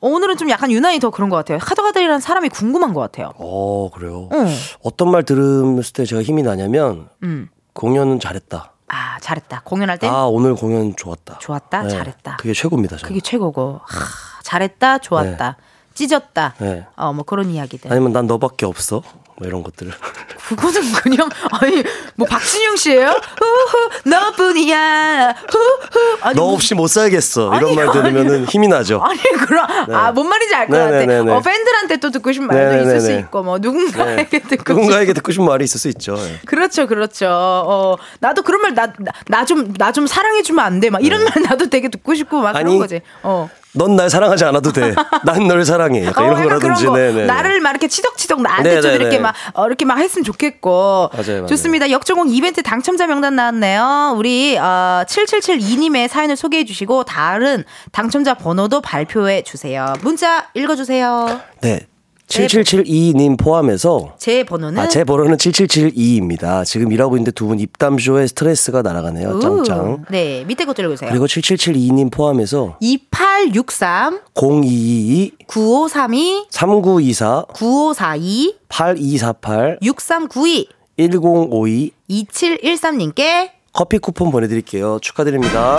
[0.00, 1.58] 오늘은 좀 약간 유난히 더 그런 것 같아요.
[1.58, 3.32] 카더가든이라는 사람이 궁금한 것 같아요.
[3.38, 4.28] 어, 그래요.
[4.32, 4.46] 응.
[4.82, 7.48] 어떤 말 들었을 때 제가 힘이 나냐면 음.
[7.72, 8.72] 공연은 잘했다.
[8.88, 9.62] 아 잘했다.
[9.64, 11.38] 공연할 때 아, 오늘 공연 좋았다.
[11.38, 12.36] 좋았다, 네, 잘했다.
[12.36, 12.98] 그게 최고입니다.
[12.98, 13.08] 저는.
[13.08, 13.80] 그게 최고고.
[13.82, 14.04] 하,
[14.42, 15.56] 잘했다, 좋았다,
[15.94, 16.54] 찢었다.
[16.58, 16.84] 네.
[16.96, 17.90] 어 뭐 그런 이야기들.
[17.92, 19.02] 아니면 난 너밖에 없어.
[19.36, 19.92] 뭐 이런 것들을.
[20.46, 21.82] 그거는 그냥 아니
[22.16, 23.08] 뭐 박진영 씨예요?
[23.08, 25.34] 후후 너뿐이야.
[25.50, 27.48] 후후 아니 너 뭐- 없이 못 살겠어.
[27.56, 29.00] 이런 아니, 말 들으면은 힘이 나죠.
[29.02, 30.90] 아니 그럼 아뭔 말인지 알 것 같아.
[30.90, 31.32] 네네네네.
[31.32, 33.20] 어 팬들한테 또 듣고 싶은 말도 있을 수 네네네네.
[33.26, 36.16] 있고 뭐 누군가에게 듣고 싶 누군가에게 듣고 싶은 말이 있을 수 있죠.
[36.18, 36.40] 예.
[36.46, 37.26] 그렇죠, 그렇죠.
[37.28, 38.92] 어, 나도 그런 말, 나,
[39.28, 40.90] 나 좀, 나 좀 사랑해 주면 안 돼.
[40.90, 42.70] 막 이런 말 나도 되게 듣고 싶고 막 그런 네.
[42.72, 43.00] 아니, 거지.
[43.22, 43.48] 어.
[43.76, 44.94] 넌 날 사랑하지 않아도 돼.
[45.24, 46.04] 난 널 사랑해.
[46.06, 46.86] 약간 어, 이런 약간 거라든지.
[46.86, 46.98] 그런 거.
[47.00, 47.26] 네네.
[47.26, 49.02] 나를 막 이렇게 치덕치덕 나한테 좀 네네네.
[49.04, 51.10] 이렇게 막, 어, 이렇게 막 했으면 좋겠고.
[51.12, 51.46] 맞아요, 맞아요.
[51.46, 51.90] 좋습니다.
[51.90, 54.14] 역조공 이벤트 당첨자 명단 나왔네요.
[54.16, 59.92] 우리, 어, 7772님의 사연을 소개해 주시고, 다른 당첨자 번호도 발표해 주세요.
[60.02, 61.40] 문자 읽어 주세요.
[61.60, 61.80] 네.
[62.28, 64.78] 7772님 포함해서 제 번호는.
[64.78, 66.64] 아, 제 번호는 7772입니다.
[66.64, 69.38] 지금 일하고 있는데 두 분 입담쇼에 스트레스가 날아가네요.
[69.40, 70.06] 짱짱.
[70.10, 71.10] 네, 밑에 것도 읽으세요.
[71.10, 84.98] 그리고 7772님 포함해서 2863 0222 9532 3924 9542 8248 6392 1052 2713님께 커피 쿠폰 보내드릴게요.
[85.02, 85.78] 축하드립니다.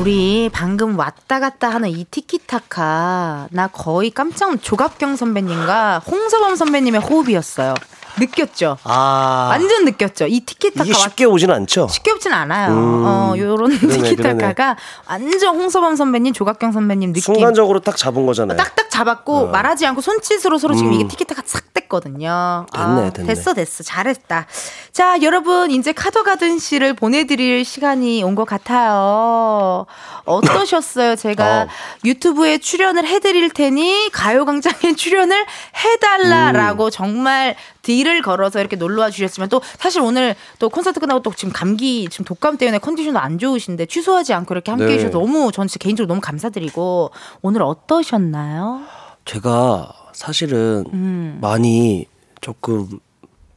[0.00, 7.74] 우리 방금 왔다 갔다 하는 이 티키타카 나 거의 깜짝 조갑경 선배님과 홍서범 선배님의 호흡이었어요.
[8.16, 8.76] 느꼈죠?
[8.84, 10.26] 아 완전 느꼈죠?
[10.26, 11.88] 이 티키타카 이게 왔- 쉽게 오진 않죠.
[11.88, 12.70] 쉽게 없진 않아요.
[12.72, 14.76] 음, 어, 요런 그러네, 티키타카가
[15.08, 17.34] 완전 홍서범 선배님, 조갑경 선배님 느낌.
[17.34, 18.56] 순간적으로 딱 잡은 거잖아요.
[18.56, 20.94] 딱딱 잡았고 말하지 않고 손짓으로 서로 지금 음.
[20.94, 22.66] 이게 티키타카 싹 됐거든요.
[22.72, 23.34] 됐네, 됐네.
[23.34, 23.82] 됐어, 됐어.
[23.82, 24.46] 잘했다.
[24.92, 29.86] 자, 여러분 이제 카더가든 씨를 보내드릴 시간이 온 것 같아요.
[30.24, 31.14] 어떠셨어요?
[31.14, 31.66] 제가 어.
[32.04, 35.46] 유튜브에 출연을 해드릴 테니 가요광장에 출연을 음.
[35.76, 41.52] 해달라라고 정말 딜을 걸어서 이렇게 놀러와 주셨지만 또 사실 오늘 또 콘서트 끝나고 또 지금
[41.52, 44.92] 감기 지금 독감 때문에 컨디션도 안 좋으신데 취소하지 않고 이렇게 함께 네.
[44.94, 47.12] 해주셔서 너무 전 진짜 개인적으로 너무 감사드리고
[47.42, 48.80] 오늘 어떠셨나요?
[49.26, 51.38] 제가 사실은 음.
[51.40, 52.06] 많이
[52.40, 52.88] 조금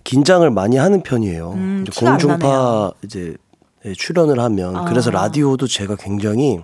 [0.03, 1.51] 긴장을 많이 하는 편이에요.
[1.53, 2.05] 음, 이제.
[2.05, 3.35] 공중파 이제
[3.85, 4.85] 예, 출연을 하면 아.
[4.85, 6.59] 그래서 라디오도 제가 굉장히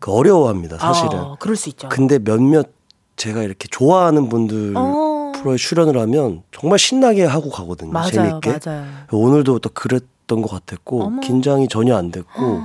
[0.00, 0.78] 그 어려워합니다.
[0.78, 1.18] 사실은.
[1.18, 1.88] 어, 그럴 수 있죠.
[1.88, 2.68] 근데 몇몇
[3.16, 5.32] 제가 이렇게 좋아하는 분들 어.
[5.36, 7.92] 프로에 출연을 하면 정말 신나게 하고 가거든요.
[7.92, 8.58] 맞아요, 재밌게.
[8.64, 8.84] 맞아요.
[9.12, 11.20] 오늘도 또 그랬던 것 같았고 어머.
[11.20, 12.62] 긴장이 전혀 안 됐고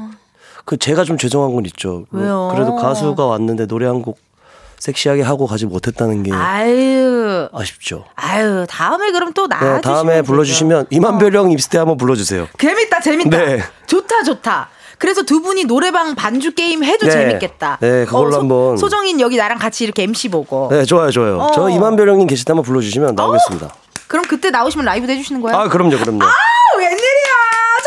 [0.66, 2.06] 그 제가 좀 죄송한 건 있죠.
[2.12, 2.50] 뭐 왜요?
[2.54, 4.18] 그래도 가수가 왔는데 노래 한 곡
[4.86, 8.06] 섹시하게 하고 가지 못했다는 게 아유, 아쉽죠.
[8.16, 10.22] 아유, 다음에 그럼 또 네, 나와주시면 다음에.
[10.24, 12.48] 불러주시면 이만별형 입스테 한번 불러주세요.
[12.58, 13.38] 재밌다, 재밌다.
[13.38, 13.64] 네.
[13.86, 14.70] 좋다, 좋다.
[14.98, 17.12] 그래서 두 분이 노래방 반주 게임 해도 네.
[17.12, 17.74] 재밌겠다.
[17.74, 18.78] 어, 네, 그걸로 한번.
[18.78, 20.70] 소정인 여기 나랑 같이 이렇게 MC 보고.
[20.72, 21.38] 네, 좋아요, 좋아요.
[21.38, 21.52] 어.
[21.54, 23.70] 저 이만별 형님 계실 때 한번 불러주시면 나오겠습니다.
[24.08, 25.58] 그럼 그때 나오시면 라이브도 해주시는 거예요?
[25.60, 26.24] 아, 그럼요, 그럼요.
[26.26, 26.32] 아!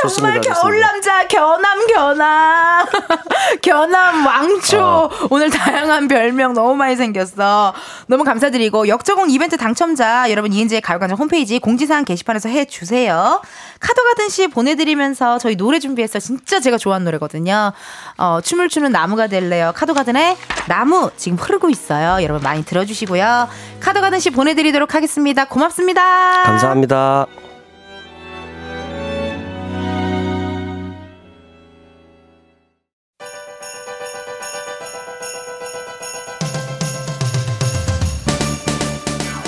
[0.08, 0.86] 정말 좋습니다, 겨울 좋습니다.
[0.92, 2.86] 남자 겨남 겨남.
[3.62, 4.78] 겨남 왕초.
[4.80, 5.26] 아.
[5.30, 7.72] 오늘 다양한 별명 너무 많이 생겼어.
[8.06, 13.42] 너무 감사드리고 역저공 이벤트 당첨자 여러분 이은지의 가요광장 홈페이지 공지사항 게시판에서 해주세요.
[13.80, 17.72] 카더가든 씨 보내드리면서 저희 노래 준비해서 진짜 제가 좋아하는 노래거든요.
[18.18, 19.72] 어, 춤을 추는 나무가 될래요.
[19.74, 20.36] 카더가든의
[20.68, 22.22] 나무 지금 흐르고 있어요.
[22.22, 23.48] 여러분 많이 들어주시고요.
[23.80, 25.44] 카더가든 씨 보내드리도록 하겠습니다.
[25.46, 26.42] 고맙습니다.
[26.44, 27.26] 감사합니다.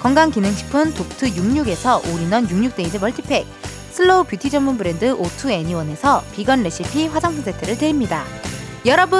[0.00, 3.46] 건강기능식품 독트 66에서 올인원 66데이즈 멀티팩
[3.90, 8.24] 슬로우 뷰티 전문 브랜드 오투 애니원에서 비건 레시피 화장품 세트를 드립니다.
[8.86, 9.18] 여러분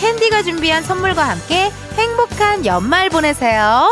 [0.00, 3.90] 텐디가 준비한 선물과 함께 행복한 연말 보내세요.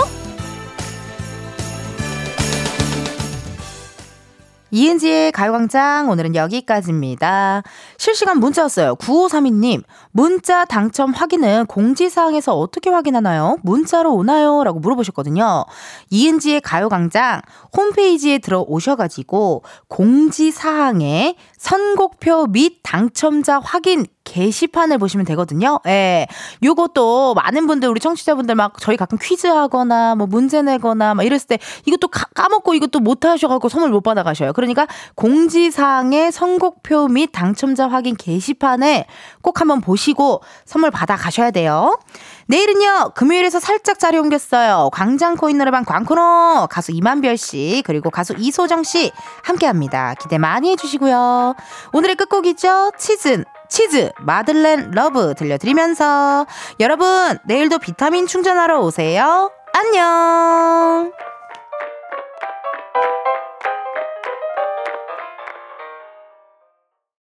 [4.70, 7.62] 이은지의 가요광장 오늘은 여기까지입니다.
[7.98, 8.94] 실시간 문자 왔어요.
[8.96, 9.82] 9532님
[10.12, 13.58] 문자 당첨 확인은 공지사항에서 어떻게 확인하나요?
[13.62, 14.64] 문자로 오나요?
[14.64, 15.64] 라고 물어보셨거든요.
[16.10, 17.42] 이은지의 가요광장
[17.76, 25.80] 홈페이지에 들어오셔가지고 공지사항에 선곡표 및 당첨자 확인 게시판을 보시면 되거든요.
[25.86, 26.26] 예.
[26.62, 31.46] 요것도 많은 분들, 우리 청취자분들 막 저희 가끔 퀴즈 하거나 뭐 문제 내거나 막 이랬을
[31.48, 34.52] 때 이것도 가- 까먹고 이것도 못 하셔갖고 선물 못 받아가셔요.
[34.52, 39.06] 그러니까 공지사항의 선곡표 및 당첨자 확인 게시판에
[39.42, 41.98] 꼭 한번 보 시고 선물 받아 가셔야 돼요.
[42.46, 44.90] 내일은요, 금요일에서 살짝 자리 옮겼어요.
[44.92, 49.12] 광장코인 노래방 광코노 가수 임한별 씨, 그리고 가수 이소정 씨
[49.44, 50.14] 함께 합니다.
[50.20, 51.54] 기대 많이 해주시고요.
[51.92, 52.92] 오늘의 끝곡이죠.
[52.98, 53.44] 치즈.
[53.68, 56.44] 치즈 Madeleine Love 들려드리면서
[56.80, 59.52] 여러분 내일도 비타민 충전하러 오세요.
[59.72, 61.29] 안녕.